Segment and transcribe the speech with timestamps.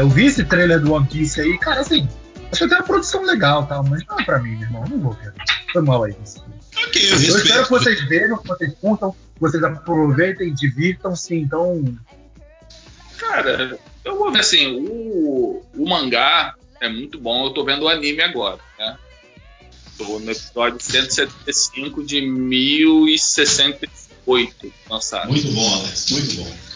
[0.00, 2.08] Eu vi esse trailer do One Piece aí, cara, assim,
[2.50, 4.98] acho que tem uma produção legal tal, mas não é pra mim, meu irmão, não
[4.98, 5.34] vou ver.
[5.72, 6.12] Foi mal aí.
[6.12, 6.26] Ok,
[7.02, 7.36] eu, Eu respeito.
[7.46, 11.84] espero que vocês vejam, que vocês curtam, que vocês aproveitem, divirtam-se, então.
[13.18, 17.88] Cara, eu vou ver assim, o, o mangá é muito bom, eu tô vendo o
[17.88, 18.96] anime agora, né?
[19.98, 25.28] Tô no episódio 175 de 1068 lançado.
[25.28, 26.69] Muito bom, Alex, muito bom.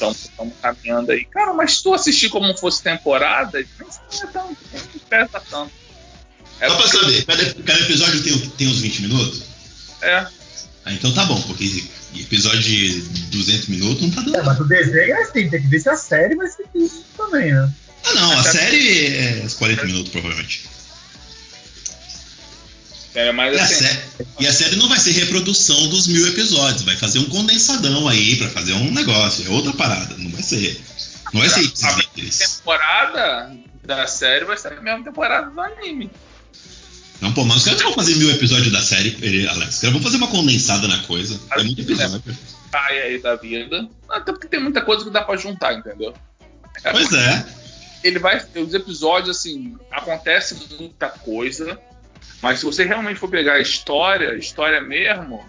[0.00, 1.24] Estamos caminhando aí.
[1.26, 5.72] Cara, mas se tu assistir como fosse temporada, nem se é tão, nem pesa tanto.
[6.60, 9.42] É Só pra porque- saber, cada, cada episódio tem, tem uns 20 minutos?
[10.02, 10.26] É,
[10.84, 11.84] Ah, então tá bom, porque
[12.16, 14.36] episódio de 200 minutos não tá dando.
[14.36, 17.04] É, mas o desenho é assim, tem que ver se a série vai ser isso
[17.16, 17.70] também, né?
[18.04, 20.62] Ah, não, a série é uns 40 minutos, provavelmente.
[23.18, 24.04] É mas E a, assim, sé-
[24.40, 28.36] e a série não vai ser reprodução dos mil episódios, vai fazer um condensadão aí
[28.36, 30.80] pra fazer um negócio, é outra parada, não vai ser.
[31.32, 31.94] Não vai ser a
[32.46, 33.50] temporada
[33.84, 36.10] da série vai ser a mesma temporada do anime.
[37.20, 39.74] Não, pô, mas os caras não vão fazer mil episódios da série, Alex.
[39.74, 41.38] Os caras vão fazer uma condensada na coisa.
[41.50, 42.22] É muito episódio.
[42.70, 43.88] Sai aí da vida.
[44.08, 46.14] Até porque tem muita coisa que dá pra juntar, entendeu?
[46.84, 47.44] É, Pois é.
[48.04, 48.40] ele vai.
[48.54, 51.80] Os episódios, assim, acontece muita coisa.
[52.42, 55.44] Mas se você realmente for pegar a história, história mesmo,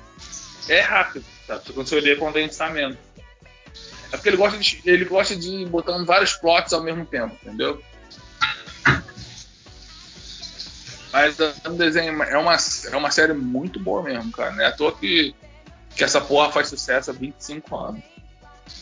[0.67, 1.61] é rápido, tá?
[1.73, 2.97] Quando você ler condensamento.
[4.11, 7.81] É porque ele gosta de, ele gosta de botando vários plots ao mesmo tempo, entendeu?
[11.11, 14.51] Mas é um desenho, é uma, é uma série muito boa mesmo, cara.
[14.51, 15.33] Não é à toa que,
[15.95, 18.03] que essa porra faz sucesso há 25 anos.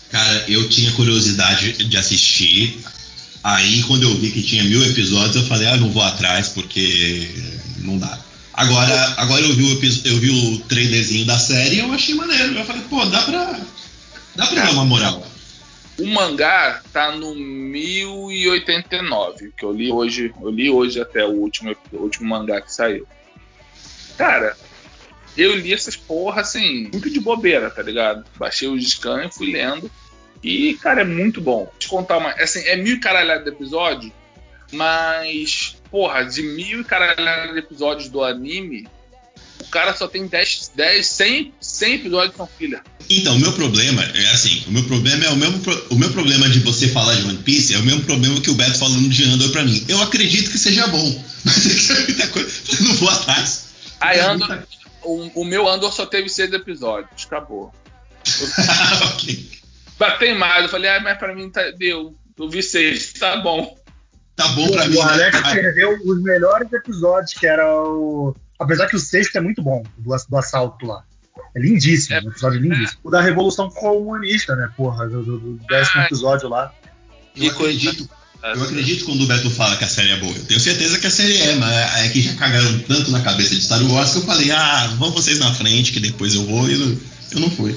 [0.10, 2.84] Cara, eu tinha curiosidade de assistir.
[3.44, 7.30] Aí, quando eu vi que tinha mil episódios, eu falei, ah, não vou atrás, porque
[7.80, 8.20] não dá.
[8.54, 12.58] Agora, agora eu, vi o, eu vi o trailerzinho da série e eu achei maneiro.
[12.58, 13.60] Eu falei, pô, dá pra.
[14.36, 15.24] Dá pra dar uma moral.
[16.00, 21.76] O mangá tá no 1089, que eu li hoje, eu li hoje até o último,
[21.92, 23.08] o último mangá que saiu.
[24.18, 24.56] Cara,
[25.36, 28.26] eu li essas porra assim, muito de bobeira, tá ligado?
[28.36, 29.92] Baixei o scan e fui lendo.
[30.48, 31.66] E, cara, é muito bom.
[31.66, 32.32] Vou te contar uma.
[32.32, 34.14] Assim, é mil e caralhada de episódio,
[34.72, 38.88] mas, porra, de mil e caralhada de episódios do anime,
[39.60, 42.82] o cara só tem 10, 10 100, 100 episódios são filler.
[43.10, 46.48] Então, o meu problema é assim, o meu problema é o mesmo o meu problema
[46.50, 49.24] de você falar de One Piece é o mesmo problema que o Beto falando de
[49.26, 49.84] Andor pra mim.
[49.90, 53.66] Eu acredito que seja bom, mas é que é muita coisa, eu não vou atrás.
[54.00, 54.64] Aí É Andor,
[55.04, 57.74] o, o meu Andor só teve seis episódios, acabou.
[59.14, 59.57] ok.
[60.00, 62.16] Batei mais, eu falei, ah, mas pra mim tá, deu.
[62.38, 63.76] Eu vi seis, tá bom.
[64.36, 64.96] Tá bom pra mim.
[64.98, 65.12] o né?
[65.14, 68.36] Alex Ah, perdeu os melhores episódios, que era o.
[68.60, 71.04] Apesar que o sexto é muito bom, do, do assalto lá.
[71.56, 72.22] É lindíssimo, É.
[72.22, 73.00] um episódio lindíssimo.
[73.04, 76.06] O da Revolução Comunista, né, porra, do, do- do décimo Ah.
[76.06, 76.72] episódio lá.
[77.36, 78.08] Eu acredito,
[78.44, 80.36] eu acredito quando o Beto fala que a série é boa.
[80.36, 83.56] Eu tenho certeza que a série é, mas é que já cagaram tanto na cabeça
[83.56, 86.68] de Star Wars que eu falei, ah, vão vocês na frente que depois eu vou
[86.70, 87.00] e
[87.32, 87.76] eu não fui.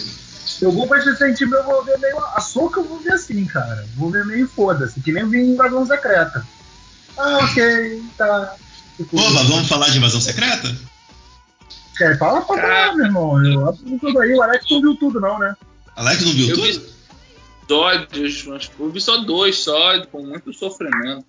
[0.60, 2.18] Eu vou pra esse sentimento, eu vou ver meio.
[2.34, 3.86] A soca eu vou ver assim, cara.
[3.96, 6.46] Vou ver meio foda-se, que nem eu vi em Invasão Secreta.
[7.16, 8.54] Ah, ok, tá.
[9.12, 10.74] Oba, vamos falar de invasão secreta?
[12.00, 13.44] é, fala pra meu irmão.
[13.44, 14.32] Eu abro tudo aí.
[14.34, 15.54] O Alex não viu tudo, não, né?
[15.96, 16.66] Alex não viu Eu tudo?
[16.66, 16.90] vi
[17.62, 21.24] episódios, mas eu vi só dois só, com muito sofrimento.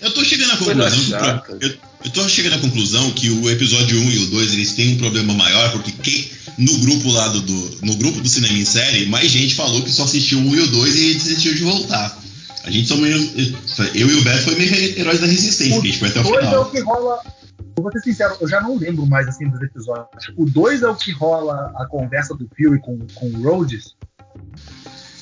[0.00, 1.74] Eu tô chegando à conclusão eu,
[2.04, 4.98] eu tô chegando à conclusão que o episódio 1 e o 2 eles têm um
[4.98, 9.06] problema maior, porque quem, no grupo lá do, do- no grupo do cinema em série,
[9.06, 12.18] mais gente falou que só assistiu o 1 e o 2 e desistiu de voltar.
[12.64, 13.16] A gente só meio.
[13.94, 16.22] Eu e o Beto foi meio heróis da resistência, que a gente foi até o
[16.22, 16.62] dois é final.
[16.62, 17.18] o que rola.
[17.76, 20.06] Eu vou ser sincero, eu já não lembro mais assim dos episódios.
[20.36, 23.94] O 2 é o que rola a conversa do Fury com, com o Rhodes.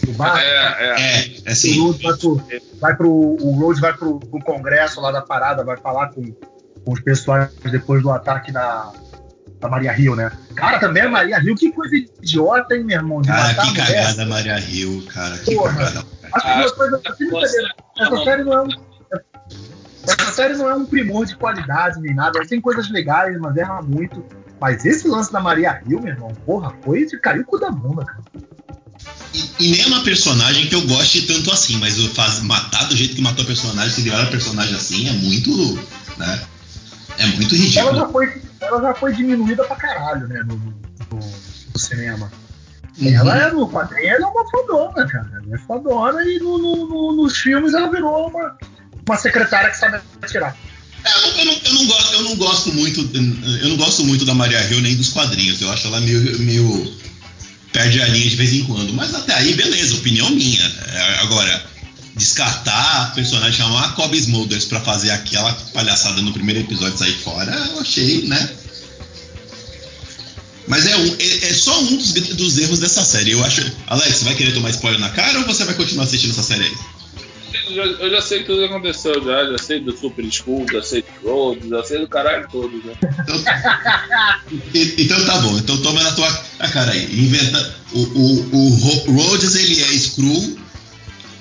[0.05, 0.38] Do bar.
[0.38, 0.87] É, é.
[0.87, 1.81] É, é O assim.
[1.81, 2.43] Rhodes vai pro,
[2.81, 6.93] vai pro, o Rhodes vai pro, pro congresso lá da parada, vai falar com, com
[6.93, 8.93] os pessoais depois do ataque da,
[9.60, 10.33] da Maria Rio, né?
[10.54, 13.21] Cara, também a Maria Rio, que coisa idiota, hein, meu irmão?
[13.21, 13.86] De Cara, que mulher.
[13.86, 15.39] cagada Maria Hill, cara.
[15.39, 15.74] Que Porra.
[15.74, 16.07] cagada.
[16.33, 17.57] Acho que assim.
[17.98, 18.69] Essa série não é um.
[20.03, 22.39] Essa série não é um primor de qualidade nem nada.
[22.39, 24.24] Ela tem coisas legais, mas erra muito.
[24.60, 27.71] Mas esse lance da Maria Hill, meu irmão, porra, foi de cair o cu da
[27.71, 28.22] bunda, cara.
[29.32, 32.84] E, e nem é uma personagem que eu goste tanto assim, mas o faz, matar
[32.88, 35.78] do jeito que matou a personagem, se virar a personagem assim, é muito.
[36.16, 36.42] né?
[37.18, 37.97] É muito Ela ridículo.
[37.97, 41.32] já foi, ela já foi diminuída pra caralho, né, no, no-
[41.72, 42.30] no cinema.
[42.98, 43.14] Uhum.
[43.14, 45.30] Ela é no quadrinho, ela é uma fodona, cara.
[45.44, 48.56] Ela é fodona e no- no- no- nos filmes ela virou uma,
[49.06, 50.56] uma secretária que sabe atirar.
[51.04, 53.00] É, eu, não, eu, não, eu não gosto, eu não gosto muito,
[53.62, 55.60] eu não gosto muito da Maria Hill nem dos quadrinhos.
[55.60, 56.94] Eu acho ela meio, meio,
[57.72, 58.93] perde a linha de vez em quando.
[58.93, 60.63] Mas até aí, beleza, opinião minha.
[60.63, 61.67] É, agora,
[62.17, 67.81] descartar personagem chamar Cobb Smulders pra fazer aquela palhaçada no primeiro episódio sair fora, eu
[67.81, 68.51] achei, né?
[70.67, 73.33] Mas é, um, é, é só um dos, dos, erros dessa série.
[73.33, 73.61] Eu acho.
[73.89, 76.63] Alex, você vai querer tomar spoiler na cara ou você vai continuar assistindo essa série
[76.63, 76.77] aí?
[77.52, 79.50] Eu já, eu já sei tudo que aconteceu, já.
[79.50, 82.70] Já sei do Super School, já sei do Rhodes, já sei do caralho todo.
[82.82, 82.92] Já.
[83.22, 83.41] Então,
[84.98, 86.32] então tá bom, então toma na tua
[86.72, 87.04] cara aí.
[87.04, 87.76] Inventa.
[87.92, 90.58] O, o, o Rhodes ele é Screw.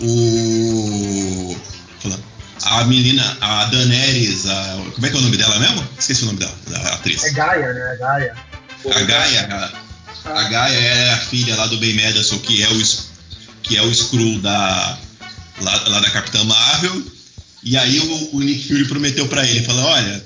[0.01, 1.55] O.
[2.65, 5.87] A menina, a Daenerys, a, como é que é o nome dela mesmo?
[5.97, 7.23] Esqueci o nome dela, da atriz.
[7.23, 7.93] É Gaia, né?
[7.93, 8.35] É Gaia.
[8.85, 9.71] A Gaia,
[10.25, 12.83] a, a Gaia é a filha lá do Ben Madison, que é o,
[13.63, 14.97] que é o Skrull da,
[15.61, 17.03] lá, lá da Capitã Marvel.
[17.63, 20.23] E aí o, o Nick Fury prometeu para ele, falou, olha,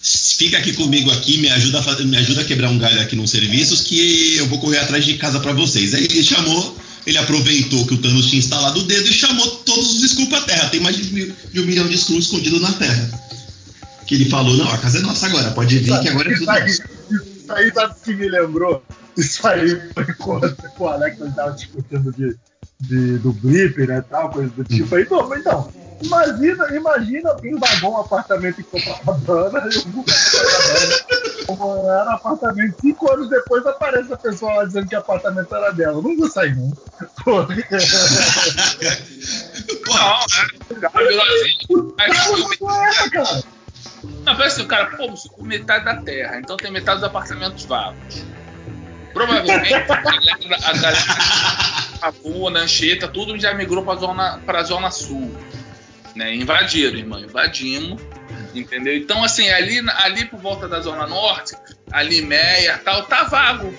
[0.00, 3.30] fica aqui comigo aqui, me ajuda, a, me ajuda a quebrar um galho aqui nos
[3.30, 5.94] serviços que eu vou correr atrás de casa para vocês.
[5.94, 9.96] Aí ele chamou, ele aproveitou que o Thanos tinha instalado o dedo e chamou todos
[9.96, 10.68] os Skrulls pra Terra.
[10.68, 13.10] Tem mais de, de um milhão de Skrulls escondidos na Terra.
[14.06, 16.46] Que ele falou, não, a casa é nossa agora, pode vir que agora é tudo
[16.46, 16.66] nosso.
[16.66, 18.82] Isso aí sabe o que me lembrou?
[19.16, 22.36] Isso aí foi quando o Alex estava discutindo de,
[22.80, 24.94] de, do blip, né, tal, coisa do tipo.
[24.94, 25.72] Aí, mas então,
[26.02, 29.82] imagina, imagina alguém vagou um apartamento em Copacabana e eu
[31.56, 32.80] vou morar no apartamento.
[32.80, 36.00] Cinco anos depois aparece a pessoa lá dizendo que o apartamento era dela.
[36.00, 36.70] Não vou sair, não.
[37.24, 37.42] Pô.
[42.60, 43.42] Não, é, cara.
[44.24, 48.24] Não, parece assim, o cara, pô, metade da terra, então tem metade dos apartamentos vagos.
[49.12, 50.98] Provavelmente a galera,
[52.02, 55.34] a Puna, Anchieta, tudo já migrou pra zona, pra zona sul.
[56.14, 56.34] Né?
[56.34, 58.00] Invadiram, irmão, invadimos.
[58.54, 58.96] Entendeu?
[58.96, 61.54] Então, assim, ali, ali por volta da Zona Norte,
[61.92, 63.72] ali Meia tal, tá vago.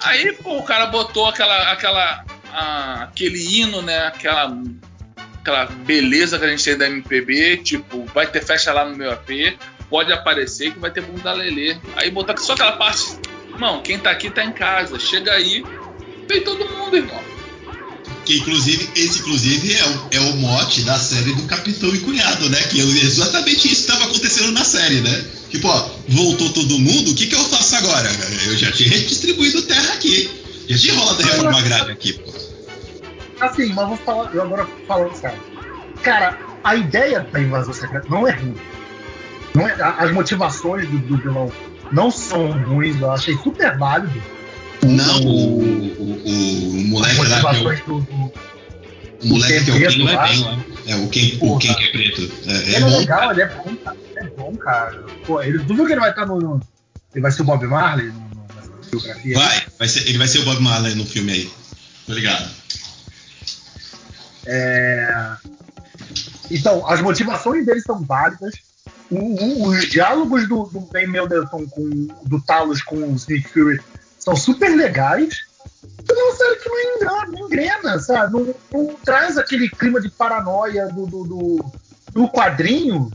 [0.00, 4.06] Aí, pô, o cara botou aquela, aquela, a, aquele hino, né?
[4.08, 4.54] Aquela
[5.48, 9.10] aquela beleza que a gente tem da MPB, tipo, vai ter festa lá no meu
[9.10, 9.56] AP,
[9.88, 11.76] pode aparecer que vai ter bunda lelê.
[11.96, 13.18] Aí botar só aquela parte,
[13.58, 15.64] irmão, quem tá aqui tá em casa, chega aí,
[16.28, 17.20] vem todo mundo, irmão.
[18.24, 22.48] Que inclusive, esse inclusive é o, é o mote da série do Capitão e Cunhado,
[22.50, 22.62] né?
[22.64, 25.24] Que é exatamente isso que estava acontecendo na série, né?
[25.50, 28.08] Tipo, ó, voltou todo mundo, o que, que eu faço agora?
[28.46, 30.30] Eu já tinha redistribuído terra aqui.
[30.68, 32.32] Já tinha rolado a reforma agrária aqui, pô.
[33.40, 35.40] Assim, mas vou falar, eu agora falando sério.
[36.02, 38.56] Cara, a ideia da invasão secreta não é ruim.
[39.54, 41.50] Não é, as motivações do, do vilão
[41.92, 44.22] não são ruins, eu achei super válido.
[44.84, 48.32] Não, o, o, o, o moleque lá do, do,
[49.22, 50.64] o moleque que é o Ken não é bem lá.
[50.86, 52.32] É o Ken, o Ken que é preto.
[52.46, 53.96] É, é ele é, bom, legal, ele é bom, cara.
[54.10, 55.04] Ele é bom, cara.
[55.26, 56.60] Pô, ele, tu viu que ele vai estar no, no
[57.14, 59.38] Ele vai ser o Bob Marley no, no, na biografia?
[59.38, 61.50] Vai, vai ser, ele vai ser o Bob Marley no filme aí.
[62.06, 62.48] Tô ligado.
[64.46, 65.36] É...
[66.50, 68.54] Então, as motivações deles são válidas.
[69.10, 73.80] Os diálogos do, do Ben Mendelsohn com do Talos com o Nick Fury
[74.18, 75.46] são super legais.
[76.08, 78.32] É uma série que não engrena, não engrena sabe?
[78.32, 81.72] Não, não, traz aquele clima de paranoia do, do, do,
[82.12, 83.10] do quadrinho,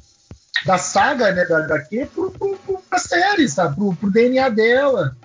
[0.66, 3.76] da saga né, da HQ, pro, pro, pro, pra série, sabe?
[3.76, 5.16] Pro, pro DNA dela.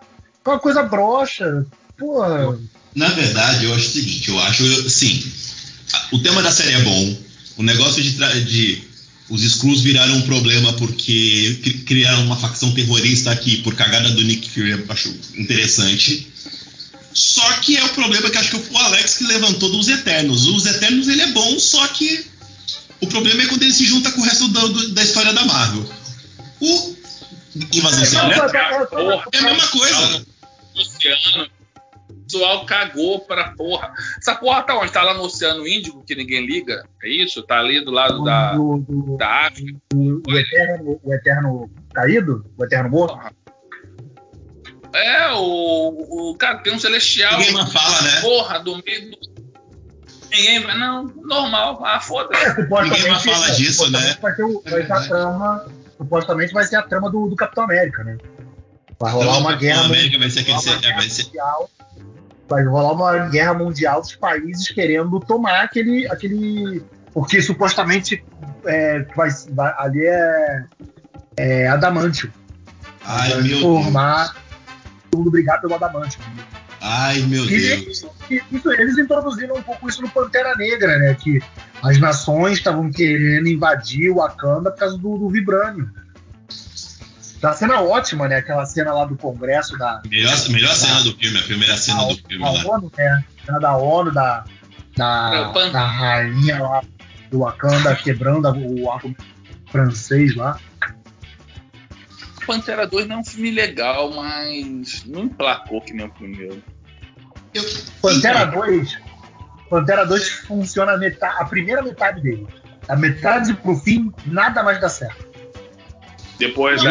[0.44, 1.66] É uma coisa broxa.
[1.96, 2.22] Pô.
[2.94, 5.32] Na verdade, eu acho o seguinte, eu acho, sim,
[6.12, 7.16] o tema da série é bom.
[7.56, 8.87] O negócio de, de
[9.28, 14.48] os Skrulls viraram um problema porque criaram uma facção terrorista aqui por cagada do Nick
[14.48, 16.26] Fury, eu acho interessante.
[17.12, 20.46] Só que é o problema que acho que foi o Alex que levantou dos Eternos.
[20.46, 22.24] Os Eternos ele é bom, só que
[23.00, 25.44] o problema é quando ele se junta com o resto do, do, da história da
[25.44, 25.90] Marvel.
[26.60, 26.96] O
[27.72, 28.56] Invasão Secreta
[29.32, 30.26] é a mesma coisa.
[30.74, 31.50] Luciano,
[32.28, 33.92] pessoal cagou pra porra.
[34.18, 34.92] Essa porra tá onde?
[34.92, 36.84] Tá lá no Oceano Índico, que ninguém liga?
[37.02, 37.42] É isso?
[37.42, 39.78] Tá ali do lado da, do, do, da África.
[39.94, 42.44] O, o, eterno, o Eterno caído?
[42.56, 43.18] O Eterno morto?
[44.94, 47.38] É, o, o cara tem um celestial.
[47.38, 48.20] Ninguém mais fala, né?
[48.20, 49.18] Porra, do meio do.
[50.30, 52.44] Ninguém vai, não, normal, ah, foda-se.
[52.44, 54.16] É, Ninguém mais fala disso, né?
[54.20, 55.66] Vai, ter o, vai ser a trama,
[55.96, 58.18] supostamente vai ser a trama do, do Capitão América, né?
[59.00, 59.84] Vai rolar uma guerra.
[59.84, 60.58] América vai ser aquele.
[60.58, 61.68] Vai ser, vai
[62.48, 66.06] rolar uma guerra mundial dos países querendo tomar aquele.
[66.10, 68.24] aquele porque supostamente
[68.64, 70.64] é, vai, vai, ali é,
[71.36, 72.30] é Adamantio.
[73.04, 74.34] Ai, vai meu formar
[75.10, 76.20] tudo obrigado pelo Adamantio.
[76.80, 77.62] Ai, meu e Deus.
[77.64, 78.06] Eles,
[78.52, 81.14] isso, eles introduziram um pouco isso no Pantera Negra, né?
[81.14, 81.40] Que
[81.82, 85.90] as nações estavam querendo invadir o Wakanda por causa do, do Vibrânio.
[87.40, 88.36] Da cena ótima, né?
[88.36, 90.02] Aquela cena lá do Congresso da.
[90.08, 92.44] Melhor, melhor da, cena do filme, a primeira cena do filme.
[92.44, 92.76] Da lá.
[92.76, 93.24] ONU, né?
[93.42, 94.44] A cena da ONU, da,
[94.96, 96.82] da, da rainha lá
[97.30, 99.14] do Wakanda quebrando o arco
[99.70, 100.58] francês lá.
[102.46, 106.62] Pantera 2 não é um filme legal, mas não emplacou que nem o primeiro.
[107.52, 107.62] Eu...
[108.00, 108.98] Pantera 2.
[109.68, 112.46] Pantera 2 funciona a, metade, a primeira metade dele.
[112.88, 115.27] A metade pro fim, nada mais dá certo.
[116.38, 116.90] Depois da.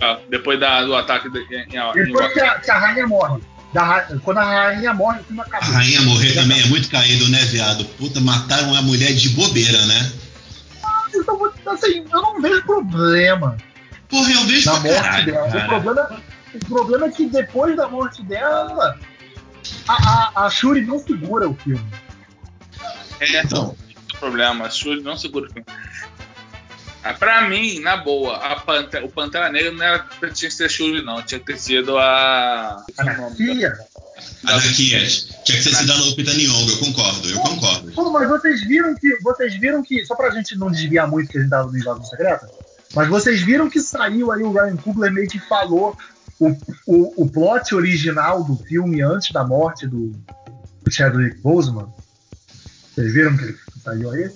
[0.00, 1.28] Ah, depois da, do ataque.
[1.28, 3.42] De, em, em, depois que a, que a, rainha morre.
[3.72, 5.68] Da, quando a rainha morre, o filme acabou.
[5.68, 7.84] A rainha morrer também é muito caído, né, viado?
[7.96, 10.12] Puta, mataram a mulher de bobeira, né?
[10.84, 13.56] Ah, então, assim, eu não vejo problema.
[14.08, 15.46] Porra, eu vejo na morte caralho, dela.
[15.46, 16.22] O problema,
[16.54, 18.98] o problema é que depois da morte dela,
[19.88, 21.84] a, a, a Shuri não segura o filme.
[23.18, 23.74] É, então.
[24.14, 24.66] o problema.
[24.66, 25.66] A Shuri não segura o filme.
[27.08, 30.68] Ah, pra mim, na boa, a Pantera, o Pantera Negra não era, tinha que ser
[30.68, 31.22] Shuri, não.
[31.22, 32.84] Tinha que ter sido a.
[32.98, 33.72] Anarquia?
[34.44, 35.06] Anarquia.
[35.44, 37.92] Tinha que ter sido a Lupita Nyong'o, eu concordo, eu concordo.
[37.92, 39.16] Pô, mas vocês viram que.
[39.22, 40.04] Vocês viram que.
[40.04, 42.50] Só pra gente não desviar muito que a gente tava no Invasão Secreta,
[42.92, 45.96] mas vocês viram que saiu aí o Ryan Coogler meio que falou
[46.40, 46.48] o,
[46.86, 50.10] o, o plot original do filme antes da morte do,
[50.82, 51.86] do Chadwick Boseman?
[52.92, 54.28] Vocês viram que saiu aí?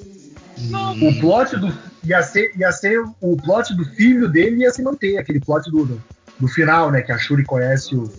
[0.69, 0.93] Não.
[0.93, 5.19] O plot do ia ser, ia ser o plot do filho dele ia se manter,
[5.19, 6.03] aquele plot do, do,
[6.39, 7.03] do final, né?
[7.03, 8.11] Que a Shuri conhece o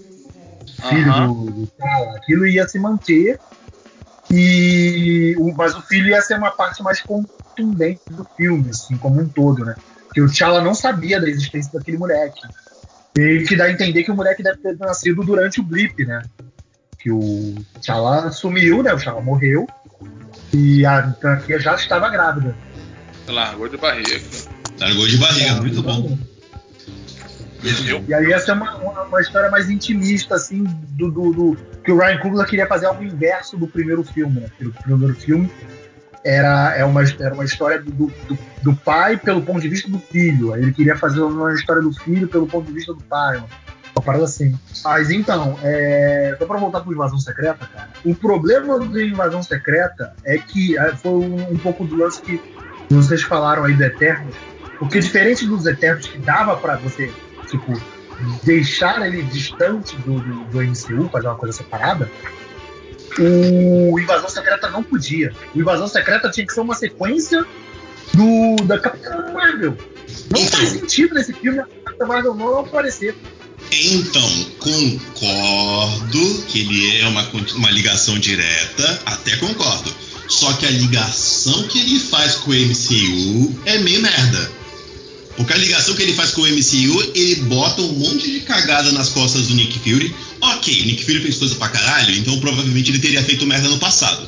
[0.89, 1.71] filho do, do
[2.15, 3.39] aquilo ia se manter.
[4.29, 9.19] E o, mas o filho ia ser uma parte mais contundente do filme, assim, como
[9.19, 9.75] um todo, né?
[10.13, 12.41] Que o T'Challa não sabia da existência daquele moleque.
[13.17, 16.21] E que dá a entender que o moleque deve ter nascido durante o blip, né?
[16.97, 18.93] Que o T'Challa sumiu, né?
[18.93, 19.67] O T'Challa morreu.
[20.53, 22.55] E a franquia já estava grávida.
[23.27, 24.21] Largou de barriga.
[24.79, 26.17] Largou de barriga, muito bom.
[28.07, 31.91] E aí essa é uma, uma, uma, história mais intimista, assim, do, do, do, que
[31.91, 34.49] o Ryan Coogler queria fazer algo inverso do primeiro filme, né?
[34.59, 35.51] O primeiro filme
[36.23, 39.99] era, é uma, era uma história do, do, do, pai pelo ponto de vista do
[39.99, 40.53] filho.
[40.53, 43.37] Aí ele queria fazer uma história do filho pelo ponto de vista do pai.
[43.37, 43.47] Uma,
[43.95, 44.57] uma parada assim.
[44.83, 50.15] Mas então, é, só pra voltar pro Invasão Secreta, cara, o problema do Invasão Secreta
[50.23, 52.41] é que é, foi um, um pouco do lance que
[52.93, 54.35] vocês falaram aí do Eternos,
[54.79, 57.11] porque diferente dos Eternos que dava para você,
[57.47, 57.79] tipo,
[58.43, 62.09] deixar ele distante do, do, do MCU, fazer uma coisa separada,
[63.19, 65.33] o Invasão Secreta não podia.
[65.53, 67.45] O Invasão Secreta tinha que ser uma sequência
[68.13, 69.77] do da Capitã Marvel.
[70.29, 73.15] Não faz sentido nesse filme a Capitã Marvel não aparecer.
[73.71, 74.29] Então,
[74.59, 77.21] concordo que ele é uma,
[77.55, 79.93] uma ligação direta, até concordo.
[80.31, 84.51] Só que a ligação que ele faz com o MCU é meio merda.
[85.35, 88.93] Porque a ligação que ele faz com o MCU, ele bota um monte de cagada
[88.93, 90.15] nas costas do Nick Fury.
[90.39, 94.25] Ok, Nick Fury fez coisa pra caralho, então provavelmente ele teria feito merda no passado.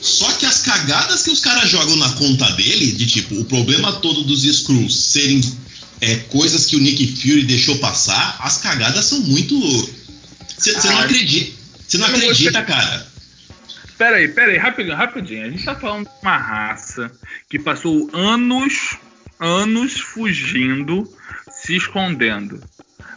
[0.00, 3.92] Só que as cagadas que os caras jogam na conta dele, de tipo, o problema
[3.92, 5.40] todo dos Skrulls serem
[6.02, 9.58] é, coisas que o Nick Fury deixou passar, as cagadas são muito.
[10.58, 11.52] Você não ah, acredita.
[11.88, 13.13] Você não acredita, cara.
[13.96, 15.46] Pera aí, pera aí, rapidinho, rapidinho.
[15.46, 17.12] A gente tá falando de uma raça
[17.48, 18.98] que passou anos,
[19.38, 21.04] anos fugindo,
[21.50, 22.60] se escondendo.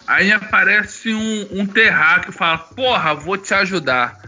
[0.05, 4.21] Aí aparece um, um terráqueo e fala: Porra, vou te ajudar.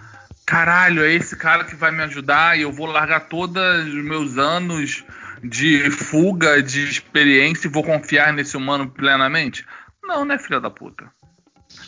[0.46, 4.38] Caralho, é esse cara que vai me ajudar e eu vou largar todos os meus
[4.38, 5.03] anos
[5.44, 9.65] de fuga, de experiência e vou confiar nesse humano plenamente?
[10.03, 11.06] Não, né, filha da puta?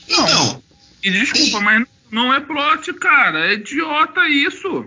[0.08, 0.28] Não.
[0.28, 0.64] não.
[1.04, 3.52] E desculpa, mas não é plot, cara.
[3.52, 4.86] É idiota isso.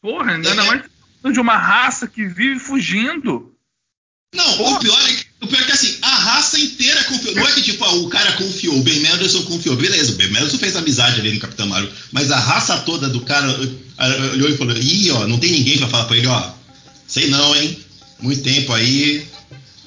[0.00, 0.54] Porra, ainda é.
[0.54, 0.82] mais
[1.32, 3.54] de uma raça que vive fugindo.
[4.34, 4.76] Não, Porra.
[4.76, 7.34] o pior, é, o pior é que assim, a raça inteira confiou.
[7.36, 9.76] Não é que tipo, ah, o cara confiou, o Ben Mendelsohn confiou.
[9.76, 11.90] Beleza, o Ben Mendelsohn fez amizade ali no Capitão Marvel.
[12.12, 13.48] Mas a raça toda do cara
[14.32, 16.52] olhou e falou: ih, ó, não tem ninguém pra falar pra ele, ó.
[17.06, 17.78] Sei não, hein?
[18.20, 19.26] Muito tempo aí,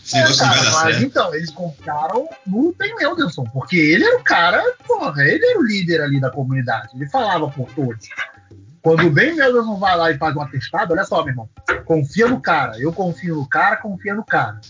[0.08, 1.04] esse é, cara, não vai dar mas certo.
[1.04, 5.64] então, eles confiaram no Ben Mendelsohn, porque ele era o cara, porra, ele era o
[5.64, 8.08] líder ali da comunidade, ele falava por todos.
[8.82, 11.50] Quando o Ben Mendelsohn vai lá e faz um atestado, olha só, meu irmão,
[11.84, 14.62] confia no cara, eu confio no cara, confia no cara.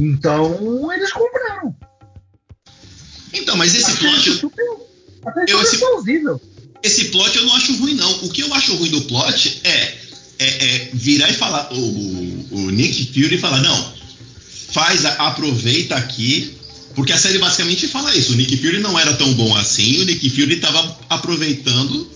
[0.00, 1.76] Então, eles compraram.
[3.32, 4.32] Então, mas esse plot.
[4.32, 4.64] Super,
[5.46, 6.40] eu, esse, plausível.
[6.82, 8.10] esse plot eu não acho ruim, não.
[8.24, 9.94] O que eu acho ruim do plot é,
[10.38, 11.72] é, é virar e falar.
[11.72, 13.99] O, o, o Nick Fury falar, não,
[14.72, 16.54] faz, aproveita aqui,
[16.94, 18.32] porque a série basicamente fala isso.
[18.32, 22.10] O Nick Fury não era tão bom assim, o Nick Fury estava aproveitando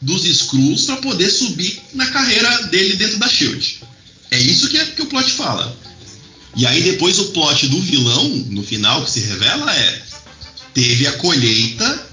[0.00, 3.80] dos Skrulls para poder subir na carreira dele dentro da Shield.
[4.30, 5.76] É isso que, é, que o plot fala.
[6.56, 10.02] E aí depois o plot do vilão, no final, que se revela é.
[10.74, 12.06] Teve a colheita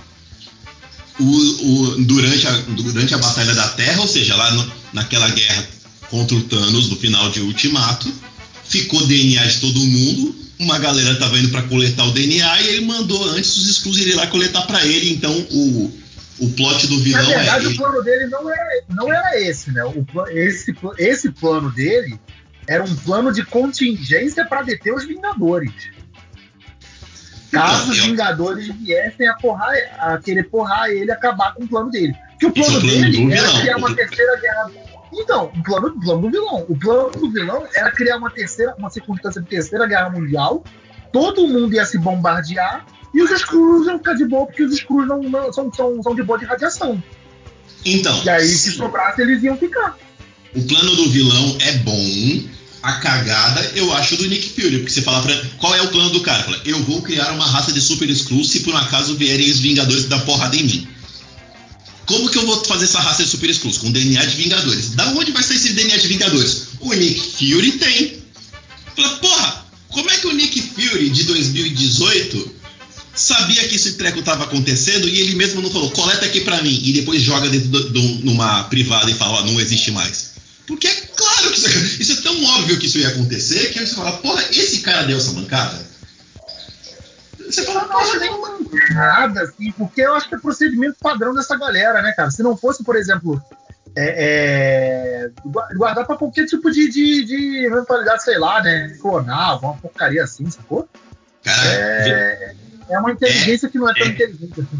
[1.19, 5.67] o, o, durante, a, durante a Batalha da Terra, ou seja, lá no, naquela guerra
[6.09, 8.11] contra o Thanos no final de Ultimato,
[8.65, 10.35] ficou DNA de todo mundo.
[10.59, 14.15] Uma galera tava indo para coletar o DNA e ele mandou antes os Skrulls irem
[14.15, 15.11] lá coletar para ele.
[15.13, 15.91] Então o,
[16.39, 17.69] o plot do vilão Na verdade, é.
[17.69, 19.83] o plano dele não era, não era esse, né?
[19.83, 22.19] O, esse, esse plano dele
[22.67, 25.73] era um plano de contingência para deter os Vingadores.
[27.51, 32.15] Caso os Vingadores viessem a, porrar, a querer porrar ele acabar com o plano dele.
[32.39, 33.61] Que o plano, é plano dele era vilão.
[33.61, 34.71] criar uma terceira guerra.
[35.15, 36.65] Então, o plano, o plano do vilão.
[36.67, 40.63] O plano do vilão era criar uma terceira, uma circunstância de terceira guerra mundial.
[41.11, 45.07] Todo mundo ia se bombardear e os Skrulls iam ficar de boa, porque os Skrulls
[45.07, 47.01] não, não- são, são, são de boa de radiação.
[47.85, 49.97] Então, E aí, se sobrasse, eles iam ficar.
[50.55, 52.53] o plano do vilão é bom.
[52.81, 55.33] A cagada eu acho do Nick Fury, porque você fala pra.
[55.57, 56.43] Qual é o plano do cara?
[56.43, 59.59] Fala, eu vou criar uma raça de super Skrulls se por um acaso vierem os
[59.59, 60.87] Vingadores dar porrada em mim.
[62.05, 63.77] Como que eu vou fazer essa raça de super Skrulls?
[63.79, 64.89] Com DNA de Vingadores.
[64.89, 66.63] Da onde vai sair esse DNA de Vingadores?
[66.79, 68.17] O Nick Fury tem.
[68.95, 72.55] Fala, porra, como é que o Nick Fury de 2018
[73.15, 76.79] sabia que esse treco tava acontecendo e ele mesmo não falou, coleta aqui pra mim,
[76.83, 80.33] e depois joga dentro do- numa privada e fala, não existe mais.
[80.65, 81.69] Porque é claro que isso,
[82.01, 85.03] isso é tão óbvio que isso ia acontecer que aí você fala, porra, esse cara
[85.03, 85.92] deu essa mancada?
[87.45, 88.19] Você fala, Eu não acho porra,
[88.59, 92.31] nem nada, assim, porque eu acho que é procedimento padrão dessa galera, né, cara?
[92.31, 93.41] Se não fosse, por exemplo,
[93.95, 98.95] é, é, gua- guardar pra qualquer tipo de, de, de eventualidade, sei lá, né?
[99.01, 100.87] Clonar, alguma porcaria assim, sacou?
[101.43, 102.53] cara, É,
[102.89, 104.09] é uma inteligência que não é tão é.
[104.09, 104.79] inteligente assim.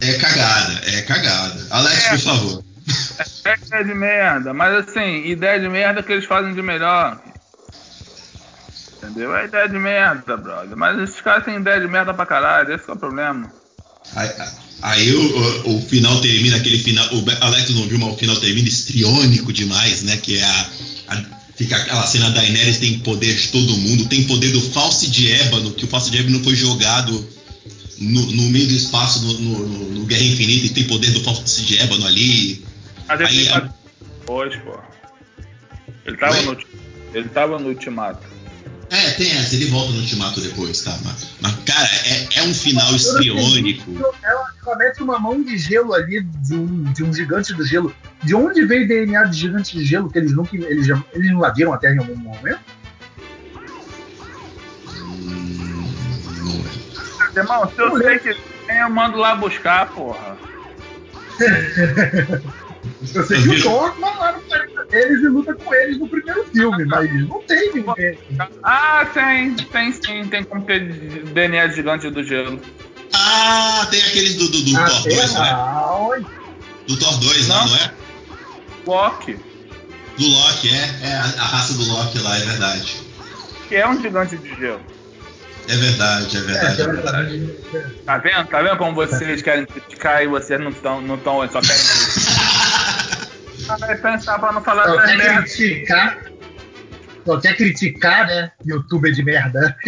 [0.00, 1.66] é cagada, é cagada.
[1.70, 2.10] Alex, É.
[2.10, 2.64] por favor.
[3.44, 7.20] É ideia de merda, mas assim, ideia de merda que eles fazem de melhor.
[9.02, 9.34] Entendeu?
[9.34, 10.76] É ideia de merda, brother.
[10.76, 13.52] Mas esses caras têm ideia de merda pra caralho, esse é o problema.
[14.14, 14.30] Aí,
[14.82, 17.06] aí o, o- final termina, aquele final.
[17.14, 20.16] O Alex não viu, mas o final termina estriônico demais, né?
[20.16, 20.66] Que é a.
[21.08, 21.24] a-
[21.56, 25.30] fica aquela cena da Daenerys tem poder de todo mundo, tem poder do False de
[25.32, 27.12] Ébano, que o False de Ébano foi jogado
[27.98, 31.62] no, no meio do espaço no, no- no- Guerra Infinita e tem poder do False
[31.62, 32.64] de Ébano ali.
[33.08, 33.72] Mas ele Aí, a-
[34.26, 34.78] Pois, pô.
[36.04, 36.56] Ele tava, no,
[37.14, 38.31] ele tava no ultimato.
[38.92, 40.94] É, tem essa, ele volta no ultimato depois, tá?
[41.02, 43.90] Mas, mas, cara, é, é um final estriônico.
[44.22, 47.94] Ela, mete uma mão de gelo ali de um, de um gigante do gelo.
[48.22, 51.30] De onde veio o DNA de gigante de gelo que eles nunca eles, já- eles
[51.30, 52.60] invadiram a Terra em algum momento?
[54.94, 55.94] Hum,
[56.36, 57.40] não é.
[57.40, 60.38] Irmão, se eu sei que tem, eu mando lá buscar, porra.
[63.14, 66.44] Eu sei que o Thor vai lá no deles e luta com eles no primeiro
[66.52, 68.18] filme, mas não tem ninguém.
[68.62, 70.80] Ah, tem, tem sim, tem como ter
[71.32, 72.60] DNA gigante do gelo.
[73.14, 75.40] Ah, tem aqueles do, do, do A Thor 2, né?
[75.40, 76.26] Terra, aonde?
[76.86, 77.68] Do Thor 2 lá, Não.
[77.68, 77.92] não é?
[78.86, 79.38] Loki,
[80.18, 80.90] Do Loki, é.
[81.08, 82.96] É a, a raça do Loki lá, é verdade.
[83.68, 84.80] que é um gigante de gelo.
[85.68, 87.38] É verdade, é É, verdade, é verdade.
[87.38, 87.94] verdade.
[88.04, 88.46] Tá vendo?
[88.48, 91.82] Tá vendo como vocês querem criticar e vocês não estão, não tão, só querem
[94.00, 95.54] pensar pra não falar Só merdas.
[95.54, 96.18] criticar.
[97.24, 98.52] Só quer criticar, né?
[98.66, 99.76] Youtuber de merda.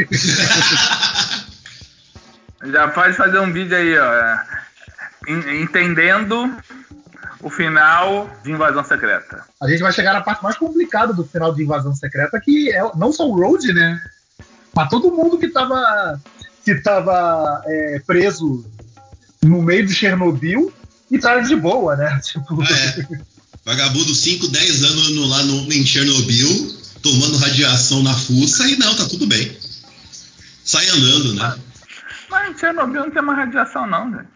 [2.67, 4.39] Já pode fazer um vídeo aí, ó.
[5.29, 6.57] en- Entendendo
[7.43, 9.45] o final de Invasão Secreta.
[9.63, 12.81] A gente vai chegar na parte mais complicada do final de Invasão Secreta, que é
[12.97, 14.01] não só o Road, né?
[14.75, 16.19] Mas todo mundo que tava,
[16.65, 18.65] que tava é, preso
[19.43, 20.73] no meio de Chernobyl
[21.11, 22.19] e tá de boa, né?
[22.25, 23.34] Tipo, Ah, é.
[23.65, 28.95] Vagabundo 5, 10 anos no- lá no, em Chernobyl, tomando radiação na fuça e não,
[28.95, 29.57] tá tudo bem.
[30.65, 31.59] Sai andando, né?
[32.29, 34.29] Mas em Chernobyl não tem mais radiação, não, gente.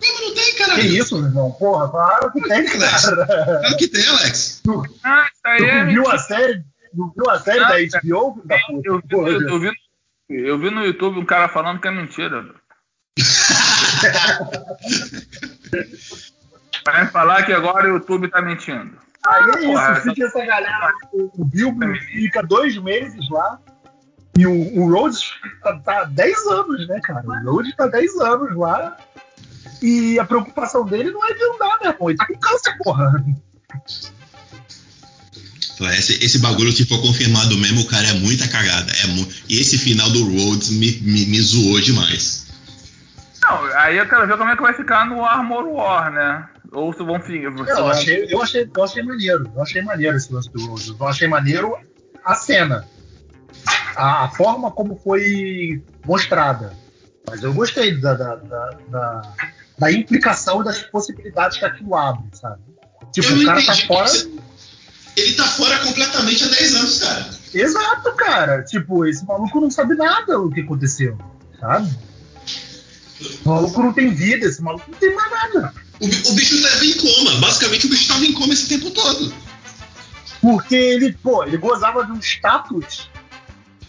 [0.00, 0.82] Como não tem, que caralho?
[0.96, 1.52] isso, meu irmão?
[1.52, 3.26] Porra, claro que tem, cara.
[3.64, 4.60] É o que tem, Alex.
[4.64, 5.84] Tu, Ah, isso aí tu é.
[5.86, 6.64] viu a série?
[6.96, 8.02] Tu viu a série Não, da cara.
[8.02, 8.42] HBO?
[8.46, 8.88] da puta?
[8.88, 9.70] Eu, vi- Porra, eu, eu vi,
[10.30, 12.46] eu vi no YouTube um cara falando que é mentira.
[16.84, 18.98] Vai falar que agora o YouTube tá mentindo.
[19.26, 20.92] Aí é porra, isso, fica essa galera.
[21.12, 23.58] O, Bilbo fica dois meses lá.
[24.38, 25.20] E o, o Rhodes
[25.62, 27.22] tá, tá 10 anos, né, cara?
[27.26, 28.96] O Rhodes tá 10 anos lá.
[29.82, 32.10] E a preocupação dele não é de andar, meu irmão.
[32.10, 33.24] Ele tá com câncer, porra.
[35.96, 38.92] Esse, esse bagulho, se for confirmado mesmo, o cara é muita cagada.
[39.02, 42.46] É mu e esse final do Rhodes me, me, me zoou demais.
[43.42, 46.46] Não, aí eu quero ver como é que vai ficar no Armor War, né?
[46.72, 47.78] Ou se vão ficar.
[47.78, 49.50] Eu achei, eu, achei, eu achei maneiro.
[49.54, 50.88] Eu achei maneiro esse lance do Rhodes.
[50.88, 51.76] Eu achei maneiro
[52.24, 52.86] a cena.
[53.96, 56.72] a, a, forma como foi mostrada.
[57.28, 59.22] Mas eu gostei da, da, da, da,
[59.78, 62.62] da implicação das possibilidades que aquilo abre, sabe?
[63.12, 64.10] Tipo, eu o cara tá fora.
[65.16, 67.30] Ele tá fora completamente há 10 anos, cara.
[67.52, 68.62] Exato, cara.
[68.62, 71.18] Tipo, esse maluco não sabe nada o que aconteceu,
[71.58, 71.90] sabe?
[73.44, 75.74] O maluco não tem vida, esse maluco não tem mais nada.
[76.00, 77.34] O, o bicho tava em coma.
[77.40, 79.32] Basicamente, o bicho tava em coma esse tempo todo.
[80.40, 83.10] Porque ele, pô, ele gozava de um status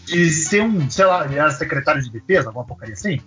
[0.06, 3.20] de ser um, sei lá, ele era secretário de defesa, alguma porcaria assim.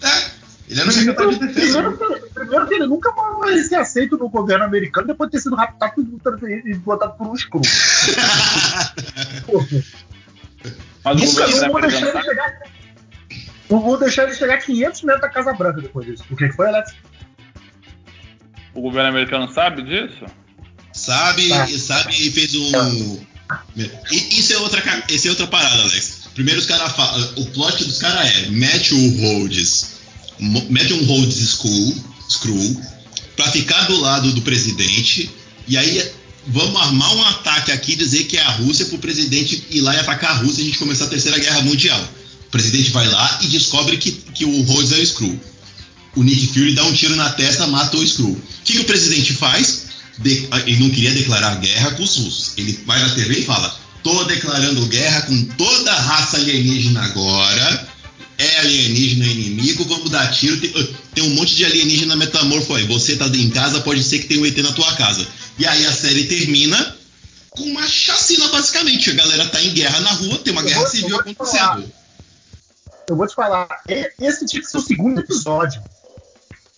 [0.00, 0.30] É,
[0.68, 1.82] ele era um secretário de defesa.
[1.82, 5.56] Primeiro, primeiro que ele nunca vai ser aceito no governo americano depois de ter sido
[5.56, 7.64] raptado e botado por um escuro.
[11.04, 11.90] Mas deixar ele
[12.22, 12.60] chegar.
[13.70, 16.24] Não vou deixar ele chegar 500 metros da Casa Branca depois disso.
[16.30, 16.94] O que foi, Alex?
[18.74, 20.24] O governo americano sabe disso?
[20.92, 21.66] Sabe, tá.
[21.66, 23.20] sabe e fez um.
[24.10, 26.28] Isso é outra, isso é outra parada, Alex.
[26.34, 27.32] Primeiro os caras falam.
[27.36, 29.98] O plot dos caras é Matthew Rhodes.
[30.38, 31.94] Matthew Rhodes School,
[32.30, 32.80] Screw,
[33.36, 35.30] pra ficar do lado do presidente.
[35.66, 36.12] E aí
[36.46, 39.98] vamos armar um ataque aqui dizer que é a Rússia pro presidente ir lá e
[39.98, 42.00] atacar a Rússia e a gente começar a terceira guerra mundial.
[42.48, 45.40] O presidente vai lá e descobre que, que o Rhodes é o Screw.
[46.16, 48.30] O Nick Fury dá um tiro na testa, mata o Screw.
[48.30, 49.88] O que, que o presidente faz?
[50.18, 52.52] de, ele não queria declarar guerra com os russos.
[52.56, 57.88] Ele vai na TV e fala: tô declarando guerra com toda a raça alienígena agora.
[58.36, 60.56] É alienígena inimigo, vamos dar tiro.
[60.60, 60.72] Tem,
[61.14, 62.86] tem um monte de alienígena metamorfo aí.
[62.86, 65.26] Você tá em casa, pode ser que tenha um ET na tua casa.
[65.58, 66.96] E aí a série termina
[67.50, 69.10] com uma chacina, basicamente.
[69.10, 71.92] A galera tá em guerra na rua, tem uma eu guerra vou, civil acontecendo.
[73.08, 73.66] Eu vou te falar,
[74.20, 75.82] esse tinha que ser o segundo episódio.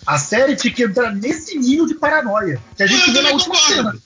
[0.06, 3.30] A série tinha que entrar nesse nível de paranoia que a gente eu vê na
[3.30, 3.74] última concordo.
[3.74, 3.98] cena.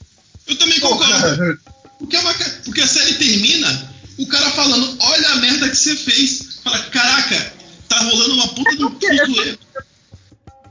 [0.47, 1.59] Eu também concordo.
[1.99, 2.35] Porque, é uma,
[2.65, 6.61] porque a série termina, o cara falando, olha a merda que você fez.
[6.65, 7.53] Fala, caraca,
[7.89, 8.99] tá rolando uma puta de um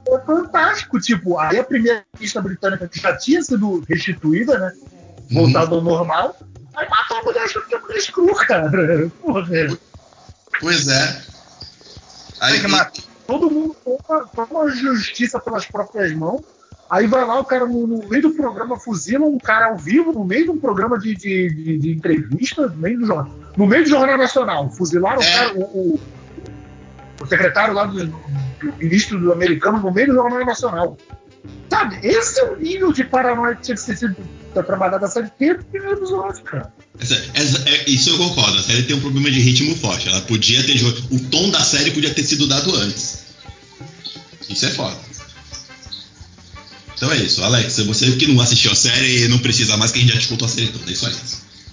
[0.06, 4.74] é, é fantástico, tipo, aí a primeira pista britânica que já tinha sido restituída, né?
[5.32, 5.78] Voltado uhum.
[5.78, 6.38] ao normal,
[6.76, 9.10] aí matou a mulher achando que a mulher é cara.
[9.22, 9.48] Porra.
[10.60, 11.33] Pois é.
[12.44, 12.60] Aí,
[12.92, 16.42] que todo mundo toma, toma justiça pelas próprias mãos.
[16.90, 20.12] Aí vai lá, o cara no, no, meio do programa fuzila um cara ao vivo,
[20.12, 23.34] no meio de um programa de, de, de, de entrevista, no meio do jornal.
[23.56, 24.70] No meio do Jornal Nacional.
[24.72, 25.26] Fuzilaram é.
[25.26, 26.00] o, cara, o, o,
[27.22, 28.20] o, secretário lá do, do
[28.78, 30.98] ministro do americano no meio do Jornal Nacional.
[31.70, 32.06] Sabe?
[32.06, 34.18] Esse é o nível de paranoia que tinha que ser sido
[34.62, 36.72] trabalhado a série inteira primeiro episódio, cara.
[37.00, 38.60] Essa, essa, é, isso eu concordo.
[38.60, 40.08] A série tem um problema de ritmo forte.
[40.08, 40.76] Ela podia ter.
[41.10, 43.24] O tom da série podia ter sido dado antes.
[44.50, 44.96] Isso é foda.
[46.96, 47.80] Então é isso, Alex.
[47.80, 50.50] Você que não assistiu a série não precisa mais que a gente já discutiu a
[50.50, 50.90] série toda.
[50.90, 51.16] É isso aí.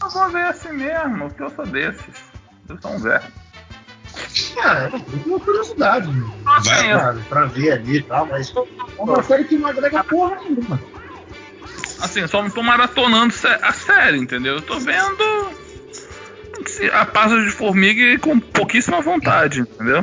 [0.02, 2.16] Eu vou ver assim mesmo, porque eu sou desses.
[2.68, 3.22] Eu sou um velho.
[4.54, 6.10] Cara, é uma curiosidade.
[6.64, 10.36] Vai, cara, pra ver ali e tal, mas é uma série que não agrega porra
[10.36, 10.80] nenhuma.
[12.00, 14.56] Assim, só não tô maratonando a série, entendeu?
[14.56, 15.50] Eu tô vendo
[16.92, 20.02] a pasta de formiga com pouquíssima vontade, entendeu?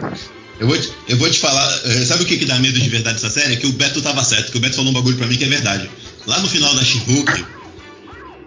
[0.60, 2.90] Eu vou, te, eu vou te falar, eh, sabe o que, que dá medo de
[2.90, 3.54] verdade dessa série?
[3.54, 5.44] É que o Beto tava certo, que o Beto falou um bagulho pra mim que
[5.44, 5.90] é verdade.
[6.26, 7.00] Lá no final da she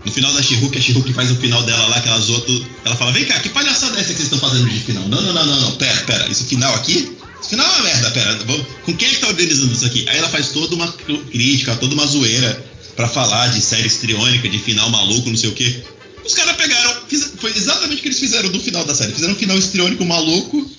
[0.05, 2.67] no final da she a she faz o final dela lá, que ela zoa tudo.
[2.85, 5.07] Ela fala: Vem cá, que palhaçada é essa que vocês estão fazendo de final?
[5.09, 7.17] Não, não, não, não, não, pera, pera, isso final aqui?
[7.41, 10.07] Esse final é uma merda, pera, vamos, com quem é que tá organizando isso aqui?
[10.09, 12.70] Aí ela faz toda uma crítica, toda uma zoeira
[13.01, 15.83] para falar de série estriônica, de final maluco, não sei o quê.
[16.23, 19.13] Os caras pegaram, fiz, foi exatamente o que eles fizeram no final da série.
[19.13, 20.71] Fizeram um final estriônico maluco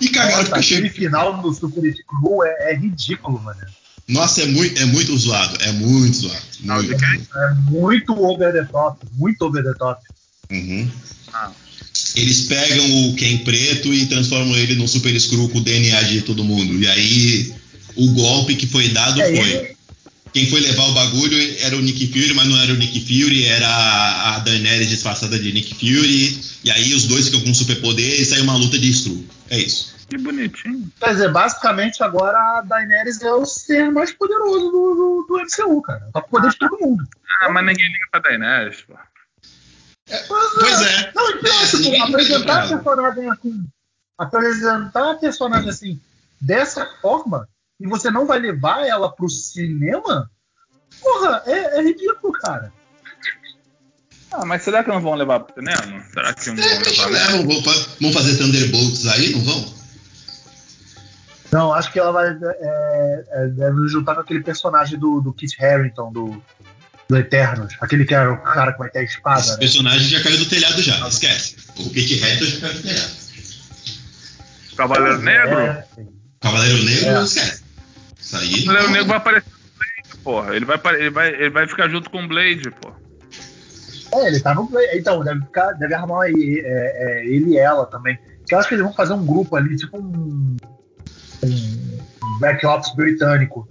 [0.00, 3.58] e cagaram Nossa, aquele final do Super Screw é, é, ridículo, mano.
[4.06, 6.42] Nossa, é muito, é muito zoado, é muito zoado.
[6.60, 7.04] Muito.
[7.04, 10.00] É muito over the top, muito over the top.
[10.52, 10.88] Uhum.
[11.32, 11.50] Ah.
[12.14, 16.22] Eles pegam o Ken preto e transformam ele num Super Screw com o DNA de
[16.22, 16.80] todo mundo.
[16.80, 17.54] E aí
[17.96, 19.75] o golpe que foi dado é, foi.
[20.36, 23.46] Quem foi levar o bagulho era o Nick Fury, mas não era o Nick Fury,
[23.46, 26.38] era a Daenerys disfarçada de Nick Fury.
[26.62, 29.24] E aí os dois ficam com superpoder e sai uma luta de Skrull.
[29.48, 29.96] É isso.
[30.06, 30.92] Que bonitinho.
[31.00, 35.80] Quer dizer, basicamente agora a Daenerys é o ser mais poderoso do, do, do MCU,
[35.80, 36.06] cara.
[36.12, 37.02] Tá com poder de todo mundo.
[37.40, 38.92] Ah, mas ninguém liga pra Daenerys, pô.
[40.10, 41.12] É, pois é.
[41.14, 43.66] Não, então, é, tipo, apresentar a personagem assim.
[44.18, 46.00] Apresentar a personagem assim,
[46.38, 47.48] dessa forma
[47.80, 50.30] e você não vai levar ela pro cinema,
[51.00, 52.72] porra, é, é ridículo, cara.
[54.32, 56.04] Ah, mas será que não vão levar pro cinema?
[56.12, 57.08] Será que não vão levar?
[57.08, 57.62] Levam,
[58.00, 59.76] vão fazer Thunderbolts aí, não vão?
[61.52, 62.28] Não, acho que ela vai.
[62.28, 66.42] É, é, deve juntar com aquele personagem do, do Kit Harington, do,
[67.08, 67.74] do Eternos.
[67.80, 69.40] Aquele que era o cara que vai ter a espada.
[69.40, 69.58] Esse né?
[69.58, 71.56] personagem já caiu do telhado já, esquece.
[71.78, 73.10] O Kit Harington eu já quero esperar.
[74.76, 75.58] Cavaleiro Negro?
[75.60, 75.86] É,
[76.40, 77.22] Cavaleiro Negro, É.
[77.22, 77.65] esquece.
[78.26, 78.68] Isso aí.
[78.68, 80.56] O Negro vai aparecer no Blade, porra.
[80.56, 82.92] Ele vai, ele, vai, ele vai ficar junto com o Blade, pô.
[84.12, 84.98] É, ele tá no play.
[84.98, 88.18] Então, deve, ficar, deve arrumar aí, é, é, ele e ela também.
[88.46, 90.56] Que eu acho que eles vão fazer um grupo ali, tipo um.
[91.44, 93.68] Um back ops britânico.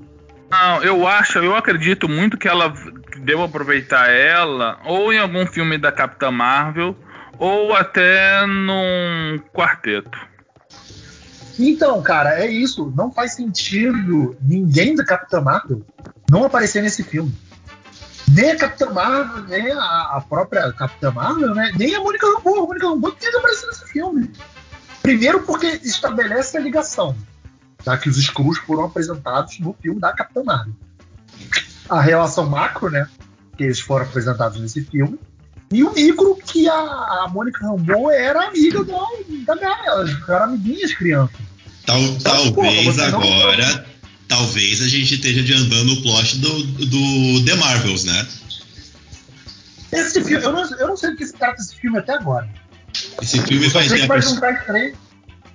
[0.50, 2.74] Não, eu acho, eu acredito muito que ela
[3.18, 6.96] deva aproveitar ela ou em algum filme da Capitã Marvel
[7.38, 10.18] ou até num quarteto.
[11.58, 12.92] Então, cara, é isso.
[12.96, 15.86] Não faz sentido ninguém da Capitã Marvel
[16.30, 17.34] não aparecer nesse filme.
[18.28, 21.72] Nem a Capitã Marvel, nem a, a própria Capitã Marvel, né?
[21.78, 22.64] Nem a Mônica Rambeau.
[22.64, 24.32] A Mônica Rambeau tem que aparecer nesse filme.
[25.02, 27.16] Primeiro porque estabelece a ligação.
[27.84, 30.74] Já que os Skrulls foram apresentados no filme da Capitã Marvel.
[31.88, 33.08] A relação macro, né?
[33.56, 35.20] Que eles foram apresentados nesse filme.
[35.72, 39.00] E o micro, que a, a Mônica Rambeau era amiga da,
[39.48, 39.84] da Gaia.
[39.88, 41.36] Elas ficaram amiguinhas crianças.
[41.86, 43.86] Tal- Então, porra, talvez não- agora.
[44.28, 48.28] Talvez a gente esteja adiantando o plot do, do The Marvels, né?
[49.92, 52.50] Esse filme, eu não, eu não sei do que se trata esse filme até agora.
[53.22, 54.96] Esse filme vai ter vai juntar os três.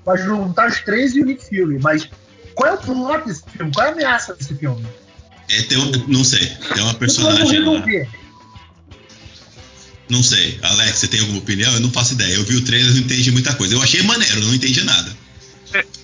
[0.05, 1.79] Vai juntar os três e o Nick Fury.
[1.83, 2.09] Mas
[2.55, 3.73] qual é o plot desse filme?
[3.75, 4.87] Qual é a ameaça desse filme?
[5.49, 6.46] É, tem um, não sei.
[6.73, 7.83] Tem uma personagem lá.
[10.11, 10.59] Não sei.
[10.62, 11.73] Alex, você tem alguma opinião?
[11.73, 12.35] Eu não faço ideia.
[12.35, 13.75] Eu vi o trailer e não entendi muita coisa.
[13.75, 15.16] Eu achei maneiro, não entendi nada.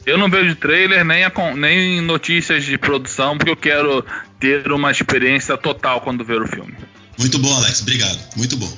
[0.06, 4.04] Eu não vejo trailer nem, a nem notícias de produção, porque eu quero
[4.38, 6.72] ter uma experiência total quando ver o filme.
[7.18, 7.82] Muito bom, Alex.
[7.82, 8.18] Obrigado.
[8.36, 8.72] Muito bom.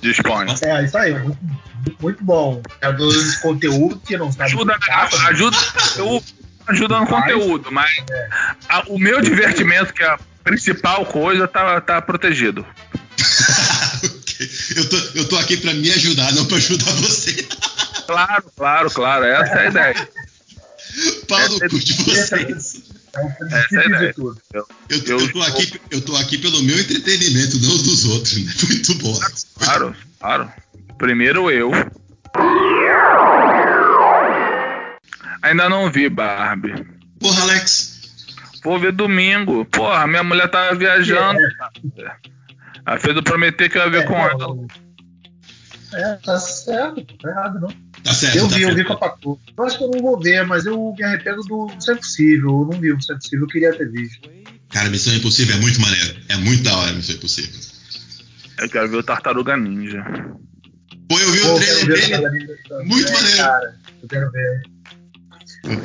[0.00, 0.46] Dispõe.
[0.62, 1.12] É, isso aí.
[1.12, 1.38] Muito,
[2.00, 2.62] muito bom.
[2.80, 3.08] É do
[3.42, 4.44] conteúdo que não sabe.
[4.44, 4.78] Ajuda, né?
[5.28, 6.24] ajuda, no conteúdo,
[6.68, 7.90] ajuda no conteúdo, mas
[8.68, 12.64] a- o meu divertimento, que é a principal coisa, tá, tá protegido.
[14.76, 17.42] Eu, tô, eu tô aqui pra me ajudar, não pra ajudar você.
[18.06, 19.24] Claro, claro, claro.
[19.24, 20.08] Essa é a ideia.
[21.28, 22.82] Pau no cu de é, vocês.
[23.14, 24.14] é Essa é a princípio ideia.
[24.16, 28.04] Eu, tô- Eu eu tô aqui, eu tô aqui pelo meu entretenimento, não os dos
[28.04, 28.52] outros, né?
[28.68, 29.18] Muito bom.
[29.58, 30.52] Claro, claro.
[30.98, 31.70] Primeiro eu.
[35.42, 36.86] Ainda não vi Barbie.
[37.20, 37.96] Porra, Alex.
[38.62, 39.64] Vou ver domingo.
[39.66, 41.38] Porra, minha mulher tava viajando.
[41.40, 42.16] Ela
[43.00, 44.56] fez eu prometer que eu ia ver É, com é, ela.
[45.92, 47.68] É, tá certo, tá errado não.
[48.02, 48.86] Tá certo, Eu tá vi, eu vi certo.
[48.88, 49.40] com a Pacu.
[49.56, 52.50] Eu acho que eu não vou ver, mas eu me arrependo do Isso é Possível.
[52.50, 54.28] Eu não vi o Isso é Possível, eu queria ter visto.
[54.70, 56.16] Cara, Missão Impossível é muito maneiro.
[56.28, 57.60] É muito da hora Missão Impossível.
[58.58, 60.04] Eu quero ver o Tartaruga Ninja.
[61.08, 62.56] Pô, eu vi Pô, o trailer dele.
[62.84, 63.36] muito maneiro.
[63.36, 64.62] Cara, eu quero ver.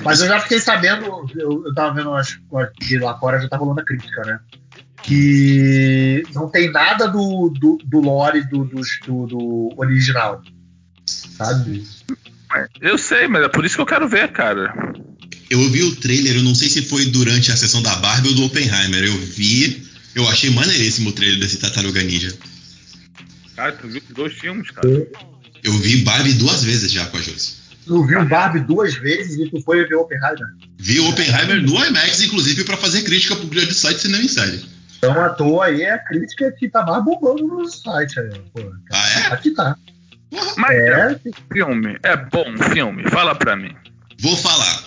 [0.03, 3.47] Mas eu já fiquei sabendo, eu, eu tava vendo as coisas de lá fora, já
[3.49, 4.39] tá rolando a crítica, né?
[5.03, 10.41] Que não tem nada do, do, do lore do, do, do, original.
[11.05, 11.83] Sabe?
[12.79, 14.73] Eu sei, mas é por isso que eu quero ver, cara.
[15.49, 18.35] Eu vi o trailer, eu não sei se foi durante a sessão da Barbie ou
[18.35, 19.03] do Oppenheimer.
[19.03, 19.85] Eu vi,
[20.15, 22.33] eu achei maneiríssimo o trailer desse Tartaruga Ninja.
[23.55, 25.07] Cara, tu viu os dois filmes, cara?
[25.63, 27.61] Eu vi Barbie duas vezes já com a Josi.
[27.85, 30.47] Tu viu o Barbie duas vezes e tu foi ver o Oppenheimer.
[30.77, 34.65] Vi o Oppenheimer no IMAX, inclusive, pra fazer crítica pro grande site Cinema Inside.
[35.01, 38.61] Então à toa aí é a crítica que tá mais bombando no site aí, pô.
[38.93, 39.33] Ah, é?
[39.33, 39.75] Aqui tá.
[40.55, 41.13] Mas é.
[41.13, 41.19] É,
[41.51, 43.09] filme, é bom filme?
[43.09, 43.75] Fala pra mim.
[44.21, 44.80] vou falar.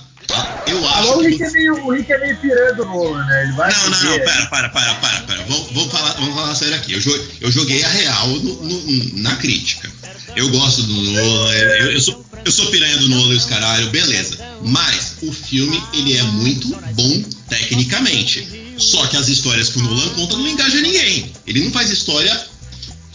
[0.67, 3.25] Eu Agora acho o que Rick é meio, o Rick é meio pirando do Nolan,
[3.27, 3.43] né?
[3.45, 5.43] Ele vai Não, não, não, pera, para, para, para, para.
[5.45, 6.93] Vamos, vamos falar, vamos falar sério aqui.
[6.95, 9.91] Eu, jo- eu joguei a real no- no- na crítica.
[10.37, 13.89] Eu gosto do Nolan, eu, eu sou, eu sou piranha do Nolan e os caralho,
[13.91, 14.37] beleza.
[14.63, 18.63] Mas o filme, ele é muito bom tecnicamente.
[18.79, 21.31] Só que as histórias que o Nolan conta não engajam ninguém.
[21.47, 22.35] Ele não faz história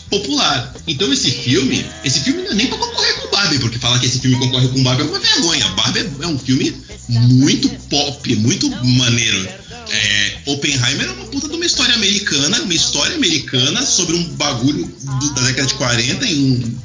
[0.09, 0.73] popular.
[0.87, 4.05] Então esse filme, esse filme não é nem pra concorrer com Barbie, porque falar que
[4.07, 5.67] esse filme concorre com Barbie é uma vergonha.
[5.69, 6.75] Barbie é, um filme
[7.07, 9.49] muito pop, muito maneiro.
[9.91, 14.85] É, Oppenheimer é uma puta de uma história americana, uma história americana sobre um bagulho
[14.85, 16.75] do- da década de 40 e um-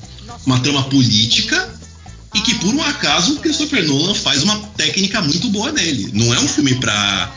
[0.47, 1.69] uma trama política
[2.35, 6.11] e que por um acaso o Christopher Nolan faz uma técnica muito boa nele.
[6.15, 7.31] Não é um filme pra,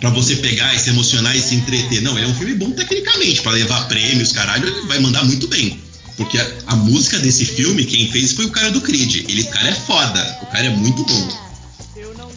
[0.00, 2.00] pra você pegar e se emocionar e se entreter.
[2.00, 5.46] Não, ele é um filme bom tecnicamente, pra levar prêmios, caralho, ele vai mandar muito
[5.46, 5.80] bem.
[6.16, 9.24] Porque a, a música desse filme, quem fez foi o cara do Creed.
[9.28, 11.50] Ele, o cara é foda, o cara é muito bom.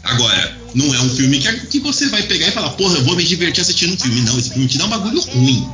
[0.04, 3.16] Agora, não é um filme que, que você vai pegar e falar, porra, eu vou
[3.16, 4.22] me divertir assistindo um filme.
[4.22, 5.68] Não, esse filme te dá um bagulho ruim.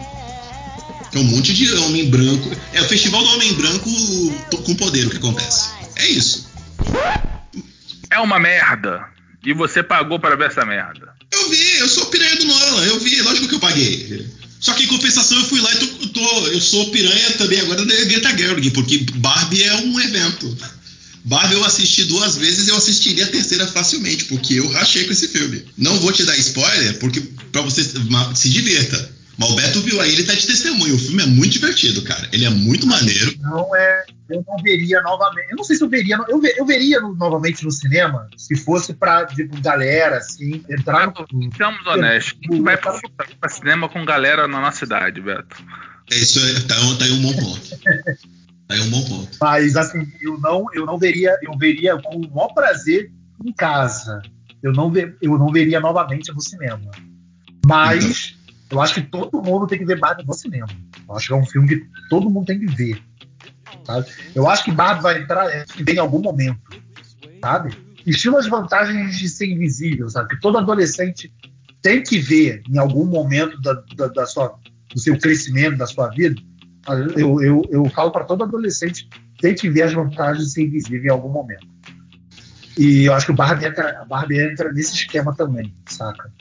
[1.12, 2.52] É um monte de homem branco.
[2.74, 3.90] É o festival do homem branco
[4.64, 5.70] com poder o que acontece.
[5.96, 6.48] É isso.
[8.10, 9.06] É uma merda.
[9.46, 11.14] E você pagou para ver essa merda.
[11.32, 14.28] Eu vi, eu sou piranha do Nolan, eu vi, lógico que eu paguei.
[14.60, 17.86] Só que em compensação eu fui lá e tô, tô, eu sou piranha também agora
[17.86, 20.58] da Greta Gerwig, porque Barbie é um evento.
[21.24, 25.30] Barbie eu assisti duas vezes eu assistiria a terceira facilmente, porque eu rachei com esse
[25.30, 25.64] filme.
[25.78, 27.22] Não vou te dar spoiler, porque
[27.52, 29.19] para você se divirta.
[29.40, 30.96] Mas o Beto viu aí, ele tá de testemunho.
[30.96, 32.28] O filme é muito divertido, cara.
[32.34, 33.34] Ele é muito maneiro.
[33.40, 34.04] Não é.
[34.30, 35.50] Eu não veria novamente.
[35.52, 36.20] Eu não sei se eu veria.
[36.28, 41.08] Eu, ver, eu veria no, novamente no cinema se fosse pra, tipo, galera, assim, entrar
[41.08, 41.26] no.
[41.54, 42.38] Sejamos honestos.
[42.42, 43.00] Quem vai pra,
[43.40, 45.56] pra, cinema com galera na nossa cidade, Beto?
[46.12, 47.80] Isso é, tá, tá aí um bom ponto.
[48.68, 49.38] tá aí um bom ponto.
[49.40, 51.38] Mas, assim, eu não, eu não veria.
[51.42, 53.10] Eu veria com o maior prazer
[53.46, 54.22] em casa.
[54.62, 56.92] Eu não, ver, eu não veria novamente no cinema.
[57.66, 58.04] Mas.
[58.04, 58.39] Então
[58.72, 60.68] eu acho que todo mundo tem que ver Barbie no cinema.
[61.08, 63.02] Eu acho que é um filme que todo mundo tem que ver.
[63.84, 64.08] Sabe?
[64.36, 65.48] Eu acho que Barbie vai entrar
[65.88, 66.60] em algum momento.
[67.42, 67.76] Sabe?
[68.06, 70.30] Estilo as vantagens de ser invisível, sabe?
[70.30, 71.34] Que todo adolescente
[71.82, 74.56] tem que ver em algum momento da, da, da sua,
[74.94, 76.40] do seu crescimento, da sua vida.
[77.16, 79.08] Eu, eu, eu falo para todo adolescente
[79.40, 81.68] tem que ver as vantagens de ser invisível em algum momento.
[82.78, 86.32] E eu acho que o Barbie entra, Barbie entra nesse esquema também, saca?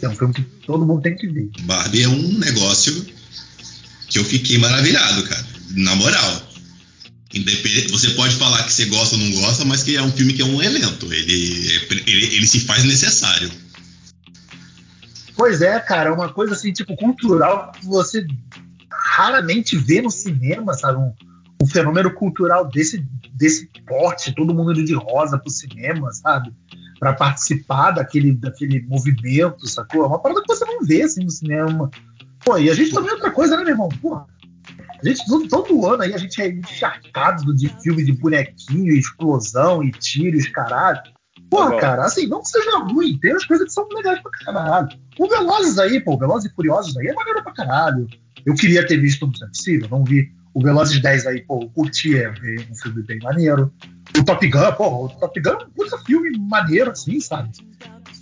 [0.00, 1.50] É um filme que todo mundo tem que ver.
[1.62, 3.04] Barbie é um negócio
[4.08, 5.44] que eu fiquei maravilhado, cara.
[5.70, 6.48] Na moral.
[7.34, 10.32] Independente, você pode falar que você gosta ou não gosta, mas que é um filme
[10.32, 11.12] que é um evento.
[11.12, 11.32] Ele,
[12.06, 13.50] ele, ele se faz necessário.
[15.36, 18.26] Pois é, cara, é uma coisa assim, tipo, cultural que você
[18.90, 20.98] raramente vê no cinema, sabe?
[20.98, 21.12] Um,
[21.62, 26.52] um fenômeno cultural desse, desse porte, todo mundo indo de rosa pro cinema, sabe?
[26.98, 30.04] Para participar daquele, daquele movimento, sacou?
[30.04, 31.90] É uma parada que você não vê assim no cinema.
[32.44, 33.88] Pô, e a gente também é outra coisa, né, meu irmão?
[34.00, 34.26] Pô, a
[35.08, 39.92] gente, todo, todo ano aí a gente é encharcado de filme de bonequinho, explosão e
[39.92, 41.00] tiros, caralho.
[41.48, 44.30] Porra, tá cara, assim, não que seja ruim, tem as coisas que são legais pra
[44.30, 44.88] caralho.
[45.18, 48.06] O Velozes aí, pô, Velozes e Furiosos aí é maneiro pra caralho.
[48.44, 50.30] Eu queria ter visto, não é possível, não vi.
[50.58, 53.72] O Velozes 10 aí, pô, eu curti, é, é um filme bem maneiro.
[54.18, 57.50] O Top Gun, porra, o Top Gun é um puta filme maneiro, assim, sabe?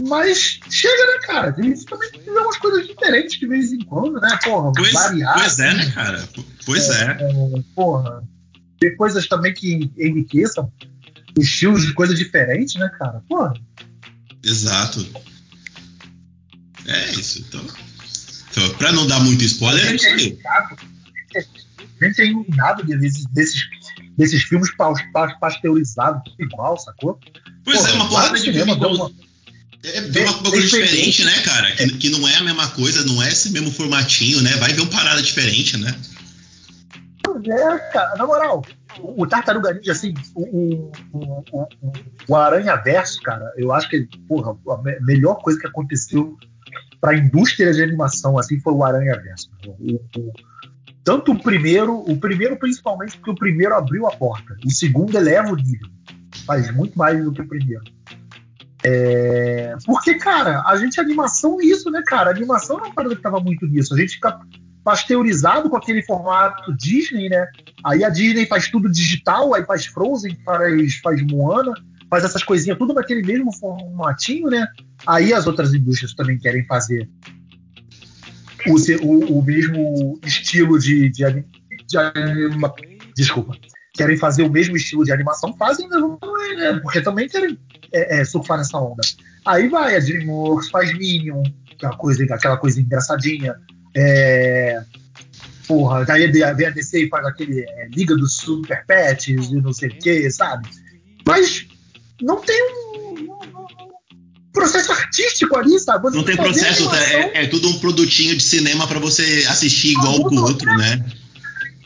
[0.06, 1.52] Mas chega, né, cara?
[1.54, 4.38] Tem também fazer umas coisas diferentes de vez em quando, né?
[4.44, 5.32] Porra, pois, variar.
[5.32, 6.28] Pois é, né, cara?
[6.66, 7.16] Pois é.
[7.20, 7.58] é.
[7.58, 8.22] é porra.
[8.78, 10.70] Ter coisas também que enriqueçam
[11.38, 13.22] estilos de coisas diferentes, né, cara?
[13.26, 13.54] Porra.
[14.44, 15.06] Exato.
[16.84, 17.64] É isso, então.
[18.50, 20.38] então pra não dar muito spoiler, é isso aí.
[22.00, 23.68] A gente é inundado de desses
[24.16, 24.70] desses filmes
[25.40, 27.20] pasteurizados, igual, sacou?
[27.64, 29.10] Pois Pô, é, uma porrada de filme igual.
[29.84, 31.70] É, é uma bagulho diferente, né, cara?
[31.72, 34.50] Que, que não é a mesma coisa, não é esse mesmo formatinho, né?
[34.56, 35.94] Vai ver uma parada diferente, né?
[37.22, 38.16] Pois é, cara.
[38.16, 38.64] Na moral,
[39.00, 41.68] o Tartaruga Ninja, assim, o, o, o,
[42.28, 46.36] o Aranha Verso, cara, eu acho que, porra, a melhor coisa que aconteceu
[47.00, 49.50] para a indústria de animação, assim, foi o Aranha Verso.
[49.66, 50.32] O, o,
[51.06, 55.52] tanto o primeiro, o primeiro principalmente porque o primeiro abriu a porta, o segundo eleva
[55.52, 55.88] o nível,
[56.44, 57.84] faz muito mais do que o primeiro.
[58.84, 59.76] É...
[59.86, 62.30] Porque, cara, a gente animação é isso, né, cara?
[62.30, 63.94] Animação não parada que tava muito nisso.
[63.94, 64.36] A gente fica
[64.82, 67.46] pasteurizado com aquele formato Disney, né?
[67.84, 71.72] Aí a Disney faz tudo digital, aí faz Frozen, faz, faz Moana,
[72.10, 74.66] faz essas coisinhas tudo naquele mesmo formatinho, né?
[75.06, 77.08] Aí as outras indústrias também querem fazer
[78.68, 81.44] o, o mesmo estilo de, de, de,
[83.14, 83.56] desculpa.
[83.94, 85.56] Querem fazer o mesmo estilo de animação?
[85.56, 86.80] Fazem né?
[86.82, 87.58] porque também querem
[87.92, 89.02] é, é, surfar nessa onda.
[89.46, 93.56] Aí vai a DreamWorks faz Minion aquela coisa aquela coisa engraçadinha.
[93.94, 94.82] É,
[95.66, 99.98] porra daí a DC faz aquele é, Liga dos Super Pets e não sei o
[99.98, 100.68] que sabe?
[101.26, 101.66] Mas
[102.20, 102.85] não tem um,
[104.56, 106.04] processo artístico ali, sabe?
[106.04, 106.96] Você não tem processo, tá?
[106.98, 111.04] é, é, tudo um produtinho de cinema para você assistir igual o do outro, né?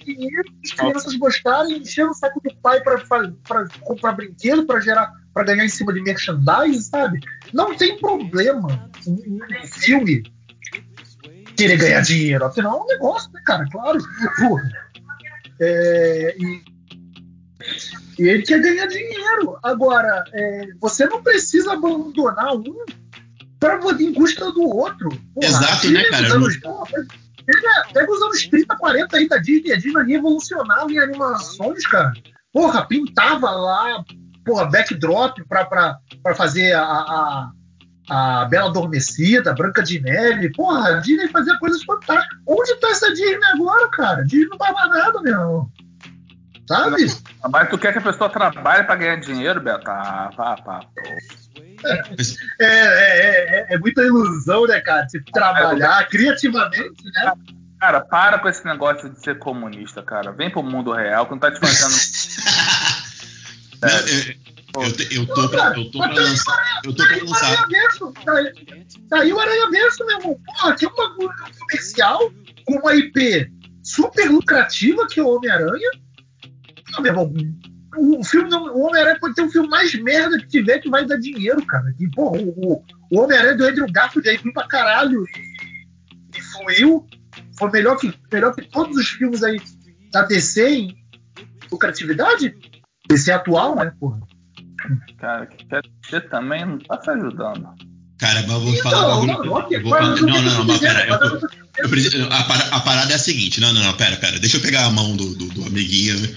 [0.04, 5.44] Dinheiro, as crianças gostarem, encher o saco do pai para comprar brinquedo, para gerar, para
[5.44, 7.20] ganhar em cima de merchandising, sabe?
[7.52, 10.22] Não tem problema um, um filme
[11.56, 13.66] querer ganhar dinheiro, afinal é um negócio, né, cara?
[13.70, 13.98] Claro.
[14.38, 14.70] Porra.
[15.60, 16.69] É, e
[18.18, 19.58] e ele quer ganhar dinheiro.
[19.62, 22.84] Agora, é, você não precisa abandonar um
[23.58, 25.10] para em custa do outro.
[25.34, 26.34] Porra, Exato, né, cara?
[26.34, 29.72] Anos, pega, pega os anos 30, 40 aí da Disney.
[29.72, 32.12] A Disney revolucionava em animações, cara.
[32.52, 34.02] Porra, pintava lá,
[34.44, 37.50] porra, backdrop pra, pra, pra fazer a, a,
[38.08, 40.52] a Bela Adormecida, Branca de Neve.
[40.52, 42.38] Porra, a Disney fazia coisas fantásticas.
[42.46, 44.22] Onde tá essa Disney agora, cara?
[44.22, 45.70] A Disney não mais nada, meu.
[46.70, 47.04] Sabe?
[47.50, 49.90] Mas tu quer que a pessoa trabalhe para ganhar dinheiro, Beto?
[49.90, 50.80] Ah, pá, pá.
[51.82, 52.02] É,
[52.60, 55.08] é, é, é, muita ilusão, né, cara?
[55.08, 57.32] Se trabalhar criativamente, né?
[57.80, 60.30] Cara, para com esse negócio de ser comunista, cara.
[60.30, 61.90] Vem pro mundo real, que não tá te fazendo.
[63.82, 66.80] não, eu, eu, eu, tô pra, eu tô pra lançar.
[66.84, 67.66] Eu tô pra lançar.
[69.08, 70.40] Saiu o Aranha Verso, meu irmão.
[70.46, 70.92] Porra, que é um
[71.58, 72.32] comercial
[72.64, 73.50] com uma IP
[73.82, 75.90] super lucrativa que é o Homem-Aranha.
[76.98, 77.32] Meu irmão,
[77.96, 81.18] o filme o Homem-Aranha pode ter um filme mais merda que tiver que vai dar
[81.18, 81.94] dinheiro, cara.
[81.98, 87.06] E, porra, o, o Homem-Aranha do Andrew Garfield aí foi pra caralho e, e fluiu.
[87.58, 89.60] Foi melhor que, melhor que todos os filmes aí
[90.12, 90.96] da DC em
[91.70, 92.54] lucratividade.
[93.08, 94.20] DC atual, né, porra?
[95.18, 95.48] Cara,
[96.02, 97.68] você também não tá se ajudando.
[98.18, 101.59] Cara, mas eu vou falar não, não, não, não, não, mas pera, eu, eu, eu
[101.88, 102.38] preciso, a,
[102.76, 105.16] a, parada é a seguinte, não, não, não, pera, pera, deixa eu pegar a mão
[105.16, 106.34] do, do, do amiguinho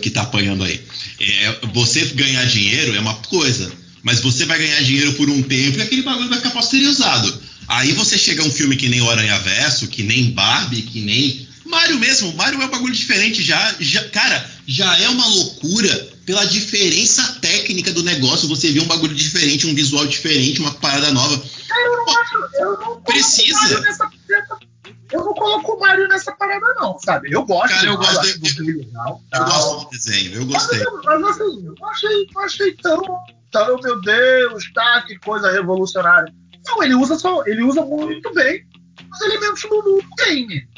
[0.00, 0.80] que tá apanhando aí.
[1.20, 3.70] É, você ganhar dinheiro é uma coisa,
[4.02, 7.42] mas você vai ganhar dinheiro por um tempo e aquele bagulho vai ficar posteriorizado.
[7.68, 11.00] Aí você chega a um filme que nem o Aranha Verso, que nem Barbie, que
[11.00, 16.16] nem Mario mesmo, Mario é um bagulho diferente já, já, cara, já é uma loucura
[16.24, 21.12] pela diferença técnica do negócio, você vê um bagulho diferente, um visual diferente, uma parada
[21.12, 21.42] nova.
[21.68, 23.80] Cara, eu não acho, eu não precisa.
[23.80, 24.08] Nessa,
[25.12, 27.30] eu não coloco o Mario nessa parada não, sabe?
[27.30, 27.74] Eu gosto.
[27.74, 30.84] Cara, eu gosto do, do, legal, eu gosto do desenho, eu gostei.
[30.84, 33.02] Mas, mas assim, eu não achei, não achei tão,
[33.50, 36.32] tão, meu Deus, tá, que coisa revolucionária.
[36.66, 38.66] Não, ele usa só, ele usa muito bem
[39.12, 40.68] os elementos do, do game.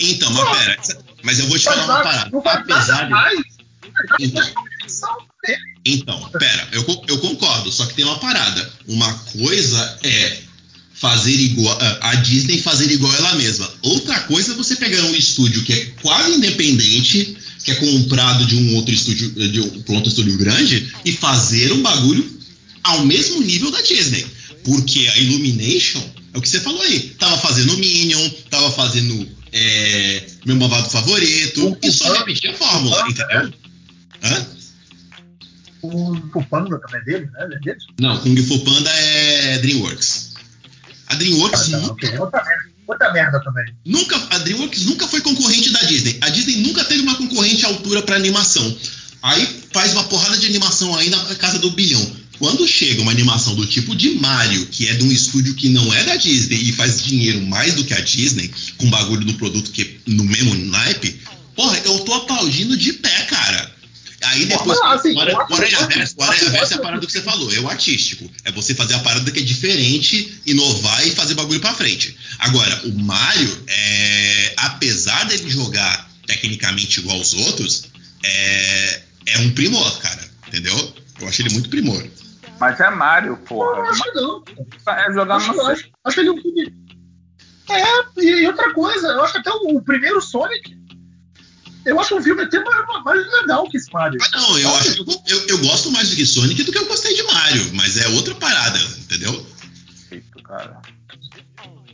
[0.00, 2.30] Então, mas pera, mas eu vou te falar uma parada.
[2.30, 3.10] Não faz Apesar de...
[3.10, 3.58] mais.
[4.20, 4.44] Então,
[5.84, 8.70] então, pera, eu, eu concordo, só que tem uma parada.
[8.86, 10.47] Uma coisa é
[10.98, 13.70] fazer igual a Disney fazer igual ela mesma.
[13.82, 18.56] Outra coisa é você pegar um estúdio que é quase independente, que é comprado de
[18.56, 22.28] um outro estúdio, de um outro estúdio grande e fazer um bagulho
[22.82, 24.26] ao mesmo nível da Disney.
[24.64, 26.02] Porque a Illumination
[26.34, 27.00] é o que você falou aí.
[27.18, 33.52] Tava fazendo Minion, tava fazendo é, meu malvado favorito, e só repetir a fórmula, entendeu?
[34.22, 34.46] Hã?
[35.80, 37.48] O Fu Panda também é dele, né?
[37.52, 37.84] É deles?
[38.00, 40.27] Não, Kung Fu Panda é DreamWorks.
[41.08, 42.18] A DreamWorks ah, tá, nunca, okay.
[42.18, 43.74] outra, merda, outra merda também.
[43.84, 46.18] Nunca, a DreamWorks nunca foi concorrente da Disney.
[46.20, 48.76] A Disney nunca teve uma concorrente à altura para animação.
[49.22, 52.16] Aí faz uma porrada de animação aí na casa do bilhão.
[52.38, 55.92] Quando chega uma animação do tipo de Mario, que é de um estúdio que não
[55.92, 59.72] é da Disney e faz dinheiro mais do que a Disney, com bagulho do produto
[59.72, 61.20] que no mesmo naipe,
[61.56, 63.77] porra, eu tô aplaudindo de pé, cara.
[64.24, 67.22] Aí depois, Mas, assim, o Aranha Verso, o Aranha Verso é a parada que você
[67.22, 68.28] falou, é o artístico.
[68.44, 72.16] É você fazer a parada que é diferente, inovar e fazer bagulho pra frente.
[72.38, 77.88] Agora, o Mario, é, apesar dele jogar tecnicamente igual aos outros,
[78.24, 80.28] é, é um primor, cara.
[80.48, 80.94] Entendeu?
[81.20, 82.04] Eu acho ele muito primor.
[82.58, 83.76] Mas é Mario, porra.
[83.76, 84.44] Não, acho que não.
[84.88, 86.74] É jogar acho, no acho, acho que ele é um filme.
[87.70, 90.76] É, e outra coisa, eu acho que até o, o primeiro Sonic.
[91.84, 94.20] Eu acho um filme até mais, mais legal que esse Mario.
[94.22, 96.86] Ah, não, eu, acho, eu, eu, eu, gosto mais do que Sonic do que eu
[96.86, 99.46] gostei de Mario, mas é outra parada, entendeu?
[99.86, 100.80] Perfeito, cara.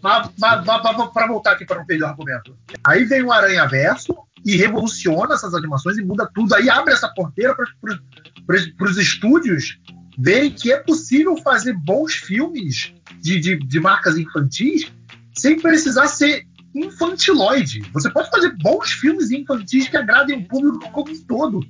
[0.02, 2.56] Mas, mas, mas, pra voltar aqui para não perder o argumento.
[2.84, 4.14] Aí vem o Aranha Verso
[4.44, 6.54] e revoluciona essas animações e muda tudo.
[6.54, 9.78] Aí abre essa porteira para os estúdios
[10.18, 14.92] verem que é possível fazer bons filmes de, de, de marcas infantis
[15.34, 17.82] sem precisar ser infantiloide.
[17.92, 21.60] Você pode fazer bons filmes infantis que agradem o público como um todo.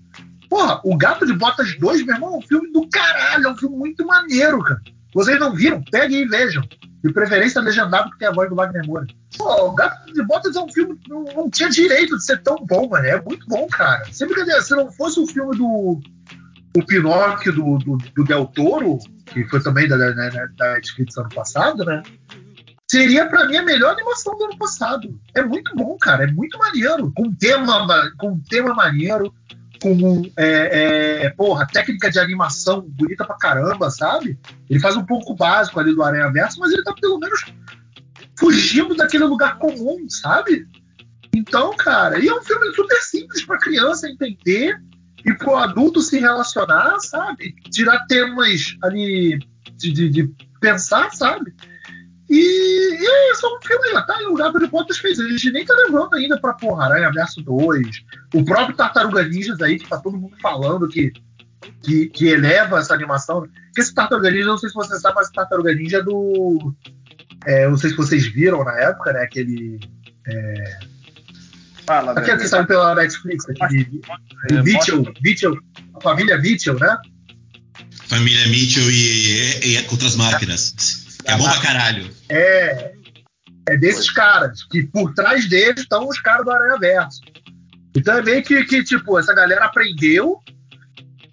[0.48, 3.56] Porra, O Gato de Botas 2, meu irmão, é um filme do caralho, é um
[3.56, 4.80] filme muito maneiro, cara.
[5.14, 5.82] Vocês não viram?
[5.90, 6.62] Peguem e vejam.
[7.02, 9.06] De preferência legendado, que tem a voz do Wagner Moura.
[9.36, 12.42] Pô, O Gato de Botas é um filme que não, não tinha direito de ser
[12.42, 13.04] tão bom, mano.
[13.06, 14.04] É muito bom, cara.
[14.10, 16.00] Sem brincadeira, se não fosse o filme do
[16.82, 21.84] Pinóquio do, do, do, Del Toro, que foi também da, da, da Netflix ano passado,
[21.84, 22.02] né?
[22.94, 25.20] Seria para mim a melhor animação do ano passado.
[25.34, 26.22] É muito bom, cara.
[26.22, 27.12] É muito maneiro.
[27.16, 27.84] Com tema,
[28.16, 29.34] com tema maneiro,
[29.82, 34.38] com é, é, porra, técnica de animação bonita pra caramba, sabe?
[34.70, 37.44] Ele faz um pouco básico ali do Aranha Verso, mas ele tá pelo menos
[38.38, 40.64] fugindo daquele lugar comum, sabe?
[41.34, 44.80] Então, cara, e é um filme super simples para criança entender
[45.26, 47.56] e pro adulto se relacionar, sabe?
[47.72, 49.40] Tirar temas ali
[49.76, 51.52] de, de, de pensar, sabe?
[52.28, 54.20] E, e é isso, é um filme já tá?
[54.22, 55.20] E o Gabriel Potter fez.
[55.20, 58.04] A gente nem tá levando ainda pra porra, Aranha Verso 2.
[58.34, 61.12] O próprio Tartaruga Ninjas aí, que tá todo mundo falando que,
[61.82, 63.42] que, que eleva essa animação.
[63.42, 66.74] Porque esse Tartaruga Ninja, não sei se você sabe, mas esse Tartaruga Ninja é do.
[67.44, 69.22] É, não sei se vocês viram na época, né?
[69.22, 69.78] Aquele.
[70.26, 70.78] É,
[71.86, 74.00] Fala, Aquele que saiu pela Netflix, aquele de,
[74.48, 75.58] de Mitchell, Mitchell,
[75.94, 76.96] a família Mitchell, né?
[78.06, 81.03] Família Mitchell e, e outras máquinas.
[81.24, 82.10] É bom pra caralho.
[82.28, 82.94] É.
[83.66, 87.20] É desses caras, que por trás deles estão os caras do Aranha Verso.
[87.96, 90.38] Então é meio que, que, tipo, essa galera aprendeu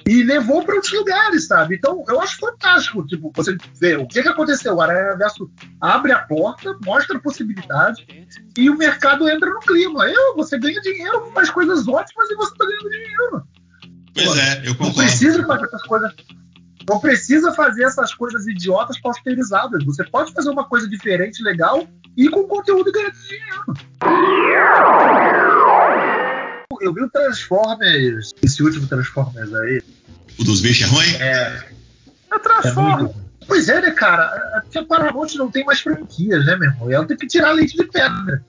[0.08, 1.76] e levou para outros lugares, sabe?
[1.76, 4.76] Então eu acho fantástico, tipo, você vê o que, que aconteceu.
[4.76, 8.06] O Aranha Verso abre a porta, mostra a possibilidade
[8.58, 10.06] e o mercado entra no clima.
[10.08, 13.44] Eu, você ganha dinheiro, faz coisas ótimas e você tá ganhando dinheiro.
[14.14, 14.98] Pois Pô, é, eu concordo.
[14.98, 16.14] Não precisa fazer essas coisas.
[16.90, 19.84] Não precisa fazer essas coisas idiotas pasteurizadas.
[19.86, 23.74] Você pode fazer uma coisa diferente, legal, e com conteúdo e ganhar dinheiro.
[26.82, 29.82] Eu vi o Transformers, esse último Transformers aí.
[30.40, 31.16] O dos bichos é ruim?
[31.20, 31.64] É.
[32.34, 33.12] É Transformers.
[33.12, 34.62] É pois é, né, cara?
[34.62, 36.92] Porque a Paramount não tem mais franquias, né, meu irmão?
[36.92, 38.44] Ela tem que tirar leite de pedra.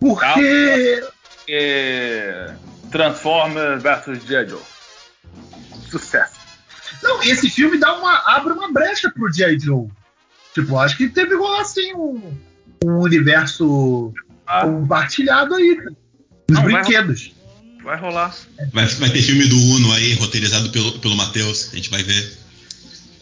[0.00, 1.04] Porque.
[1.48, 2.54] É...
[2.90, 4.56] Transformers vs G.I.
[5.90, 6.35] Sucesso.
[7.02, 9.58] Não, esse filme dá uma, abre uma brecha pro G.I.
[9.58, 9.88] Joe.
[10.54, 12.34] Tipo, acho que teve rolar assim um,
[12.84, 14.12] um universo
[14.46, 14.62] ah.
[14.62, 15.78] compartilhado aí.
[16.50, 17.34] Os brinquedos.
[17.82, 18.34] Vai, rolar.
[18.72, 21.70] Vai, vai, ter filme do Uno aí, roteirizado pelo, pelo Matheus.
[21.72, 22.36] A gente vai ver.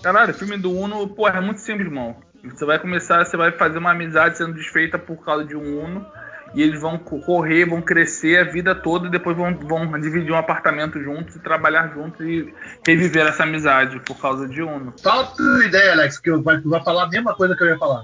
[0.03, 2.17] Caralho, filme do Uno, pô, é muito simples, irmão.
[2.45, 6.07] Você vai começar, você vai fazer uma amizade sendo desfeita por causa de um Uno
[6.55, 10.37] e eles vão correr, vão crescer a vida toda e depois vão, vão dividir um
[10.37, 12.55] apartamento juntos e trabalhar juntos e
[12.87, 14.95] reviver essa amizade por causa de Uno.
[15.03, 17.63] Fala a tua ideia, Alex, que eu, vai, tu vai falar a mesma coisa que
[17.63, 18.03] eu ia falar.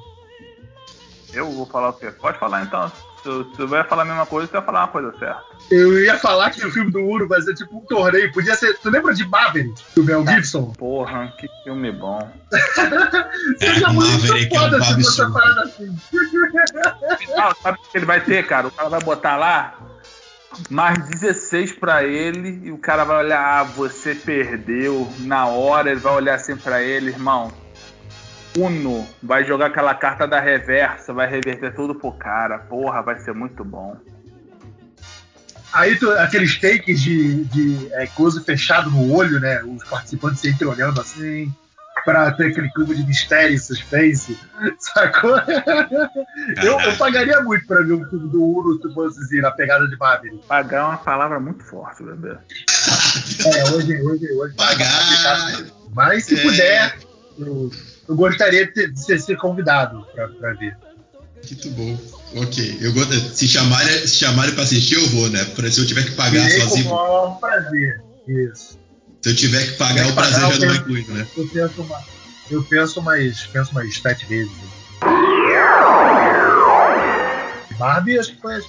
[1.33, 2.11] Eu vou falar o quê?
[2.11, 2.91] Pode falar então.
[3.23, 5.43] Se você vai falar a mesma coisa, você vai falar uma coisa certa.
[5.71, 8.33] Eu ia falar que o filme do Uno vai ser tipo um torneio.
[8.33, 8.79] Podia ser.
[8.79, 10.73] Tu lembra de Maverick, do Mel Gibson?
[10.73, 12.31] Porra, que filme bom.
[13.59, 15.97] Seja é, muito foda é um se você parada assim.
[17.63, 18.69] sabe o que ele vai ter, cara?
[18.69, 19.79] O cara vai botar lá
[20.69, 25.11] mais 16 para ele e o cara vai olhar, ah, você perdeu.
[25.21, 27.53] Na hora ele vai olhar assim para ele, irmão.
[28.59, 32.59] Uno vai jogar aquela carta da reversa, vai reverter tudo pro cara.
[32.59, 33.97] Porra, vai ser muito bom.
[35.73, 39.63] Aí tu, aqueles takes de, de é, close fechado no olho, né?
[39.63, 41.53] Os participantes sempre olhando assim,
[42.05, 44.37] pra ter aquele clima de mistério e suspense,
[44.79, 45.37] sacou?
[46.63, 48.81] eu, eu, pagaria muito pra ver um filme do Uno
[49.13, 50.45] se na pegada de Maverick.
[50.47, 52.37] Pagar é uma palavra muito forte, bebê.
[53.47, 54.55] É, hoje, hoje, hoje.
[54.57, 55.65] Pagar!
[55.95, 56.43] Mas se é.
[56.43, 56.99] puder,
[57.39, 57.71] eu,
[58.11, 60.77] eu gostaria de, ter, de ser, convidado pra ver.
[61.49, 61.99] Muito bom.
[62.43, 62.79] Ok.
[62.81, 65.47] Eu gosto, se chamarem se chamarem pra assistir, eu vou, né?
[65.71, 66.89] Se eu tiver que pagar Virei sozinho.
[66.89, 68.03] Com o maior prazer.
[68.27, 68.79] Isso.
[69.23, 71.27] Se eu tiver que pagar, o prazer pagar, já não é incluído, né?
[71.37, 72.05] Eu penso, uma,
[72.51, 74.53] eu penso mais, penso mais sete vezes.
[77.79, 78.61] Barbie, acho que foi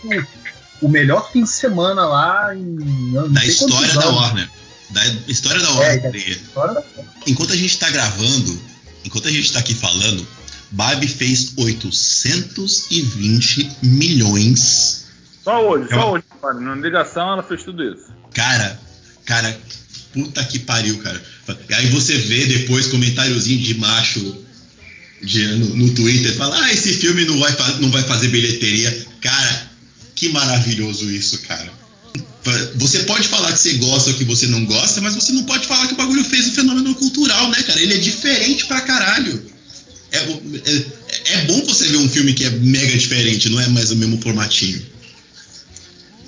[0.84, 3.12] o melhor fim de semana lá em.
[3.32, 4.50] Da história da Warner.
[4.92, 6.06] Da história da é, Warner.
[6.06, 6.84] É, da história da...
[7.26, 8.72] Enquanto a gente tá gravando,
[9.04, 10.26] enquanto a gente tá aqui falando,
[10.72, 15.06] Barbie fez 820 milhões.
[15.43, 16.60] Só hoje, é só hoje, cara.
[16.60, 18.06] Na ligação ela fez tudo isso.
[18.34, 18.80] Cara,
[19.26, 19.60] cara,
[20.14, 21.22] puta que pariu, cara.
[21.76, 24.45] Aí você vê depois comentáriozinho de macho
[25.22, 29.06] de, no, no, Twitter, fala, ah, esse filme não vai, não vai fazer bilheteria.
[29.20, 29.70] Cara,
[30.16, 31.80] que maravilhoso isso, cara.
[32.76, 35.68] Você pode falar que você gosta ou que você não gosta, mas você não pode
[35.68, 37.80] falar que o bagulho fez um fenômeno cultural, né, cara?
[37.80, 39.45] Ele é diferente pra caralho.
[40.12, 43.91] É, é, é bom você ver um filme que é mega diferente, não é mais
[43.91, 44.84] o mesmo formatinho.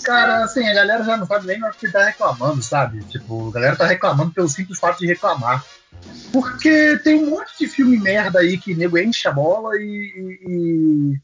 [0.04, 3.04] Cara, assim, a galera já não sabe nem o que tá reclamando, sabe?
[3.06, 5.66] Tipo, a galera tá reclamando pelo simples fato de reclamar.
[6.32, 11.20] Porque tem um monte de filme merda aí que nego enche a bola e.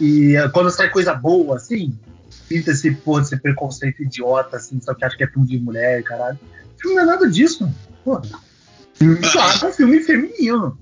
[0.00, 1.96] E, e quando sai coisa boa, assim,
[2.54, 6.38] pinta esse porra preconceito idiota, assim, só que acha que é filme de mulher, caralho.
[6.76, 7.68] O filme não é nada disso,
[8.04, 8.22] porra.
[9.32, 10.78] Claro é um filme feminino.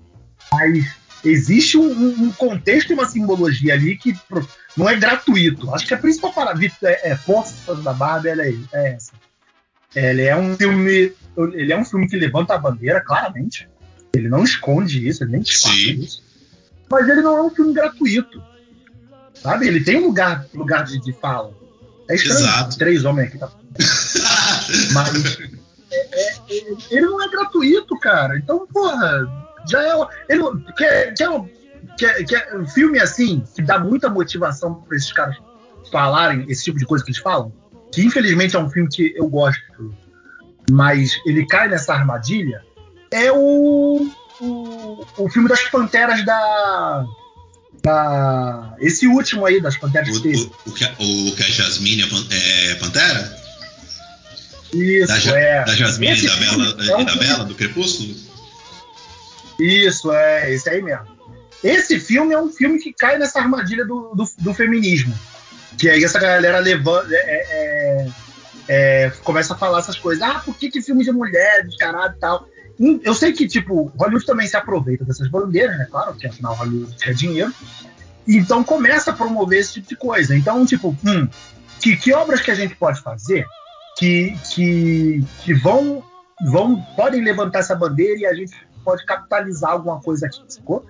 [0.52, 0.94] Mas
[1.24, 4.14] existe um, um, contexto e uma simbologia ali que
[4.76, 5.74] não é gratuito.
[5.74, 9.12] Acho que a principal parada, é, é força da Barbie ela é, é essa.
[9.94, 11.12] Ele é um filme,
[11.54, 13.66] ele é um filme que levanta a bandeira claramente.
[14.14, 16.22] Ele não esconde isso, ele nem disfarça isso.
[16.90, 18.42] Mas ele não é um filme gratuito.
[19.34, 19.66] Sabe?
[19.66, 21.61] Ele tem um lugar, lugar de, de fala.
[22.12, 22.40] É estranho.
[22.40, 22.78] Exato.
[22.78, 23.38] Três homens aqui.
[23.38, 23.50] Tá...
[24.92, 25.38] Mas
[25.90, 26.32] é, é,
[26.90, 28.36] ele não é gratuito, cara.
[28.36, 29.26] Então, porra,
[29.68, 30.08] já é.
[30.28, 30.42] Ele,
[30.76, 31.28] quer, quer,
[31.98, 35.36] quer, quer um filme assim, que dá muita motivação para esses caras
[35.90, 37.52] falarem esse tipo de coisa que eles falam?
[37.92, 39.94] Que infelizmente é um filme que eu gosto,
[40.70, 42.62] mas ele cai nessa armadilha.
[43.10, 44.08] É o,
[44.40, 47.04] o, o filme das Panteras da.
[47.82, 52.02] Da, esse último aí das Panteras o, que o, o, que, o que a Jasmine
[52.30, 53.42] é, é Pantera?
[54.72, 55.64] Isso, da, é.
[55.64, 58.14] Da Jasmine e da Bela, é um da Bela, do Crepúsculo?
[59.58, 61.06] Isso, é, esse aí mesmo.
[61.62, 65.16] Esse filme é um filme que cai nessa armadilha do, do, do feminismo.
[65.78, 67.08] Que aí essa galera levanta.
[67.12, 68.08] É, é,
[68.68, 70.22] é, começa a falar essas coisas.
[70.22, 72.48] Ah, por que, que filme de mulher, de caralho e tal?
[73.02, 75.86] Eu sei que, tipo, Hollywood também se aproveita dessas bandeiras, né?
[75.90, 77.52] Claro, porque afinal Hollywood quer dinheiro.
[78.26, 80.36] Então começa a promover esse tipo de coisa.
[80.36, 81.28] Então, tipo, hum,
[81.80, 83.46] que, que obras que a gente pode fazer
[83.96, 86.02] que, que, que vão,
[86.50, 88.54] vão podem levantar essa bandeira e a gente
[88.84, 90.84] pode capitalizar alguma coisa aqui, sacou?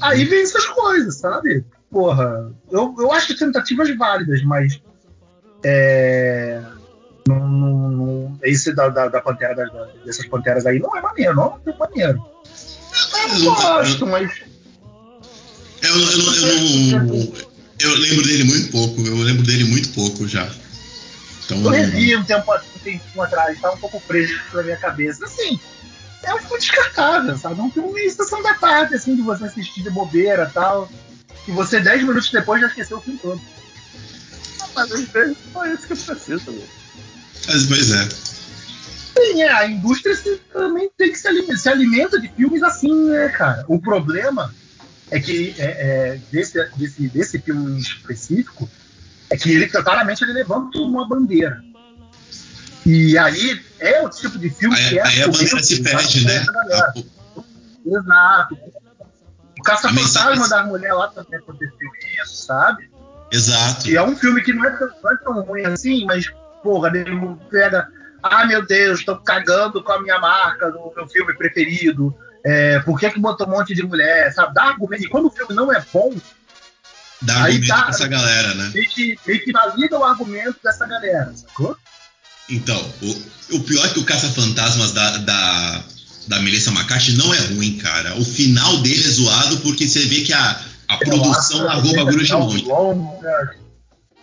[0.00, 1.64] Aí vem essas coisas, sabe?
[1.90, 4.82] Porra, eu, eu acho tentativas válidas, mas
[5.64, 6.60] é,
[7.28, 11.34] não, não, não- esse da, da, da pantera da- dessas panteras aí não é maneiro,
[11.34, 12.22] não é maneiro.
[13.22, 14.30] Eu não gosto, mas
[15.82, 17.32] Eu, eu, eu não.
[17.80, 19.00] Eu lembro dele muito pouco.
[19.00, 20.48] Eu lembro dele muito pouco já.
[21.44, 21.58] Então.
[21.62, 25.24] eu revi um tempo, um tempinho atrás, tá um pouco preso na minha cabeça.
[25.24, 25.58] Assim,
[26.22, 27.60] é um filme descartável, sabe?
[27.60, 30.90] É um filme meio estação da tarde, assim, de você assistir de bobeira e tal.
[31.46, 33.40] E você, 10 minutos depois, já esqueceu o filme todo.
[34.74, 36.83] Mas às vezes só isso que precisa, velho.
[37.46, 38.08] Mas, pois é.
[39.16, 42.92] Sim, é, a indústria se- também tem que se alimenta, se alimenta de filmes assim,
[43.10, 43.64] né, cara?
[43.68, 44.52] O problema
[45.10, 48.68] é que é, é, desse, desse, desse filme em específico
[49.30, 51.62] é que ele claramente ele levanta uma bandeira.
[52.84, 56.24] E aí é o tipo de filme que Aí, é aí a bandeira se perde,
[56.24, 56.44] né?
[56.72, 56.92] A-
[57.86, 58.58] Exato.
[59.58, 61.88] O Caça-Fantasma mensagem- da mulher lá também aconteceu
[62.22, 62.90] isso, sabe?
[63.30, 63.88] Exato.
[63.88, 66.26] E é um filme que não é tão, não é tão ruim assim, mas,
[66.64, 67.86] porra, nego pega.
[68.22, 72.16] Ah, meu Deus, tô cagando com a minha marca no meu filme preferido.
[72.42, 74.32] É, por que, que botou um monte de mulher?
[74.32, 74.54] Sabe?
[74.54, 75.04] Dá argumento.
[75.04, 76.14] E quando o filme não é bom,
[77.22, 78.70] Dá Aí argumento tá- pra essa galera, né?
[78.74, 81.76] meio que, meio que valida o argumento dessa galera, sacou?
[82.50, 85.84] Então, o, o pior é que o Caça-Fantasmas da, da,
[86.28, 88.14] da Melissa McCarthy não é ruim, cara.
[88.16, 92.24] O final dele é zoado porque você vê que a, a produção largou o bagulho
[92.24, 92.48] de mão.
[92.48, 93.56] Longa,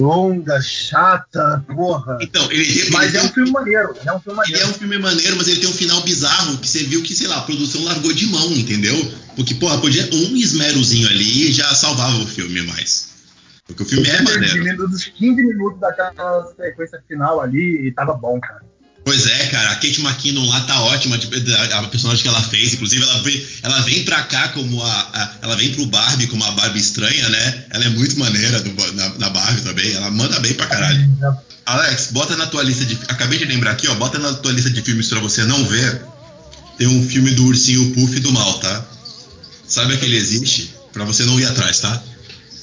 [0.01, 2.17] longa, chata, porra.
[2.21, 3.95] Então, ele, Mas é um filme maneiro.
[4.05, 4.59] É um filme Ele maneiro.
[4.63, 7.27] é um filme maneiro, mas ele tem um final bizarro que você viu que, sei
[7.27, 8.95] lá, a produção largou de mão, entendeu?
[9.35, 13.11] Porque, porra, podia um esmerozinho ali e já salvava o filme mais.
[13.67, 14.63] Porque o filme é maneiro.
[14.63, 18.70] minutos, 15 minutos daquela sequência final ali e tava bom, cara.
[19.03, 22.73] Pois é, cara, a Kate McKinnon lá tá ótima, tipo, a, personagem que ela fez,
[22.75, 26.43] inclusive ela vem, ela vem pra cá como a, a- Ela vem pro Barbie como
[26.43, 27.65] a Barbie estranha, né?
[27.71, 31.17] Ela é muito maneira do- na, na Barbie também, ela manda bem pra caralho.
[31.65, 32.97] Alex, bota na tua lista de.
[33.07, 33.95] Acabei de lembrar aqui, ó.
[33.95, 36.03] Bota na tua lista de filmes pra você não ver.
[36.77, 38.85] Tem um filme do Ursinho Puff do Mal, tá?
[39.67, 40.73] Sabe que ele existe?
[40.91, 42.03] Pra você não ir atrás, tá?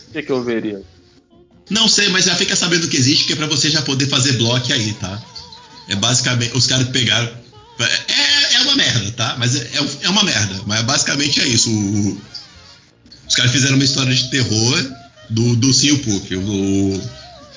[0.08, 0.82] O que, que eu veria?
[1.70, 4.32] Não sei, mas já fica sabendo que existe, que é pra você já poder fazer
[4.32, 5.20] bloco aí, tá?
[5.88, 6.56] É basicamente.
[6.56, 7.28] Os caras pegaram.
[7.80, 9.36] É, é uma merda, tá?
[9.38, 10.60] Mas é, é é uma merda.
[10.66, 11.70] Mas basicamente é isso.
[11.70, 12.20] O-
[13.28, 14.90] os caras fizeram uma história de terror
[15.30, 16.34] do, do Ursinho Puff.
[16.36, 17.02] O,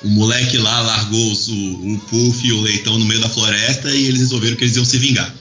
[0.03, 4.05] o moleque lá largou o, o Puff e o leitão no meio da floresta e
[4.07, 5.33] eles resolveram que eles iam se vingar.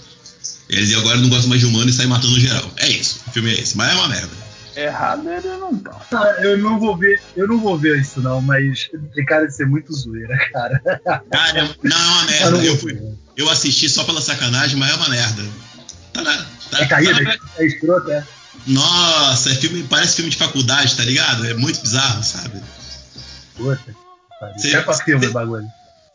[0.69, 2.73] Eles agora não gostam mais de humano e saem matando geral.
[2.77, 3.17] É isso.
[3.27, 3.77] O filme é esse.
[3.77, 4.31] Mas é uma merda.
[4.77, 6.01] Errado ele não tá.
[6.15, 9.55] Ah, Eu não vou ver, eu não vou ver isso não, mas tem cara de
[9.55, 10.81] ser muito zoeira, cara.
[11.31, 12.65] Cara, não, é uma Eu merda.
[12.67, 13.15] Eu, fui, ver.
[13.37, 15.43] eu assisti só pela sacanagem, mas é uma merda.
[16.13, 16.37] Tá na,
[16.71, 18.25] tá, É caída, tá na- é escroto, é.
[18.67, 21.47] Nossa, é filme, parece filme de faculdade, tá ligado?
[21.47, 22.61] É muito bizarro, sabe?
[23.57, 23.95] Puta.
[24.59, 25.67] Cê- É pra filme cê- o bagulho.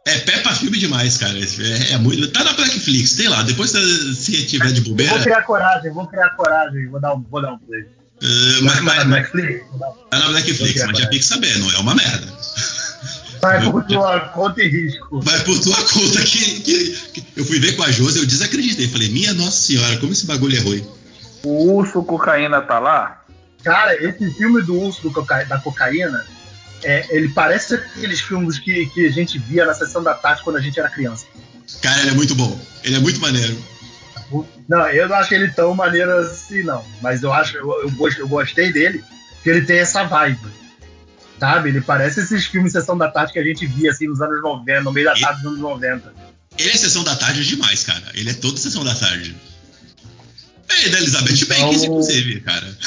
[0.07, 1.33] É pé pra filme demais, cara.
[1.37, 3.41] É, é muito, tá na Blackflix, tem lá.
[3.41, 5.19] Depois se, se tiver de Eu vou bobeira.
[5.23, 7.85] criar coragem, vou criar coragem, vou dar um, vou dar um play.
[8.21, 9.65] Vai mas, mas- na mas- Netflix?
[10.09, 11.09] Tá na criar mas já coragem.
[11.09, 12.33] tem que saber, não é uma merda.
[13.41, 15.19] Vai por tua conta e risco.
[15.21, 18.87] Vai por tua conta que, que- que eu fui ver com a Josi, eu desacreditei.
[18.87, 20.87] Falei, minha nossa senhora, como esse bagulho é ruim.
[21.43, 23.21] O urso cocaína tá lá?
[23.63, 26.25] Cara, esse filme do urso do coca- da cocaína,
[26.83, 30.55] é, ele parece aqueles filmes que, que a gente via na sessão da tarde quando
[30.55, 31.25] a gente era criança.
[31.81, 32.59] Cara, ele é muito bom.
[32.83, 33.57] Ele é muito maneiro.
[34.67, 36.83] Não, eu não acho ele tão maneiro assim, não.
[37.01, 39.03] Mas eu acho, eu, eu, gost- eu gostei dele,
[39.43, 40.39] que ele tem essa vibe.
[41.39, 41.69] Sabe?
[41.69, 44.81] Ele parece esses filmes Sessão da Tarde que a gente via assim nos anos 90,
[44.81, 46.13] no meio da tarde dos anos 90.
[46.57, 48.03] Ele é sessão da tarde demais, cara.
[48.13, 49.35] Ele é todo sessão da tarde.
[50.69, 52.77] É da Elizabeth Então- Banks, inclusive, cara.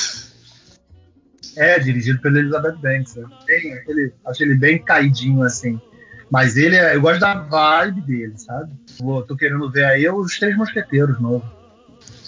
[1.57, 3.15] É, dirigido pela Elizabeth Banks.
[3.47, 5.79] Bem, aquele, acho ele bem caidinho assim.
[6.31, 8.73] Mas ele é, eu gosto da vibe dele, sabe?
[8.99, 11.45] Vou, tô querendo ver aí os Três Mosqueteiros novo.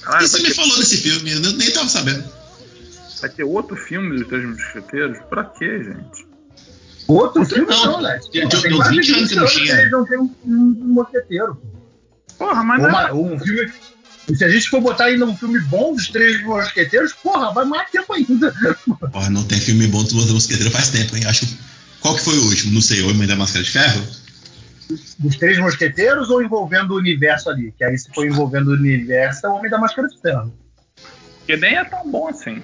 [0.03, 2.25] Caralho, e você vai, me ter, falou desse filme, eu nem tava sabendo.
[3.21, 5.19] vai ter outro filme dos Três Mosqueteiros?
[5.29, 6.27] Pra quê, gente?
[7.09, 9.75] Outro filme Não, não, eu- Tem eu- quase 20 anos que não tinha.
[9.81, 11.61] Eles não tem um, um mosqueteiro.
[12.39, 13.73] Porra, mas Ou não é uma- um filme,
[14.29, 17.65] E se a gente for botar ainda um filme bom dos Três Mosqueteiros, porra, vai
[17.65, 18.55] mais tempo ainda.
[19.13, 21.25] Porra, não tem filme bom dos Três Mosqueteiros faz tempo, hein?
[21.27, 21.49] Acho.
[22.01, 22.73] Qual que foi o último?
[22.75, 24.07] Não sei, o Homem da Máscara de Ferro?
[25.19, 27.73] Dos Três Mosqueteiros ou envolvendo o universo ali?
[27.73, 30.53] Que aí se for envolvendo o universo, é o Homem da Máscara de Ferro.
[31.47, 32.63] Que nem é tão bom assim.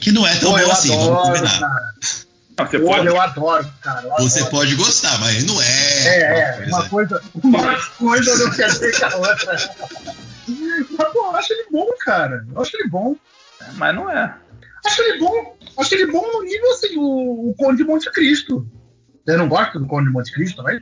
[0.00, 1.60] Que não é tão Pô, bom eu assim, vamos adoro, combinar.
[1.60, 1.94] cara.
[2.56, 3.06] Não, você Pô, pode.
[3.06, 4.06] eu adoro, cara.
[4.06, 4.56] eu Você adoro.
[4.56, 6.06] pode gostar, mas não é.
[6.06, 9.56] É, é, uma coisa, uma coisa não quer dizer que a outra.
[10.46, 12.46] Mas, pô, eu acho ele bom, cara.
[12.54, 13.16] Eu acho ele bom.
[13.74, 14.34] Mas não é.
[14.86, 15.56] Acho ele bom.
[15.78, 18.64] Acho ele bom no nível assim, o, o Conde de Monte Cristo.
[19.26, 20.80] Você não gosta do Conde de Monte Cristo também?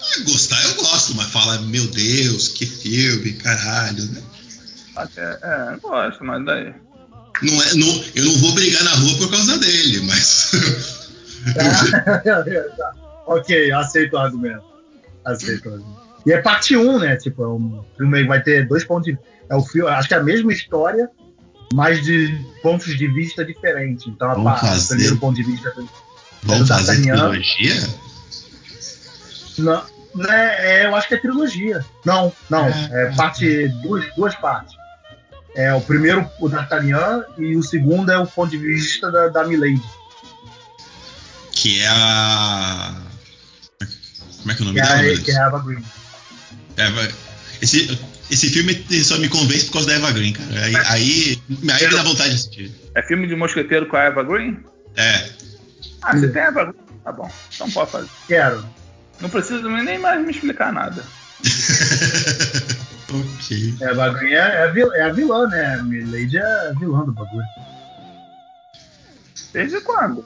[0.00, 4.22] Ah, Gostar eu gosto, mas fala, meu Deus, que filme, caralho, né?
[5.16, 6.74] É, eu gosto, mas daí.
[7.42, 10.50] Não é, não, eu não vou brigar na rua por causa dele, mas.
[13.26, 14.64] Ok, aceito o argumento.
[15.24, 16.00] Aceito o argumento.
[16.26, 17.16] E é parte 1, né?
[17.16, 19.18] Tipo, é um filme que vai ter dois pontos de.
[19.48, 21.08] É o filme, acho que é a mesma história,
[21.72, 24.06] mas de pontos de vista diferentes.
[24.06, 24.84] Então, a parte, fazer.
[24.84, 25.72] o primeiro ponto de vista.
[26.42, 27.88] Vamos fazer trilogia?
[29.60, 29.84] Não,
[30.14, 31.84] né, é, eu acho que é trilogia.
[32.04, 32.66] Não, não.
[32.66, 33.68] Ah, É ah, parte.
[33.82, 34.74] Duas, duas partes.
[35.54, 39.44] É o primeiro o D'Artagnan e o segundo é o ponto de vista da, da
[39.44, 39.82] Milady.
[41.52, 42.94] Que é a.
[44.38, 45.02] Como é que é o nome Que é, dela?
[45.02, 45.84] meu que é a Eva Green.
[46.76, 47.08] Eva-
[47.60, 48.00] Esse,
[48.30, 50.48] esse filme só me convence por causa da Eva Green, cara.
[50.64, 52.72] Aí, aí, aí me dá vontade de assistir.
[52.94, 54.58] É filme de mosqueteiro com a Eva Green?
[54.96, 55.28] É.
[56.02, 56.84] Ah, você tem a Eva Green?
[57.04, 57.30] Tá bom.
[57.54, 58.08] Então pode fazer.
[58.28, 58.64] Quero.
[59.20, 61.02] Não precisa nem mais me explicar nada.
[63.10, 63.74] ok.
[63.80, 65.74] É, a Green é, é, a vil- é a vilã, né?
[65.74, 67.46] A Milady é a vilã do bagulho.
[69.52, 70.24] Desde quando?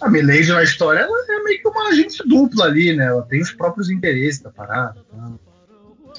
[0.00, 3.06] A Milady na história ela é meio que uma agente dupla ali, né?
[3.06, 4.96] Ela tem os próprios interesses da parada.
[5.10, 5.30] Tá?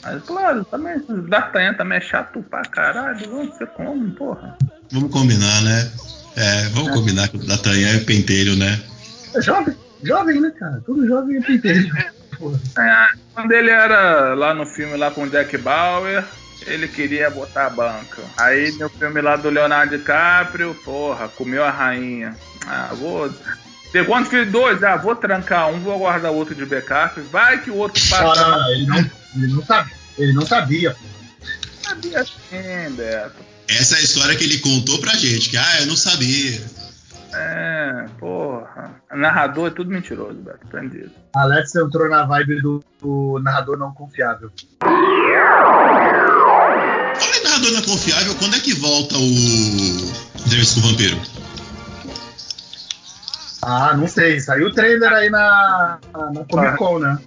[0.04, 0.98] Mas claro, também.
[1.28, 3.36] D'Artagnan também é chato pra caralho.
[3.36, 4.58] Onde você come, porra?
[4.92, 5.92] Vamos combinar, né?
[6.36, 8.80] É, vamos combinar que o D'Artagnan é pentelho, né?
[9.36, 10.82] É jovem, jovem, né, cara?
[10.86, 11.94] Todo jovem é pentelho.
[12.78, 16.24] É, quando ele era lá no filme lá com o Jack Bauer,
[16.66, 18.22] ele queria botar a banca.
[18.38, 22.34] Aí no filme lá do Leonardo DiCaprio, porra, comeu a rainha.
[22.66, 23.30] Ah, vou.
[23.92, 27.20] Pegou um filho dois, ah, vou trancar um, vou guardar o outro de backup.
[27.22, 28.42] Vai que o outro Não, passa.
[28.42, 29.96] não, não, ele não, ele não sabia.
[30.18, 30.92] Ele não sabia.
[30.92, 31.20] pô.
[31.82, 33.36] Sabia sim, Beto.
[33.68, 36.62] Essa é a história que ele contou pra gente, que ah, eu não sabia.
[37.34, 38.92] É, porra.
[39.12, 40.60] Narrador é tudo mentiroso, Beto.
[40.66, 41.12] Aprendido.
[41.36, 44.52] Alex entrou na vibe do, do narrador não confiável.
[44.82, 44.98] Fala
[47.38, 51.18] em narrador não confiável, quando é que volta o Entrevista com o Vampiro?
[53.62, 54.40] Ah, não sei.
[54.40, 56.00] Saiu o trailer aí na,
[56.34, 57.18] na Comic Con, né?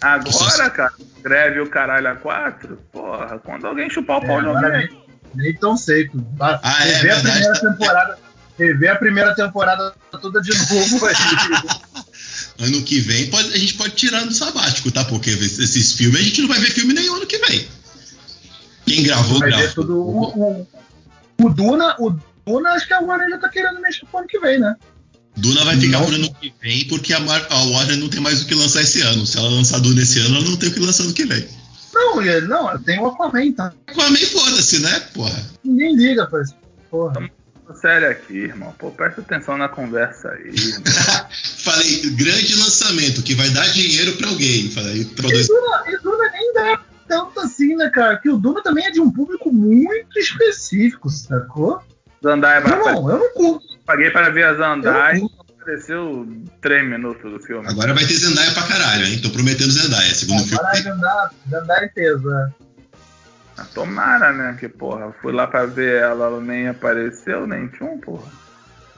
[0.00, 0.92] Agora, cara,
[1.22, 4.88] greve o caralho a quatro, porra, quando alguém chupar o É, pau de agora alguém.
[5.34, 6.18] nem, nem tão seco.
[6.36, 8.18] Vai Ah, é a primeira temporada.
[8.58, 11.14] Rever a primeira temporada toda de novo aí.
[12.60, 15.04] Ano que vem pode- a gente pode tirar no sabático, tá?
[15.04, 17.68] Porque esses filmes a gente não vai ver filme nenhum ano que vem.
[18.84, 19.68] Quem gravou, Vai gravou.
[19.74, 19.96] tudo.
[19.96, 20.68] O, o,
[21.44, 22.10] o Duna, o
[22.44, 24.74] Duna, acho que a Warner já tá querendo mexer pro ano que vem, né?
[25.36, 26.04] Duna vai ficar Não.
[26.06, 28.82] por ano que vem porque a, Mar- a Warner não tem mais o que lançar
[28.82, 29.24] esse ano.
[29.24, 31.46] Se ela lançar Duna esse ano, ela não tem o que lançar ano que vem.
[31.94, 33.72] Não, não, tem o Aquaman, tá?
[33.86, 35.00] Aquaman, foda-se, né?
[35.14, 35.46] Porra.
[35.64, 36.54] Ninguém liga isso.
[36.90, 37.30] Porra.
[37.74, 38.74] Sério aqui, irmão.
[38.78, 40.48] Pô, presta atenção na conversa aí.
[40.48, 40.82] irmão.
[41.64, 44.70] Falei, grande lançamento que vai dar dinheiro pra alguém.
[44.70, 45.46] Falei, pra E.
[45.46, 48.16] Duna, e Duna nem dá tanto assim, né, cara?
[48.18, 51.82] Que o Duna também é de um público muito específico, sacou?
[52.22, 53.00] Zandaia vai aparecer.
[53.00, 53.66] Não, eu não curto.
[53.84, 54.54] Paguei pra ver a
[55.16, 55.28] e
[55.68, 56.26] apareceu
[56.62, 57.68] três minutos do filme.
[57.68, 59.20] Agora vai ter Zendaya pra caralho, hein?
[59.20, 60.14] Tô prometendo Zendaya.
[60.14, 60.58] Segundo filme.
[60.58, 62.50] Agora andar, andar em peso, né?
[63.58, 64.56] Ah, Tomara, né?
[64.58, 68.30] Que, porra, fui lá pra ver ela, ela nem apareceu, nem tchum, porra.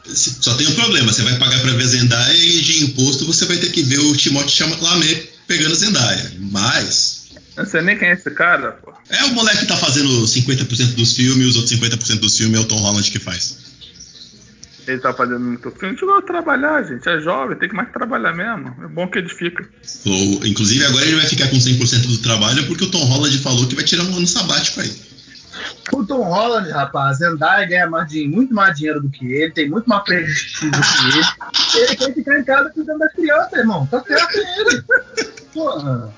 [0.06, 3.56] Só tem um problema, você vai pagar pra ver Zendaya e de imposto você vai
[3.58, 6.32] ter que ver o Timothée Chalamet pegando Zendaya.
[6.50, 8.96] Mas Eu não sei nem quem é esse cara, porra.
[9.10, 12.62] é o moleque que tá fazendo 50% dos filmes, os outros 50% dos filmes é
[12.62, 13.56] o Tom Holland que faz.
[14.90, 15.96] Ele tá fazendo muito filme.
[15.96, 17.08] Chegou a trabalhar, gente.
[17.08, 18.74] É jovem, tem que mais trabalhar mesmo.
[18.84, 19.66] É bom que edifica.
[20.06, 23.66] Ou, inclusive agora ele vai ficar com 100% do trabalho porque o Tom Holland falou
[23.66, 25.10] que vai tirar um ano sabático aí.
[25.92, 29.68] O Tom Holland, rapaz, Zendaya ganha mais dinheiro, muito mais dinheiro do que ele, tem
[29.68, 31.84] muito mais prestígio do que ele.
[31.84, 33.86] Ele quer ficar em casa cuidando das crianças, irmão.
[33.86, 34.84] Tá certo ele.
[35.52, 36.12] Porra.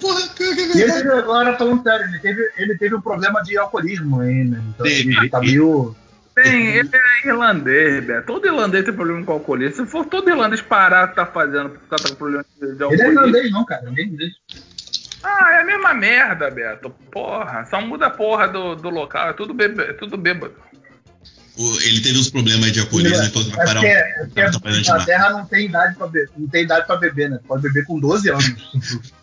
[0.00, 3.42] Porra, pior que é E ele agora, falando sério, ele teve, ele teve um problema
[3.42, 4.62] de alcoolismo né?
[4.68, 5.16] Então Teve.
[5.16, 5.96] ele tá meio.
[6.42, 8.26] Tem, ele é irlandês, Beto.
[8.26, 9.84] Todo irlandês tem problema com alcoolismo.
[9.84, 12.66] Se for todo irlandês parar o que tá fazendo por causa do problema de, de
[12.72, 13.10] Ele é alcoolismo.
[13.12, 13.82] irlandês, não, cara.
[13.88, 14.32] Ele é inglês.
[15.22, 16.90] Ah, é a mesma merda, Beto.
[17.10, 20.54] Porra, só muda a porra do, do local, é tudo, bebe, é tudo bêbado.
[21.58, 23.98] O- Ele teve uns problemas de alcoolismo e falou que vai É parar porque, um.
[23.98, 24.80] é porque trabalhando a.
[24.80, 27.40] Inglaterra não tem idade pra beber, não tem idade pra beber, né?
[27.48, 28.70] Pode beber com 12 anos.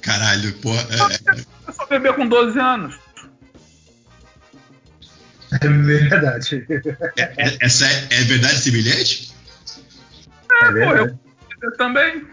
[0.01, 0.81] Caralho, porra.
[0.81, 1.39] é-
[1.69, 2.99] Eu só beber com 12 anos.
[5.61, 6.65] É verdade.
[7.17, 9.33] É, é- essa é, é verdade esse bilhete?
[10.61, 10.99] É Pô, verdade.
[11.61, 12.25] eu, eu também.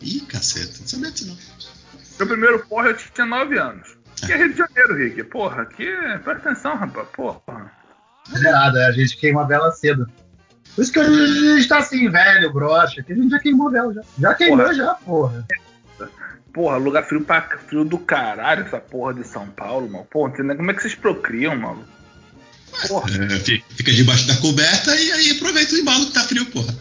[0.00, 1.36] Ih, caceta, não sabia disso não.
[2.18, 3.96] Meu primeiro porra eu tinha 9 anos.
[4.24, 5.22] Que é Rio de Janeiro, Rick.
[5.24, 5.86] Porra, aqui.
[6.24, 7.08] Presta atenção, rapaz.
[7.14, 7.72] Porra.
[8.34, 10.06] É verdade, a gente queima a vela cedo.
[10.74, 13.70] Por isso que a gente tá assim, velho, broxa, que a gente já queimou a
[13.72, 14.02] vela já.
[14.18, 14.74] Já queimou Porra.
[14.74, 15.46] já, porra.
[16.52, 20.04] Porra, lugar frio pra frio do caralho, essa porra de São Paulo, mano.
[20.10, 21.84] Porra, como é que vocês procriam, mano?
[22.88, 26.46] Porra, É, fi- fica debaixo da coberta e aí aproveita o embalo que tá frio,
[26.46, 26.74] porra.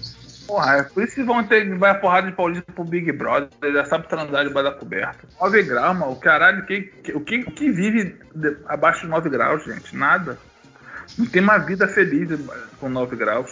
[0.45, 3.49] porra, é por isso que vão ter vai a porrada de paulista pro Big Brother,
[3.63, 5.27] ele já sabe transar debaixo da coberta.
[5.41, 6.11] 9 graus, mano.
[6.11, 9.95] O caralho, que, que- o, que, que vive de- abaixo de 9 graus, gente?
[9.95, 10.38] Nada.
[11.17, 12.29] Não tem uma vida feliz
[12.79, 13.51] com 9 graus.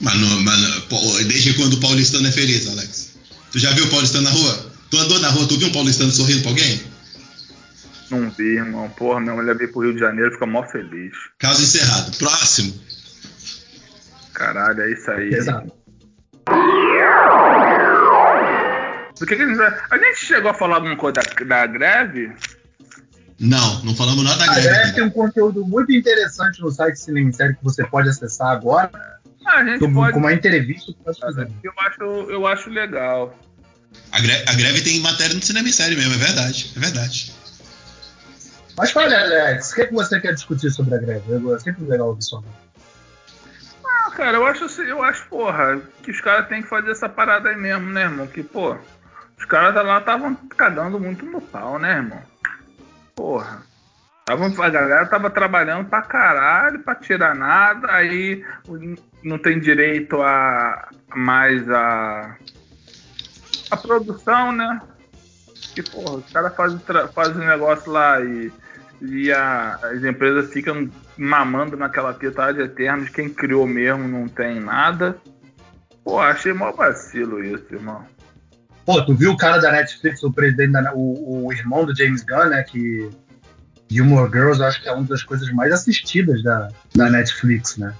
[0.00, 0.96] Mano, mano, pô,
[1.28, 3.16] desde quando o paulistano é feliz, Alex?
[3.52, 4.70] Tu já viu o paulistano na rua?
[4.90, 6.80] Tu andou na rua, tu viu um paulistano sorrindo pra alguém?
[8.10, 8.88] Não vi, irmão.
[8.90, 11.12] Porra, minha mulher veio pro Rio de Janeiro fica mó feliz.
[11.38, 12.16] Caso encerrado.
[12.18, 12.74] Próximo.
[14.34, 15.28] Caralho, é isso aí.
[15.32, 15.72] Exato.
[19.18, 19.78] Do que, que a gente vai.
[19.90, 22.32] A gente chegou a falar alguma coisa da, da greve?
[23.38, 24.68] Não, não falamos nada da A greve.
[24.68, 24.94] Greve cara.
[24.94, 28.90] tem um conteúdo muito interessante no site Cinema em Série que você pode acessar agora,
[29.46, 30.12] Ah, a gente com pode.
[30.14, 31.52] com uma entrevista que nós fizemos.
[31.62, 33.38] Eu acho, eu acho legal.
[34.12, 36.72] A, gre- a greve tem matéria no cinema em série mesmo, é verdade.
[36.76, 37.32] É verdade.
[38.80, 41.52] Mas fala, Alex, o que, é que você quer discutir sobre a greve?
[41.54, 42.42] É sempre legal ouvir sua.
[43.84, 47.06] Ah, cara, eu acho, assim- eu acho, porra, que os caras têm que fazer essa
[47.06, 48.26] parada aí mesmo, né, irmão?
[48.26, 48.74] Que, pô,
[49.36, 52.22] os caras lá estavam cagando muito no pau, né, irmão?
[53.14, 53.60] Porra.
[54.24, 58.42] Tavam, a galera tava trabalhando pra caralho, pra tirar nada, aí
[59.22, 62.34] não tem direito a mais a.
[63.72, 64.80] a produção, né?
[65.74, 66.80] Que, porra, os caras fazem,
[67.14, 68.50] fazem um negócio lá e,
[69.00, 74.60] e a- as empresas ficam mamando naquela pietade eterna de quem criou mesmo não tem
[74.60, 75.16] nada.
[76.04, 78.04] Pô, achei mó vacilo isso, irmão.
[78.84, 82.22] Pô, tu viu o cara da Netflix, o presidente da, o, o irmão do James
[82.24, 82.62] Gunn, né?
[82.62, 83.08] Que
[83.88, 87.94] Gilmore Girls eu acho que é uma das coisas mais assistidas da, da Netflix, né?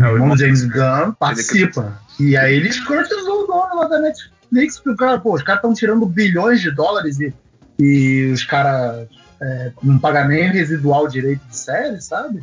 [0.00, 2.00] É, O irmão do James Gunn participa.
[2.18, 5.58] E aí ele escrotizou o dono lá da Netflix, porque o cara, pô, os caras
[5.60, 7.32] estão tirando bilhões de dólares e,
[7.78, 9.06] e os caras
[9.44, 12.42] é, não pagam nem residual direito de série, sabe?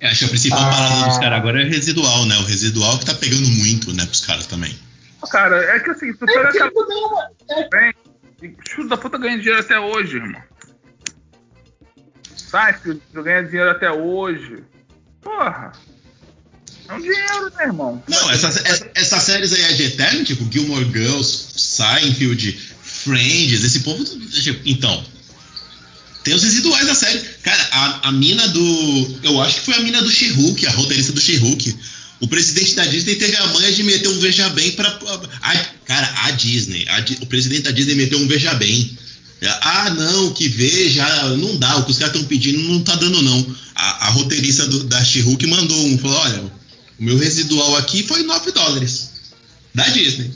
[0.00, 0.70] Eu acho que a principal Ah.
[0.70, 2.36] parada dos caras agora é residual, né?
[2.38, 4.76] O residual que tá pegando muito, né, pros caras também.
[5.30, 7.92] Cara, é que assim, tu É, pega não, é,
[8.68, 10.42] Filho da puta ganha dinheiro até hoje, irmão.
[13.12, 14.64] Tu ganha dinheiro até hoje.
[15.22, 15.72] Porra.
[16.88, 18.02] É um dinheiro, né, irmão?
[18.08, 23.80] Não, essas, essa- essas séries aí é de eterno, tipo Gilmore Girls, Seinfeld, Friends, esse
[23.80, 24.02] povo.
[24.04, 25.04] tipo, Então.
[26.24, 27.18] Tem os residuais da série.
[27.42, 29.18] Cara, a, a mina do.
[29.24, 31.76] Eu acho que foi a mina do She-Hulk, a roteirista do She-Hulk.
[32.20, 34.88] O presidente da Disney teve a manha de meter um Veja Bem pra.
[35.42, 36.86] a- cara, a Disney.
[36.88, 38.96] a o presidente da Disney meteu um Veja Bem.
[39.60, 41.04] Ah, não, que veja,
[41.36, 43.56] não dá, o que os caras estão pedindo não tá dando, não.
[43.74, 46.52] A, a roteirista do- da She-Hulk mandou um, falou: olha, o
[47.00, 49.10] meu residual aqui foi 9 dólares.
[49.74, 50.30] Da Disney.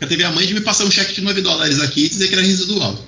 [0.00, 2.26] Já teve a mãe de me passar um cheque de 9 dólares aqui e dizer
[2.26, 3.06] que era residual.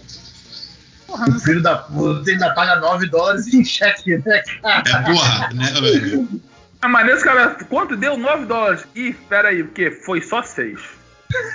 [1.13, 4.83] Porra, o não filho da puta ainda paga 9 dólares em cheque, né, cara?
[4.89, 5.73] É porra, né?
[5.81, 6.29] velho?
[6.81, 7.63] É maneiro os caras.
[7.69, 8.17] Quanto deu?
[8.17, 8.85] 9 dólares.
[8.95, 10.81] Ih, pera aí, porque foi só 6.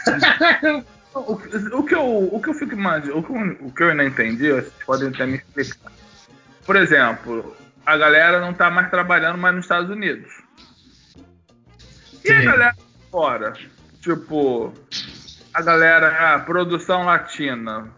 [1.14, 1.34] O,
[1.80, 4.04] o que eu, o que eu fico imaginando, o que, eu- o que eu não
[4.04, 5.92] entendi, vocês podem até me explicar.
[6.64, 10.32] Por exemplo, a galera não tá mais trabalhando mais nos Estados Unidos.
[12.24, 12.76] E a galera
[13.10, 13.54] fora?
[14.00, 14.72] Tipo,
[15.52, 17.90] a galera, a produção latina.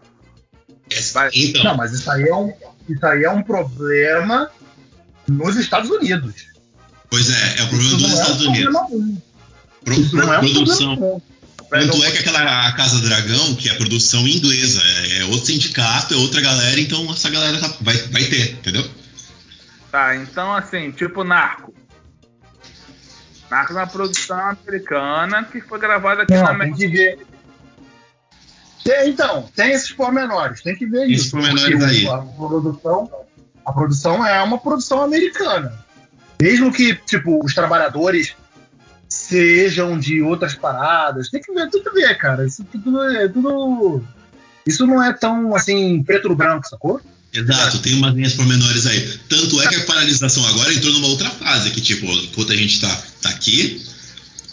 [0.90, 1.30] Essa-.
[1.32, 2.52] Então, Não, mas isso aí é um,
[2.88, 4.50] isso aí é um problema
[5.28, 6.34] nos Estados Unidos.
[7.08, 8.72] pois é, é o problema Isso dos não é um Estados Unidos.
[8.74, 9.22] problema.
[9.84, 10.96] Pro- não é um produção.
[10.96, 11.22] problema bom.
[11.70, 16.14] Tanto é que aquela a Casa Dragão, que é produção inglesa, é, é outro sindicato,
[16.14, 18.84] é outra galera, então essa galera tá- vai, vai ter, entendeu?
[19.92, 21.72] Tá, então assim, tipo Narco.
[23.48, 26.76] Narco é uma produção americana que foi gravada aqui na Não, tem América.
[26.78, 27.18] que ver.
[28.84, 31.30] Tem, então, tem esses pormenores, tem que ver Esses isso.
[31.32, 32.06] pormenores aí.
[32.08, 33.10] A produção,
[33.64, 35.72] a produção é uma produção americana.
[36.40, 38.34] Mesmo que, tipo, os trabalhadores
[39.08, 42.46] sejam de outras paradas, tem que ver, tem que ver, cara.
[42.46, 44.06] Isso tudo é tudo.
[44.66, 47.00] Isso não é tão assim, preto no branco, sacou?
[47.32, 49.18] Exato, tem umas linhas pormenores aí.
[49.28, 52.80] Tanto é que a paralisação agora entrou numa outra fase, que tipo, enquanto a gente
[52.80, 53.84] tá, tá aqui,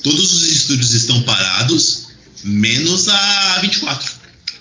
[0.03, 2.09] todos os estúdios estão parados,
[2.43, 4.16] menos a 24.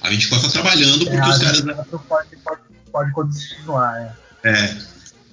[0.07, 1.61] A 24 tá trabalhando porque é, os caras.
[2.09, 2.61] Pode, pode,
[2.93, 4.49] pode continuar, é.
[4.49, 4.77] É,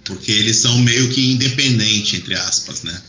[0.03, 2.99] porque eles são meio que independentes, entre aspas, né?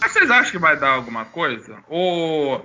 [0.00, 1.78] Mas vocês acham que vai dar alguma coisa?
[1.88, 2.64] Ou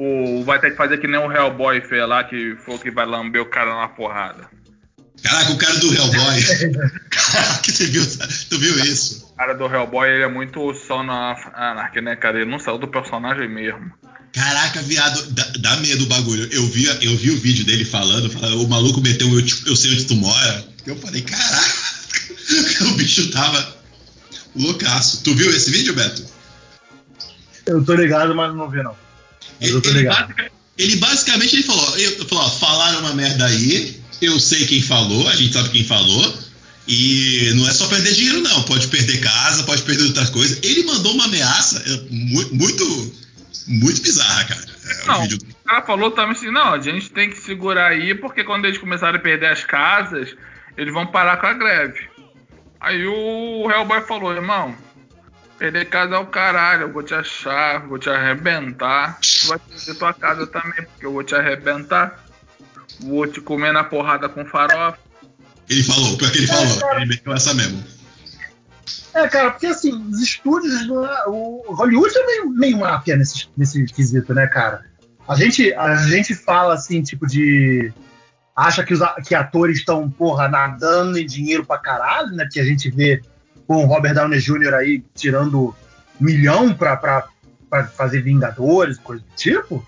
[0.00, 3.04] o, vai ter que fazer que nem o Hellboy fez lá, que foi que vai
[3.04, 4.48] lamber o cara na porrada.
[5.22, 6.42] Caraca, o cara do Hellboy.
[7.10, 8.02] Caraca, você viu,
[8.48, 9.30] tu viu isso?
[9.30, 12.40] O cara do Hellboy, ele é muito só na anarquia, né, cara?
[12.40, 13.92] Ele não saiu do personagem mesmo.
[14.32, 16.48] Caraca, viado, dá, dá, medo o bagulho.
[16.50, 19.92] Eu vi, eu vi o vídeo dele falando, falando o maluco meteu eu, eu sei
[19.92, 20.66] onde tu mora.
[20.86, 23.76] Eu falei, caraca, o bicho tava
[24.56, 25.20] loucaço.
[25.22, 26.24] Tu viu esse vídeo, Beto?
[27.66, 28.96] Eu tô ligado, mas não vi, não.
[29.60, 30.08] Ele, ele,
[30.78, 35.28] ele, basicamente ele falou, ele falou, ó, falaram uma merda aí, eu sei quem falou,
[35.28, 36.36] a gente sabe quem falou,
[36.86, 38.62] e não é só perder dinheiro, não.
[38.64, 40.58] Pode perder casa, pode perder outras coisas.
[40.62, 43.14] Ele mandou uma ameaça muito, muito,
[43.66, 44.60] muito bizarra, cara.
[44.62, 45.38] É, não, o, vídeo...
[45.48, 48.78] o cara falou também assim: não, a gente tem que segurar aí, porque quando eles
[48.78, 50.34] começarem a perder as casas,
[50.76, 52.08] eles vão parar com a greve.
[52.80, 54.76] Aí o Hellboy falou: irmão,
[55.62, 59.20] Perder casa é o caralho, eu vou te achar, vou te arrebentar.
[59.20, 62.24] Tu vai perder tua casa também, porque eu vou te arrebentar.
[62.98, 64.98] Vou te comer na porrada com farofa.
[65.68, 67.80] Ele falou, pior que ele falou, ele meteu essa mesmo.
[69.14, 73.84] É, cara, porque assim, os estúdios, é, o Hollywood é meio, meio máfia nesse, nesse
[73.86, 74.84] quesito, né, cara?
[75.26, 77.92] A gente, a gente fala assim, tipo de.
[78.54, 82.44] Acha que os que atores estão, porra, nadando em dinheiro pra caralho, né?
[82.44, 83.22] Porque a gente vê
[83.66, 84.74] com o Robert Downey Jr.
[84.74, 85.74] aí tirando
[86.20, 87.28] milhão pra, pra,
[87.70, 89.86] pra fazer Vingadores, coisa do tipo.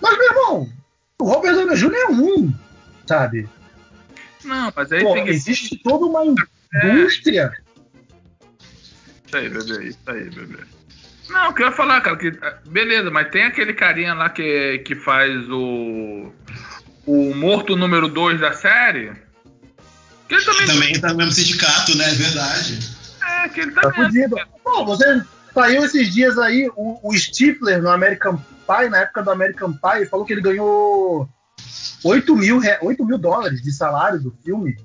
[0.00, 0.68] Mas, meu irmão,
[1.20, 1.94] o Robert Downey Jr.
[1.94, 2.52] é um,
[3.06, 3.48] sabe?
[4.44, 5.30] Não, mas aí Pô, tem que...
[5.30, 7.52] existe toda uma indústria.
[7.54, 7.69] É.
[9.30, 10.58] Isso aí, bebê, isso aí, bebê.
[11.28, 12.32] Não, eu queria falar, cara, que
[12.66, 16.32] beleza, mas tem aquele carinha lá que, que faz o
[17.06, 19.12] o morto número 2 da série.
[20.28, 22.10] Que ele também, também tá no mesmo sindicato, né?
[22.10, 22.96] É verdade.
[23.22, 24.36] É, que ele tá, tá fudido.
[24.64, 25.22] Pô, você
[25.54, 30.06] saiu esses dias aí, o, o Stifler no American Pie, na época do American Pie,
[30.06, 31.28] falou que ele ganhou
[32.04, 34.76] 8 mil, 8 mil dólares de salário do filme.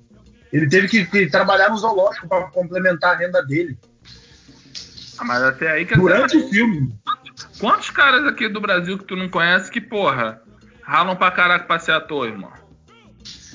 [0.53, 3.77] Ele teve que, que trabalhar no zoológico para complementar a renda dele.
[5.17, 6.93] Ah, mas até aí que Durante o filme.
[7.59, 10.41] Quantos caras aqui do Brasil que tu não conhece que, porra,
[10.83, 12.51] ralam pra caraca pra ser ator, irmão?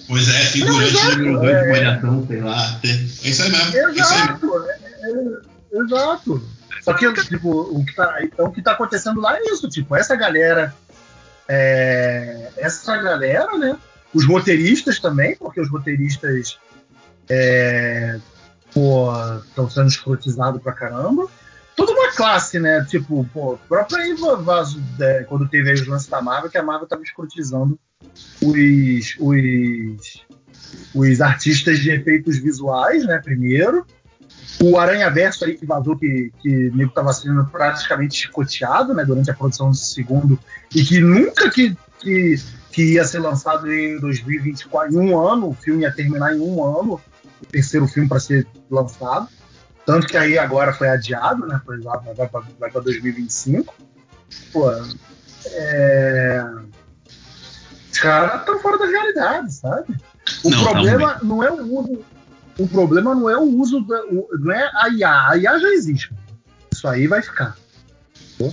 [0.09, 2.81] Pois é, figurante número 2 é, de Malhação, sei lá.
[2.83, 3.79] É isso aí mesmo.
[3.79, 4.57] Exato, isso aí mesmo.
[4.65, 6.49] É, é, exato.
[6.83, 9.95] Só que, tipo, o que tá, então, o que tá acontecendo lá é isso, tipo,
[9.95, 10.75] essa galera.
[11.47, 13.77] É, essa galera, né?
[14.13, 16.59] Os roteiristas também, porque os roteiristas
[17.29, 18.19] é,
[18.67, 21.29] estão sendo escrotizados pra caramba.
[21.81, 22.85] Toda uma classe, né?
[22.85, 26.87] Tipo, pô, próprio Vaso, é, quando teve aí os lances da Marvel, que a Marvel
[26.87, 27.79] tava escrotizando
[28.43, 30.27] os, os,
[30.95, 33.19] os artistas de efeitos visuais, né?
[33.25, 33.87] Primeiro.
[34.63, 39.03] O Aranha Verso aí que vazou que, que o nego estava sendo praticamente chicoteado né,
[39.03, 40.39] durante a produção do segundo
[40.75, 42.35] e que nunca que, que,
[42.71, 46.63] que ia ser lançado em 2024, em um ano, o filme ia terminar em um
[46.63, 47.01] ano,
[47.43, 49.29] o terceiro filme para ser lançado.
[49.87, 51.61] Tanto que aí agora foi adiado, né?
[51.65, 51.97] Foi lá,
[52.59, 53.75] vai para 2025.
[54.53, 54.71] Pô,
[55.47, 56.45] é
[58.01, 59.97] caras estão fora da realidade, sabe?
[60.43, 62.05] O não, problema não, não é o uso.
[62.59, 65.29] O problema não é o uso da, o, não é a IA.
[65.29, 66.13] A IA já existe.
[66.73, 67.57] Isso aí vai ficar.
[68.41, 68.53] O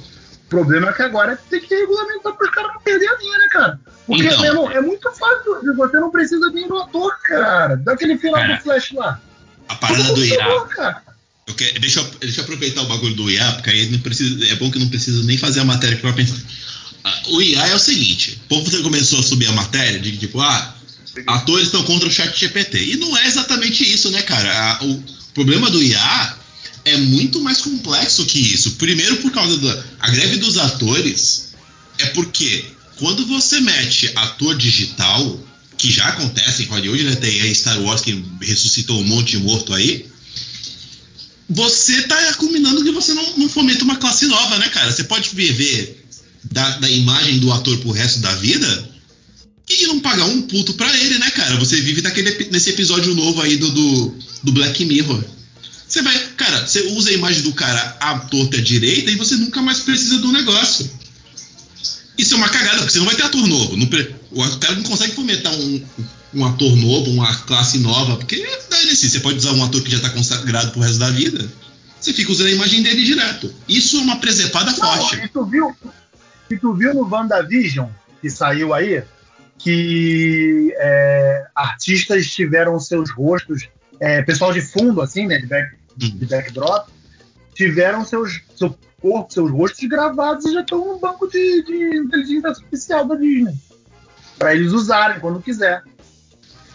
[0.50, 3.48] problema é que agora tem que regulamentar para os caras não perder a linha, né,
[3.52, 3.80] cara?
[4.06, 5.76] Porque, então, meu irmão, é muito fácil.
[5.76, 7.76] Você não precisa nem do ator, cara.
[7.76, 9.20] Daquele final cara, do Flash lá.
[9.68, 11.04] A parada do IA.
[11.56, 14.56] Quero, deixa, eu, deixa eu aproveitar o bagulho do IA, porque aí não precisa, é
[14.56, 16.38] bom que não precisa nem fazer a matéria para pensar
[17.28, 20.76] o IA é o seguinte: o povo começou a subir a matéria de tipo, ah,
[21.28, 22.94] atores estão contra o chat GPT.
[22.94, 24.80] E não é exatamente isso, né, cara?
[24.84, 26.38] o problema do IA
[26.86, 28.72] é muito mais complexo que isso.
[28.72, 31.50] Primeiro, por causa da a greve dos atores,
[32.00, 32.66] é porque
[32.98, 35.40] quando você mete ator digital,
[35.78, 37.16] que já acontece em Hollywood, né?
[37.16, 40.08] Tem aí Star Wars que ressuscitou um monte de morto aí.
[41.50, 44.92] Você tá combinando que você não, não fomenta uma classe nova, né, cara?
[44.92, 46.04] Você pode viver
[46.44, 48.90] da, da imagem do ator pro resto da vida
[49.70, 51.58] e não pagar um puto pra ele, né, cara?
[51.58, 55.24] Você vive naquele, nesse episódio novo aí do, do, do Black Mirror.
[55.88, 59.62] Você vai, cara, você usa a imagem do cara à torta direita e você nunca
[59.62, 60.90] mais precisa do negócio.
[62.18, 63.78] Isso é uma cagada, porque você não vai ter ator novo.
[63.78, 65.86] Não, o cara não consegue fomentar um,
[66.34, 68.38] um ator novo, uma classe nova, porque
[68.70, 71.48] dane-se, você pode usar um ator que já está consagrado pro resto da vida.
[72.00, 73.54] Você fica usando a imagem dele direto.
[73.68, 75.18] Isso é uma presepada não, forte.
[75.18, 75.76] E tu viu,
[76.50, 77.90] e tu viu no WandaVision,
[78.22, 79.04] que saiu aí,
[79.58, 83.68] que é, artistas tiveram seus rostos,
[84.00, 86.18] é, pessoal de fundo, assim, né, de, back, hum.
[86.18, 86.90] de backdrop,
[87.56, 92.50] tiveram seus, seu corpo, seus rostos gravados e já estão no banco de, de inteligência
[92.50, 93.56] artificial da Disney.
[94.38, 95.84] para eles usarem quando quiser.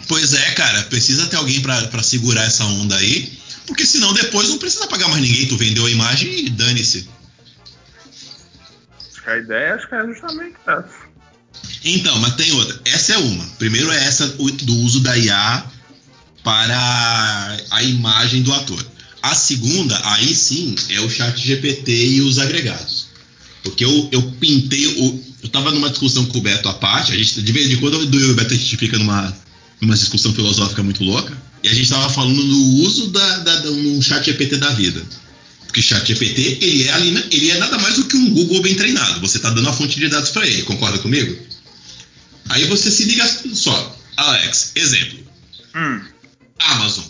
[0.09, 4.59] Pois é, cara, precisa ter alguém para segurar essa onda aí, porque senão depois não
[4.59, 7.09] precisa pagar mais ninguém, tu vendeu a imagem e dane-se.
[9.27, 11.13] A ideia acho que é justamente essa.
[11.85, 12.81] Então, mas tem outra.
[12.85, 13.45] Essa é uma.
[13.59, 15.65] Primeiro é essa do uso da IA
[16.43, 18.85] para a imagem do ator.
[19.23, 23.07] A segunda, aí sim, é o chat GPT e os agregados.
[23.63, 24.87] Porque eu, eu pintei.
[24.87, 27.77] O, eu estava numa discussão com o Beto à parte, a gente, de vez em
[27.77, 29.37] quando eu e o Beto a gente fica numa,
[29.81, 34.03] numa discussão filosófica muito louca, e a gente estava falando do uso da, da, do
[34.03, 35.05] chat GPT da vida.
[35.67, 38.61] Porque o chat GPT, ele é, ali, ele é nada mais do que um Google
[38.61, 39.21] bem treinado.
[39.21, 41.37] Você está dando a fonte de dados para ele, concorda comigo?
[42.49, 43.99] Aí você se liga só.
[44.17, 45.19] Alex, exemplo.
[45.75, 46.01] Hum.
[46.59, 47.05] Amazon.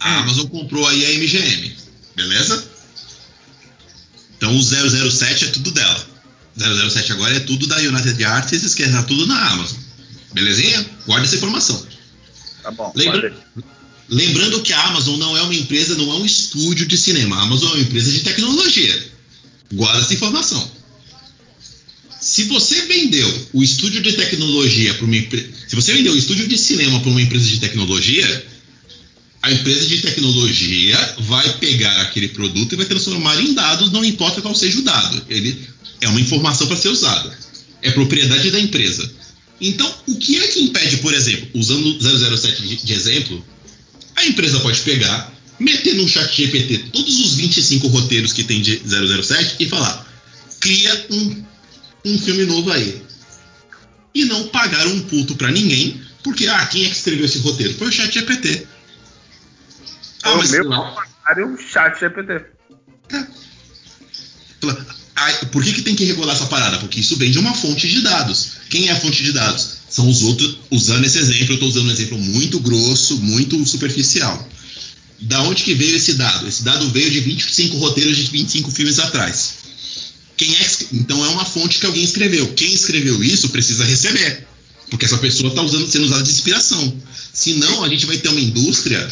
[0.00, 0.18] A hum.
[0.20, 1.76] Amazon comprou aí a MGM,
[2.14, 2.68] beleza?
[4.36, 6.06] Então o 007 é tudo dela.
[6.56, 9.78] 007 agora é tudo da United Artists, que é tudo na Amazon.
[10.32, 10.86] Belezinha?
[11.06, 11.86] Guarda essa informação.
[12.62, 12.92] Tá bom.
[12.94, 13.34] Lembra...
[14.08, 17.36] Lembrando que a Amazon não é uma empresa, não é um estúdio de cinema.
[17.36, 19.12] A Amazon é uma empresa de tecnologia.
[19.72, 20.78] Guarda essa informação.
[22.18, 25.48] Se você vendeu o estúdio de tecnologia para uma empresa.
[25.68, 28.46] Se você vendeu o estúdio de cinema para uma empresa de tecnologia,
[29.42, 34.42] a empresa de tecnologia vai pegar aquele produto e vai transformar em dados, não importa
[34.42, 35.24] qual seja o dado.
[35.28, 35.58] Ele
[36.00, 37.38] é uma informação para ser usada.
[37.80, 39.08] É propriedade da empresa.
[39.60, 43.44] Então, o que é que impede, por exemplo, usando o 007 de, de exemplo,
[44.16, 48.80] a empresa pode pegar, meter no chat GPT todos os 25 roteiros que tem de
[48.86, 50.06] 007 e falar:
[50.60, 51.44] cria um,
[52.04, 53.02] um filme novo aí.
[54.14, 57.74] E não pagar um puto para ninguém, porque, ah, quem é que escreveu esse roteiro?
[57.74, 58.66] Foi o chat GPT.
[60.22, 62.44] Ah, mas meu comentário, chat GPT.
[65.50, 66.78] Por que, que tem que regular essa parada?
[66.78, 68.52] Porque isso vem de uma fonte de dados.
[68.70, 69.78] Quem é a fonte de dados?
[69.88, 70.58] São os outros.
[70.70, 74.48] Usando esse exemplo, eu estou usando um exemplo muito grosso, muito superficial.
[75.20, 76.46] Da onde que veio esse dado?
[76.46, 79.54] Esse dado veio de 25 roteiros de 25 filmes atrás.
[80.36, 82.46] Quem é, então é uma fonte que alguém escreveu.
[82.54, 84.46] Quem escreveu isso precisa receber.
[84.88, 86.96] Porque essa pessoa está sendo usada de inspiração.
[87.32, 89.10] Senão, a gente vai ter uma indústria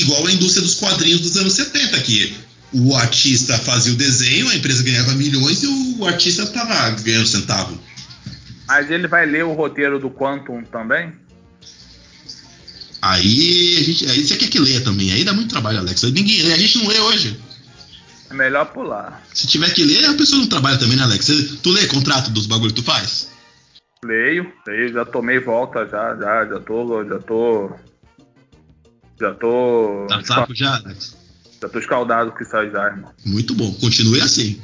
[0.00, 2.34] igual a indústria dos quadrinhos dos anos 70, que
[2.72, 5.66] o artista fazia o desenho, a empresa ganhava milhões e
[5.98, 7.78] o artista estava ganhando centavo.
[8.66, 11.12] Mas ele vai ler o roteiro do Quantum também?
[13.02, 15.12] Aí, a gente, aí você quer que leia também.
[15.12, 16.02] Aí dá muito trabalho, Alex.
[16.04, 17.36] Ninguém lê, a gente não lê hoje.
[18.30, 19.22] É melhor pular.
[19.34, 21.26] Se tiver que ler, a pessoa não trabalha também, né, Alex?
[21.26, 23.28] Você, tu lê contrato dos bagulho que tu faz?
[24.04, 27.72] Leio, leio, já tomei volta, já, já, já tô, já tô
[29.22, 30.06] já tô.
[30.08, 31.16] Tá saco já, Alex?
[31.60, 33.12] Já tô escaldado com aí já, irmão.
[33.24, 34.60] Muito bom, continue assim.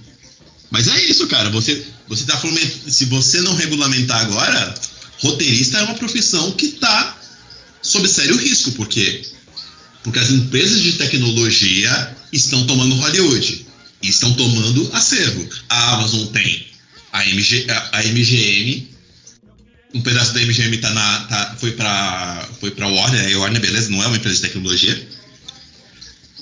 [0.71, 1.49] Mas é isso, cara.
[1.51, 2.37] Você, você tá.
[2.37, 4.75] Se você não regulamentar agora,
[5.21, 7.17] roteirista é uma profissão que tá
[7.81, 8.73] sob sério risco.
[8.73, 9.23] Por quê?
[10.03, 13.67] Porque as empresas de tecnologia estão tomando Hollywood.
[14.03, 15.49] Estão tomando acervo.
[15.69, 16.67] A Amazon tem
[17.13, 18.89] a, MG, a, a MGM,
[19.95, 23.91] um pedaço da MGM tá na, tá, foi para foi para Warner, a Warner beleza,
[23.91, 25.09] não é uma empresa de tecnologia.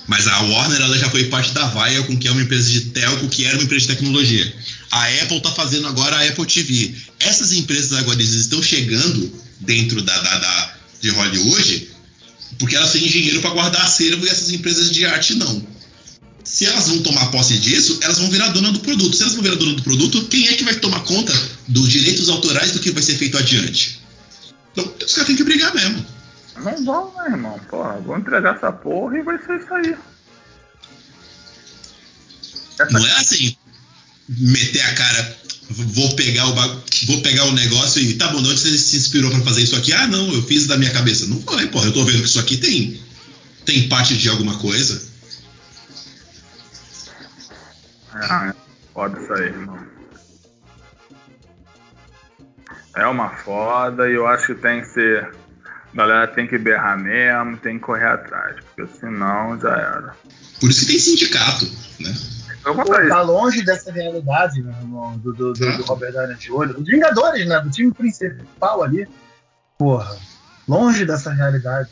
[0.08, 3.28] Mas a Warner ela já foi parte da Viacom, que é uma empresa de telco,
[3.28, 4.54] que era uma empresa de tecnologia.
[4.90, 6.94] A Apple está fazendo agora a Apple TV.
[7.18, 11.88] Essas empresas agora estão chegando dentro da, da, da de Hollywood
[12.58, 15.75] porque elas têm dinheiro para guardar acervo e essas empresas de arte não
[16.46, 19.16] se elas vão tomar posse disso, elas vão virar dona do produto.
[19.16, 21.32] Se elas vão virar dona do produto, quem é que vai tomar conta
[21.66, 24.00] dos direitos autorais do que vai ser feito adiante?
[24.72, 26.06] Então, os caras têm que brigar mesmo.
[26.58, 27.60] Não vão, né, irmão?
[27.68, 29.96] Porra, vou entregar essa porra e vai ser isso aí.
[32.78, 33.56] Essa não é assim,
[34.28, 35.36] meter a cara,
[35.70, 36.54] vou pegar o
[37.06, 39.92] vou pegar o negócio e tá bom, onde você se inspirou para fazer isso aqui?
[39.92, 41.26] Ah, não, eu fiz da minha cabeça.
[41.26, 43.00] Não foi, porra, eu tô vendo que isso aqui tem
[43.64, 45.15] tem parte de alguma coisa.
[48.22, 48.54] É,
[48.92, 49.78] foda isso aí, irmão.
[52.96, 55.30] É uma foda e eu acho que tem que ser.
[55.92, 60.14] A galera tem que berrar mesmo, tem que correr atrás, porque senão já era.
[60.60, 61.66] Por isso que tem sindicato,
[62.00, 62.14] né?
[63.08, 67.60] tá longe dessa realidade né, do, do, do, do Robert Downey Jr., dos Vingadores, né?
[67.60, 69.06] Do time principal ali.
[69.78, 70.16] Porra,
[70.66, 71.90] longe dessa realidade.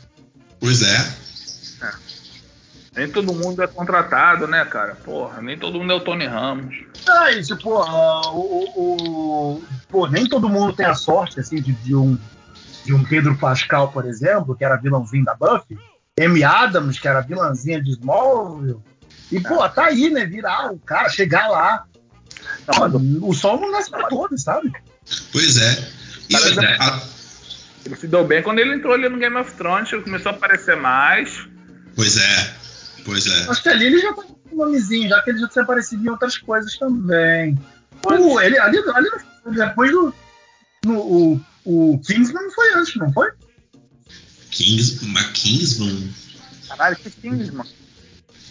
[0.59, 1.24] Pois é.
[2.95, 4.95] Nem todo mundo é contratado, né, cara?
[4.95, 6.75] Porra, nem todo mundo é o Tony Ramos.
[7.07, 7.91] Ah, isso, porra,
[8.31, 12.17] o, o, pô, nem todo mundo tem a sorte, assim, de, de, um,
[12.85, 15.77] de um Pedro Pascal, por exemplo, que era vilãozinho da Buffy,
[16.17, 18.79] Amy Adams, que era vilãzinha de Smallville,
[19.31, 20.25] e, pô, tá aí, né?
[20.25, 21.85] Virar o cara, chegar lá.
[22.67, 24.71] Não, o sol não nasce pra todos, sabe?
[25.31, 25.89] Pois é.
[26.29, 26.77] E é.
[26.79, 27.01] A...
[27.85, 30.35] Ele se deu bem quando ele entrou ali no Game of Thrones, ele começou a
[30.35, 31.47] aparecer mais.
[31.95, 32.55] Pois é,
[33.05, 33.49] pois é.
[33.49, 36.03] Acho que ali ele já tá com um nomezinho, já que ele já tinha aparecido
[36.03, 37.57] em outras coisas também.
[38.01, 39.09] Pô, ele, ali, ali
[39.51, 40.13] depois do.
[40.83, 43.29] No, o, o Kingsman não foi antes, não foi?
[44.51, 46.13] Kings, mas Kingsman?
[46.67, 47.65] Caralho, que Kingsman?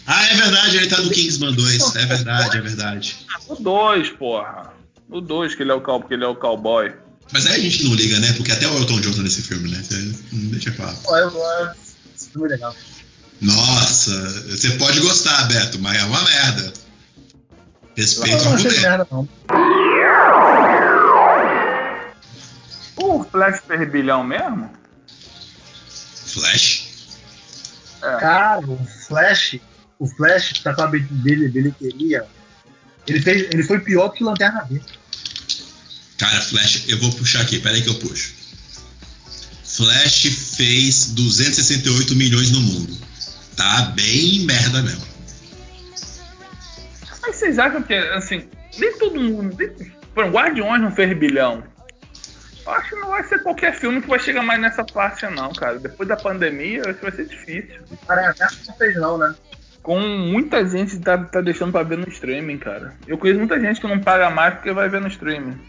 [0.07, 1.95] Ah, é verdade, ele tá no Kingsman 2.
[1.95, 3.25] É verdade, é verdade.
[3.47, 4.73] O 2, porra.
[5.09, 6.93] O 2, que ele é o porque ele é o cowboy.
[7.33, 8.31] Mas aí a gente não liga, né?
[8.33, 9.81] Porque até o Elton John tá nesse filme, né?
[10.31, 10.95] Não deixa claro.
[12.15, 12.75] Esse filme é legal.
[13.41, 16.73] Nossa, você pode gostar, Beto, mas é uma merda.
[17.95, 19.29] Respeito não, não achei merda, não.
[22.97, 24.71] O Flash ferbilhão mesmo?
[26.25, 26.87] Flash?
[28.01, 28.17] É.
[28.17, 29.59] Cara, o Flash
[29.99, 32.25] o Flash tá com a bilheteria.
[33.07, 34.99] Ele, fez, ele foi pior que Lanterna Verde.
[36.17, 38.33] Cara, Flash, eu vou puxar aqui, peraí que eu puxo.
[39.63, 40.23] Flash
[40.55, 42.97] fez 268 milhões no mundo.
[43.65, 45.03] Tá bem merda mesmo.
[47.19, 48.47] Mas vocês acham que, assim,
[48.77, 49.57] nem todo mundo.
[49.57, 51.63] Nem, por Guardiões não fez bilhão.
[52.63, 55.51] Eu acho que não vai ser qualquer filme que vai chegar mais nessa parte, não,
[55.51, 55.79] cara.
[55.79, 57.81] Depois da pandemia, acho que vai ser difícil.
[58.07, 59.33] Cara, acho que não fez, não, né?
[59.81, 62.93] com muita gente tá, tá deixando pra ver no streaming, cara.
[63.07, 65.59] Eu conheço muita gente que não paga mais porque vai ver no streaming.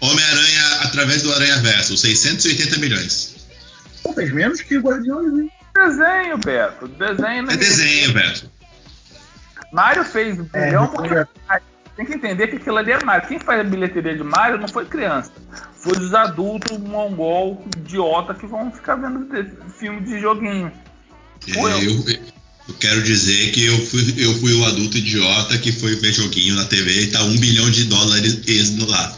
[0.00, 3.48] Homem-Aranha através do Aranha Verso, 680 milhões.
[4.02, 5.52] Pô, fez menos que o Guardiões, hein?
[5.74, 6.88] Desenho, Beto.
[6.88, 7.54] Desenho, né?
[7.54, 8.50] É desenho, Beto.
[9.72, 11.14] Mario fez um é, bilhão porque.
[11.96, 13.26] Tem que entender que aquilo ali é Mario.
[13.26, 15.32] Quem faz a bilheteria de Mario não foi criança.
[15.74, 19.28] Foi os adultos mongol idiota que vão ficar vendo
[19.76, 20.70] filme de joguinho.
[21.48, 22.04] eu, eu,
[22.68, 26.54] eu quero dizer que eu fui, eu fui o adulto idiota que foi ver joguinho
[26.54, 28.42] na TV e tá um bilhão de dólares
[28.86, 29.16] lá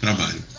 [0.00, 0.51] pra Mario.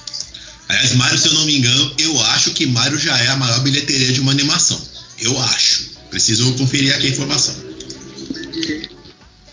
[0.69, 3.59] Aliás, Mario, se eu não me engano, eu acho que Mario já é a maior
[3.61, 4.81] bilheteria de uma animação.
[5.19, 5.91] Eu acho.
[6.09, 7.55] Preciso conferir aqui a informação.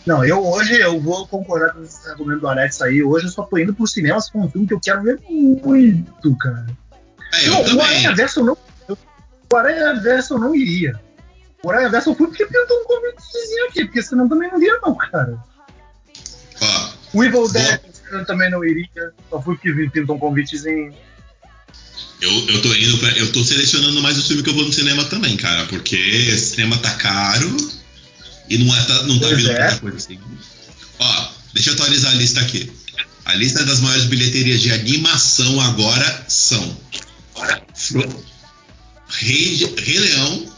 [0.07, 3.03] Não, eu hoje eu vou concordar com esse argumento do Alex aí.
[3.03, 6.37] Hoje eu só tô indo pro cinema for um filme que eu quero ver muito,
[6.39, 6.67] cara.
[7.33, 7.77] É, eu não.
[7.77, 8.57] O Aranha Verso não.
[9.53, 10.99] O Aranha Verso eu não iria.
[11.63, 14.95] Por aí, eu fui porque pintou um convitezinho aqui, porque senão também não iria, não,
[14.95, 15.39] cara.
[16.63, 17.81] Ah, o Evil Dead
[18.11, 20.95] eu também não iria, só fui porque pintou um convitezinho.
[22.21, 24.73] Eu, eu tô indo pra, Eu tô selecionando mais o filme que eu vou no
[24.73, 27.57] cinema também, cara, porque cinema tá caro
[28.49, 29.77] e não, é, tá, não tá vindo é.
[29.79, 30.19] coisa assim.
[30.99, 32.71] Ó, deixa eu atualizar a lista aqui.
[33.25, 36.77] A lista das maiores bilheterias de animação agora são
[39.09, 40.53] Rei, Rei Leão,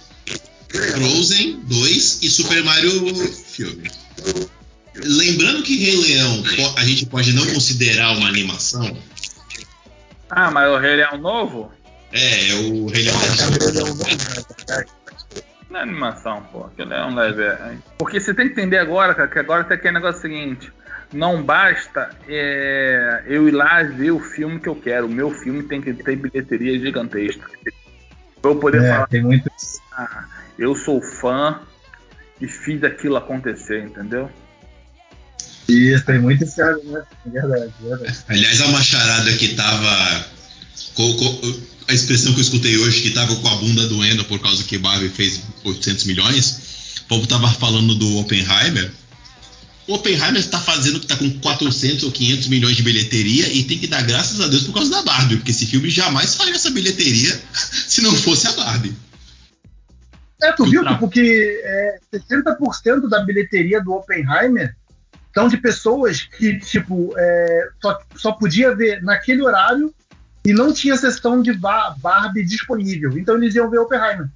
[0.69, 3.15] Frozen 2 e Super Mario
[3.47, 3.91] filme.
[4.95, 6.43] Lembrando que Rei Leão
[6.77, 8.97] a gente pode não considerar uma animação.
[10.29, 11.73] Ah, mas o Rei Leão novo?
[12.13, 14.05] É, é o Rei Leão novo.
[15.71, 16.67] Não é animação, pô.
[16.67, 17.43] Aquele é um leve.
[17.43, 17.77] É.
[17.97, 20.71] Porque você tem que entender agora, cara, que agora tem aquele negócio seguinte.
[21.11, 25.07] Não basta é, eu ir lá ver o filme que eu quero.
[25.07, 27.49] O meu filme tem que ter bilheteria gigantesca.
[28.41, 29.07] Pra eu poder é, falar.
[29.07, 29.51] Tem muito.
[29.93, 30.27] Ah,
[30.59, 31.61] eu sou fã
[32.41, 34.31] e fiz aquilo acontecer, entendeu?
[35.69, 38.19] Isso, tem muito esse argumento, é verdade, é verdade.
[38.29, 40.27] Aliás, a macharada que tava.
[41.89, 44.79] A expressão que eu escutei hoje, que tava com a bunda doendo por causa que
[44.79, 46.61] Barbie fez 800 milhões,
[47.01, 48.91] o povo tava falando do Oppenheimer.
[49.87, 53.79] O Oppenheimer está fazendo que está com 400 ou 500 milhões de bilheteria e tem
[53.79, 56.71] que dar graças a Deus por causa da Barbie, porque esse filme jamais faria essa
[56.71, 57.41] bilheteria
[57.89, 58.95] se não fosse a Barbie.
[60.43, 60.83] É, tu viu?
[60.99, 64.75] Porque é, 60% da bilheteria do Oppenheimer
[65.35, 69.95] são de pessoas que, tipo, é, só, só podia ver naquele horário
[70.45, 73.17] e não tinha sessão de Barbie disponível.
[73.17, 74.29] Então eles iam ver Oppenheimer.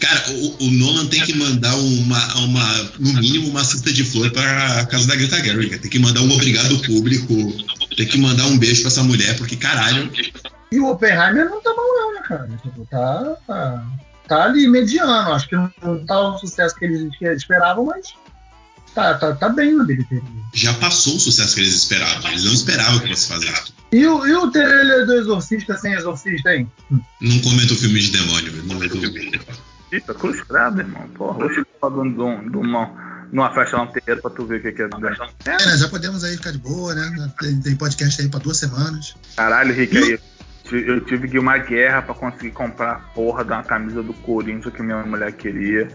[0.00, 4.30] Cara, o, o, Nolan tem que mandar uma, uma, no mínimo, uma cesta de flor
[4.30, 5.78] para casa da Greta Gerwig.
[5.78, 7.34] Tem que mandar um obrigado público,
[7.94, 10.10] tem que mandar um beijo para essa mulher, porque caralho.
[10.72, 12.48] E o Oppenheimer não tá mal, não, né, cara?
[12.62, 13.86] Tipo, tá, tá,
[14.26, 15.32] tá ali mediano.
[15.32, 18.14] Acho que não, não tá o sucesso que eles esperavam, mas.
[18.96, 20.22] Tá, tá, tá bem na bilheteria.
[20.54, 22.30] Já passou o sucesso que eles esperavam.
[22.30, 23.74] Eles não esperavam que fosse fazer isso.
[23.92, 26.70] E o, e o trailer do Exorcista sem Exorcista, hein?
[27.20, 28.64] Não comenta o filme de demônio, velho.
[28.64, 29.40] Não comenta o filme.
[29.92, 31.08] Eita, cruz credo, irmão.
[31.14, 34.20] Porra, vou te falar de, um- de, um- de uma, numa festa lá no terreiro
[34.20, 34.86] pra tu ver o que, que é.
[35.44, 37.32] É, né, já podemos aí ficar de boa, né?
[37.38, 39.14] Tem, tem podcast aí pra duas semanas.
[39.36, 40.18] Caralho, Rick, aí.
[40.72, 44.74] Eu tive que ir uma guerra pra conseguir comprar a porra da camisa do Corinthians
[44.74, 45.88] que minha mulher queria.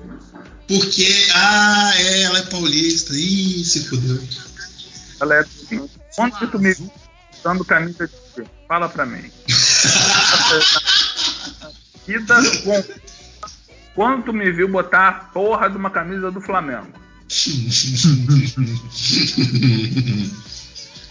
[0.68, 3.14] Porque, ah, é, ela é paulista.
[3.14, 4.22] Ih, se fudeu.
[5.20, 6.92] Ela é assim, quanto que tu me viu
[7.44, 8.44] dando camisa de?
[8.68, 9.30] Fala pra mim.
[12.08, 12.84] Vida com.
[13.94, 16.88] Quando tu me viu botar a porra de uma camisa do Flamengo?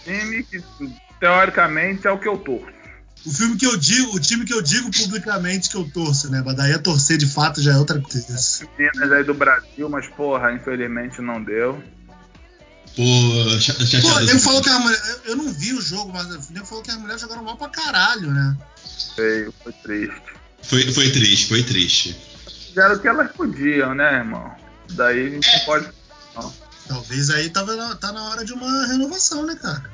[0.04, 0.62] Time que
[1.20, 2.79] teoricamente é o que eu torço.
[3.26, 6.42] O filme que eu digo, o time que eu digo publicamente que eu torço, né?
[6.44, 8.66] Mas daí a torcer de fato já é outra coisa.
[8.78, 11.82] Meninas aí do Brasil, mas porra, infelizmente não deu.
[12.96, 13.02] Pô,
[14.02, 15.00] Pô, ele falou que a mulher.
[15.24, 17.68] eu- Eu não vi o jogo, mas ele falou que as mulheres jogaram mal pra
[17.68, 18.56] caralho, né?
[19.14, 20.22] Feio, foi triste.
[20.62, 22.16] Foi, foi triste, foi triste.
[22.68, 24.50] Fizeram o que elas podiam, né, irmão?
[24.92, 25.88] Daí não pode.
[26.34, 26.52] Não.
[26.88, 29.90] Talvez aí tava tá na hora de uma renovação, né, cara?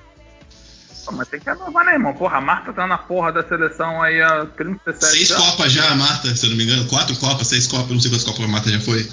[1.13, 2.13] Mas tem que renovar, né, irmão?
[2.15, 5.45] Porra, a Marta tá na porra da seleção aí há 37 Seis anos.
[5.51, 6.85] copas já, Marta, se eu não me engano.
[6.87, 9.09] Quatro copas, seis copas, não sei quantas copas a Marta já foi.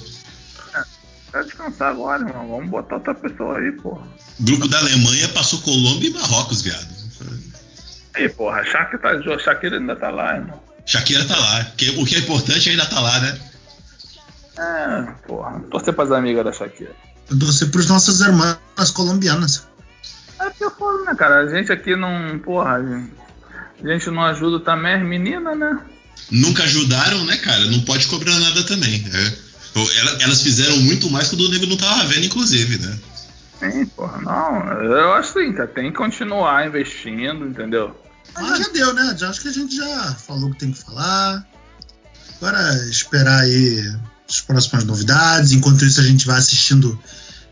[1.31, 2.47] Vai descansar agora, irmão.
[2.47, 4.05] Vamos botar outra pessoa aí, porra.
[4.39, 6.87] Grupo da Alemanha passou Colômbia e Marrocos, viado.
[8.15, 10.61] Aí, porra, a Shakira, tá, a Shakira ainda tá lá, irmão.
[10.85, 11.63] Shakira tá lá.
[11.77, 13.39] Que- o que é importante ainda tá lá, né?
[14.59, 15.59] É, porra.
[15.71, 16.91] Torcer pras amigas da Shakira.
[17.29, 18.57] Eu torcer pros nossos irmãs
[18.93, 19.67] colombianas.
[20.45, 21.39] É porque foda, né, cara?
[21.41, 22.39] A gente aqui não.
[22.39, 23.11] Porra, a gente,
[23.83, 25.79] a gente não ajuda também as meninas, né?
[26.31, 27.65] Nunca ajudaram, né, cara?
[27.65, 29.05] Não pode cobrar nada também.
[29.13, 29.53] é.
[29.99, 32.97] Ela- Elas fizeram muito mais quando o nego não tava vendo, inclusive, né?
[33.59, 34.83] Sim, porra, não.
[34.83, 37.95] Eu acho assim, cara, tem que continuar investindo, entendeu?
[38.35, 39.15] Mas já deu, né?
[39.17, 41.45] Já acho que a gente já falou o que tem que falar.
[42.37, 43.95] Agora esperar aí
[44.29, 45.51] as próximas novidades.
[45.53, 46.99] Enquanto isso, a gente vai assistindo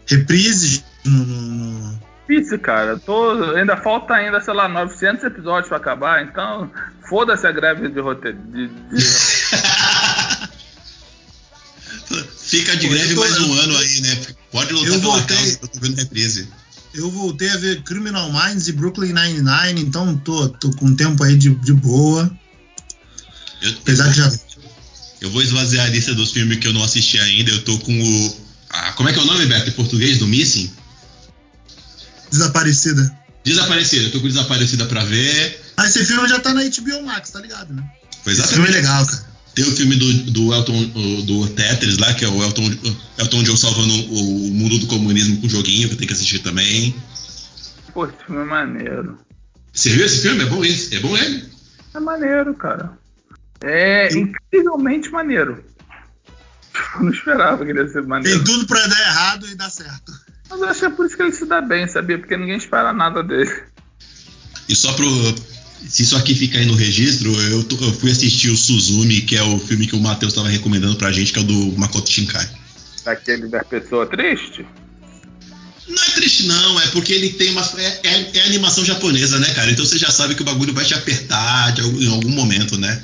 [0.06, 2.00] reprises no- no,
[2.32, 2.98] Difícil, cara.
[2.98, 6.72] Tô, ainda falta ainda, sei lá, 900 episódios pra acabar, então
[7.10, 8.38] foda-se a greve de roteiro.
[8.52, 8.72] De, de-
[12.40, 14.22] Fica de greve eu mais um ano aí, né?
[14.52, 16.48] Pode lutar Eu pela voltei- causa, eu tô vendo reprise.
[16.94, 21.38] Eu voltei a ver Criminal Minds e Brooklyn Nine-Nine, então tô, tô com tempo aí
[21.38, 22.30] de, de boa.
[23.62, 24.30] Eu, Apesar que já.
[25.22, 27.52] eu vou esvaziar a lista dos filmes que eu não assisti ainda.
[27.52, 28.38] Eu tô com o.
[28.70, 30.70] Ah, como é que é o nome, Beto, em português do Missing?
[32.32, 33.18] Desaparecida.
[33.44, 34.04] Desaparecida.
[34.06, 35.62] Eu tô com Desaparecida pra ver.
[35.78, 37.84] Ah, esse filme já tá na HBO Max, tá ligado, né?
[38.24, 38.72] Foi Esse filme é exatamente.
[38.72, 39.32] legal, cara.
[39.54, 40.84] Tem o filme do, do Elton,
[41.26, 42.72] do Tetris lá, que é o Elton,
[43.18, 46.14] Elton John salvando o, o mundo do comunismo com o joguinho, que eu tenho que
[46.14, 46.96] assistir também.
[47.94, 49.18] Pô, esse filme é maneiro.
[49.74, 50.44] Você viu esse filme?
[50.44, 50.96] É bom esse?
[50.96, 51.50] É bom ele?
[51.94, 52.98] É maneiro, cara.
[53.62, 55.64] É incrivelmente maneiro.
[56.96, 58.44] Eu não esperava que ele ia ser Tem maneiro.
[58.46, 60.14] tudo pra dar errado e dar certo.
[60.52, 62.18] Mas eu acho que é por isso que ele se dá bem, sabia?
[62.20, 63.52] Porque ninguém espera nada dele.
[64.68, 65.08] E só pro.
[65.88, 69.36] Se isso aqui ficar aí no registro, eu, tô- eu fui assistir o Suzumi, que
[69.36, 72.12] é o filme que o Matheus tava recomendando pra gente, que é o do Makoto
[72.12, 72.48] Shinkai.
[73.04, 74.64] Daquele da pessoa triste.
[75.88, 77.62] Não é triste, não, é porque ele tem uma.
[77.78, 79.72] É, é- é animação japonesa, né, cara?
[79.72, 83.04] Então você já sabe que o bagulho vai te apertar de em algum momento, né?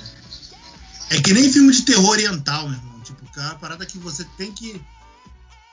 [1.10, 3.02] É que nem filme de terror oriental, meu irmão.
[3.02, 4.80] Tipo, que é uma parada que você tem que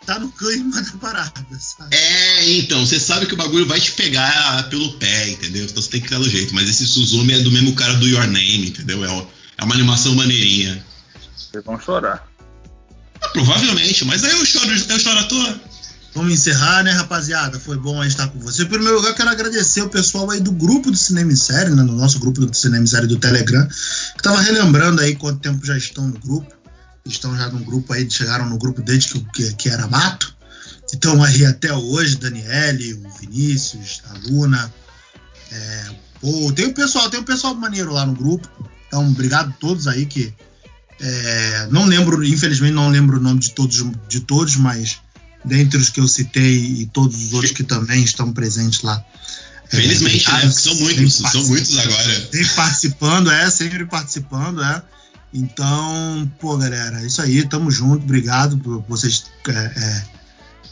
[0.05, 1.94] tá no clima da parada, sabe?
[1.94, 5.64] É, então, você sabe que o bagulho vai te pegar pelo pé, entendeu?
[5.64, 6.55] Então você tem que ficar do jeito.
[6.55, 9.05] Mas esse Suzumi é do mesmo cara do Your Name, entendeu?
[9.05, 9.26] É,
[9.59, 10.85] é uma animação maneirinha.
[11.36, 12.26] Vocês vão chorar.
[13.20, 15.60] Ah, provavelmente, mas aí eu choro, eu choro à toa.
[16.14, 17.59] Vamos encerrar, né, rapaziada?
[17.59, 18.62] Foi bom aí estar com você.
[18.62, 21.82] Em primeiro lugar, quero agradecer o pessoal aí do grupo do Cinema em Série, né?
[21.82, 23.66] No nosso grupo do Cinema em Série do Telegram,
[24.16, 26.47] que tava relembrando aí quanto tempo já estão no grupo.
[27.06, 30.35] Estão já no grupo aí, chegaram no grupo desde que, que, que era mato.
[30.90, 34.72] Estão aí até hoje, Daniele, o Vinícius, a Luna.
[35.52, 35.90] É,
[36.20, 38.48] pô, tem o pessoal, tem o pessoal maneiro lá no grupo.
[38.86, 40.32] Então, obrigado a todos aí que.
[41.01, 44.98] é, não lembro, infelizmente não lembro o nome de todos, de todos, mas
[45.44, 49.05] dentre os que eu citei e todos os outros que também estão presentes lá.
[49.72, 50.32] é, Felizmente, né?
[50.32, 50.52] obrigado.
[50.52, 52.20] Porque são muitos, são muitos agora.
[52.20, 54.82] Sempre participando, é, sempre participando, é.
[55.35, 60.05] Então, pô, galera, é isso aí, tamo junto, obrigado por vocês é, é,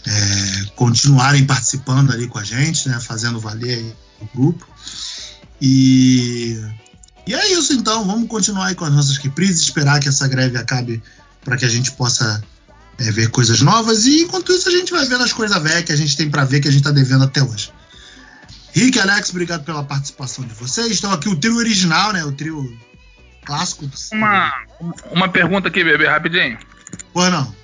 [0.06, 3.84] é, continuarem participando ali com a gente, né, fazendo valer
[4.20, 4.64] o grupo.
[5.60, 6.56] E,
[7.26, 10.56] e é isso então, vamos continuar aí com as nossas reprises, esperar que essa greve
[10.56, 11.02] acabe
[11.44, 12.40] para que a gente possa
[12.98, 14.06] é, ver coisas novas.
[14.06, 16.44] E enquanto isso, a gente vai vendo as coisas velhas que a gente tem para
[16.44, 17.72] ver que a gente tá devendo até hoje.
[18.72, 20.98] Rick Alex, obrigado pela participação de vocês.
[20.98, 22.24] Então, aqui o trio original, né?
[22.24, 22.72] O trio
[23.44, 23.88] clássico.
[24.12, 24.52] Uma,
[25.10, 26.58] uma pergunta aqui, bebê, rapidinho.
[27.12, 27.54] Pois não.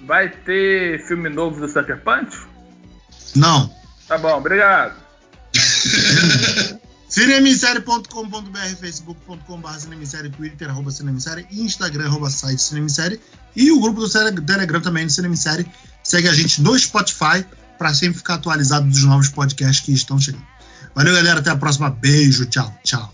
[0.00, 2.36] Vai ter filme novo do Sucker Punch?
[3.36, 3.72] Não.
[4.08, 4.94] Tá bom, obrigado.
[7.12, 13.20] Cinemissérie.com.br, facebook.com.br, cinemissérie, twitter, arroba cinemissérie, instagram, arroba site cinemissérie
[13.54, 15.70] e o grupo do Telegram também do Cinemissérie.
[16.02, 17.44] Segue a gente no Spotify
[17.76, 20.46] para sempre ficar atualizado dos novos podcasts que estão chegando.
[20.94, 21.40] Valeu, galera.
[21.40, 21.90] Até a próxima.
[21.90, 22.46] Beijo.
[22.46, 22.74] Tchau.
[22.82, 23.12] Tchau.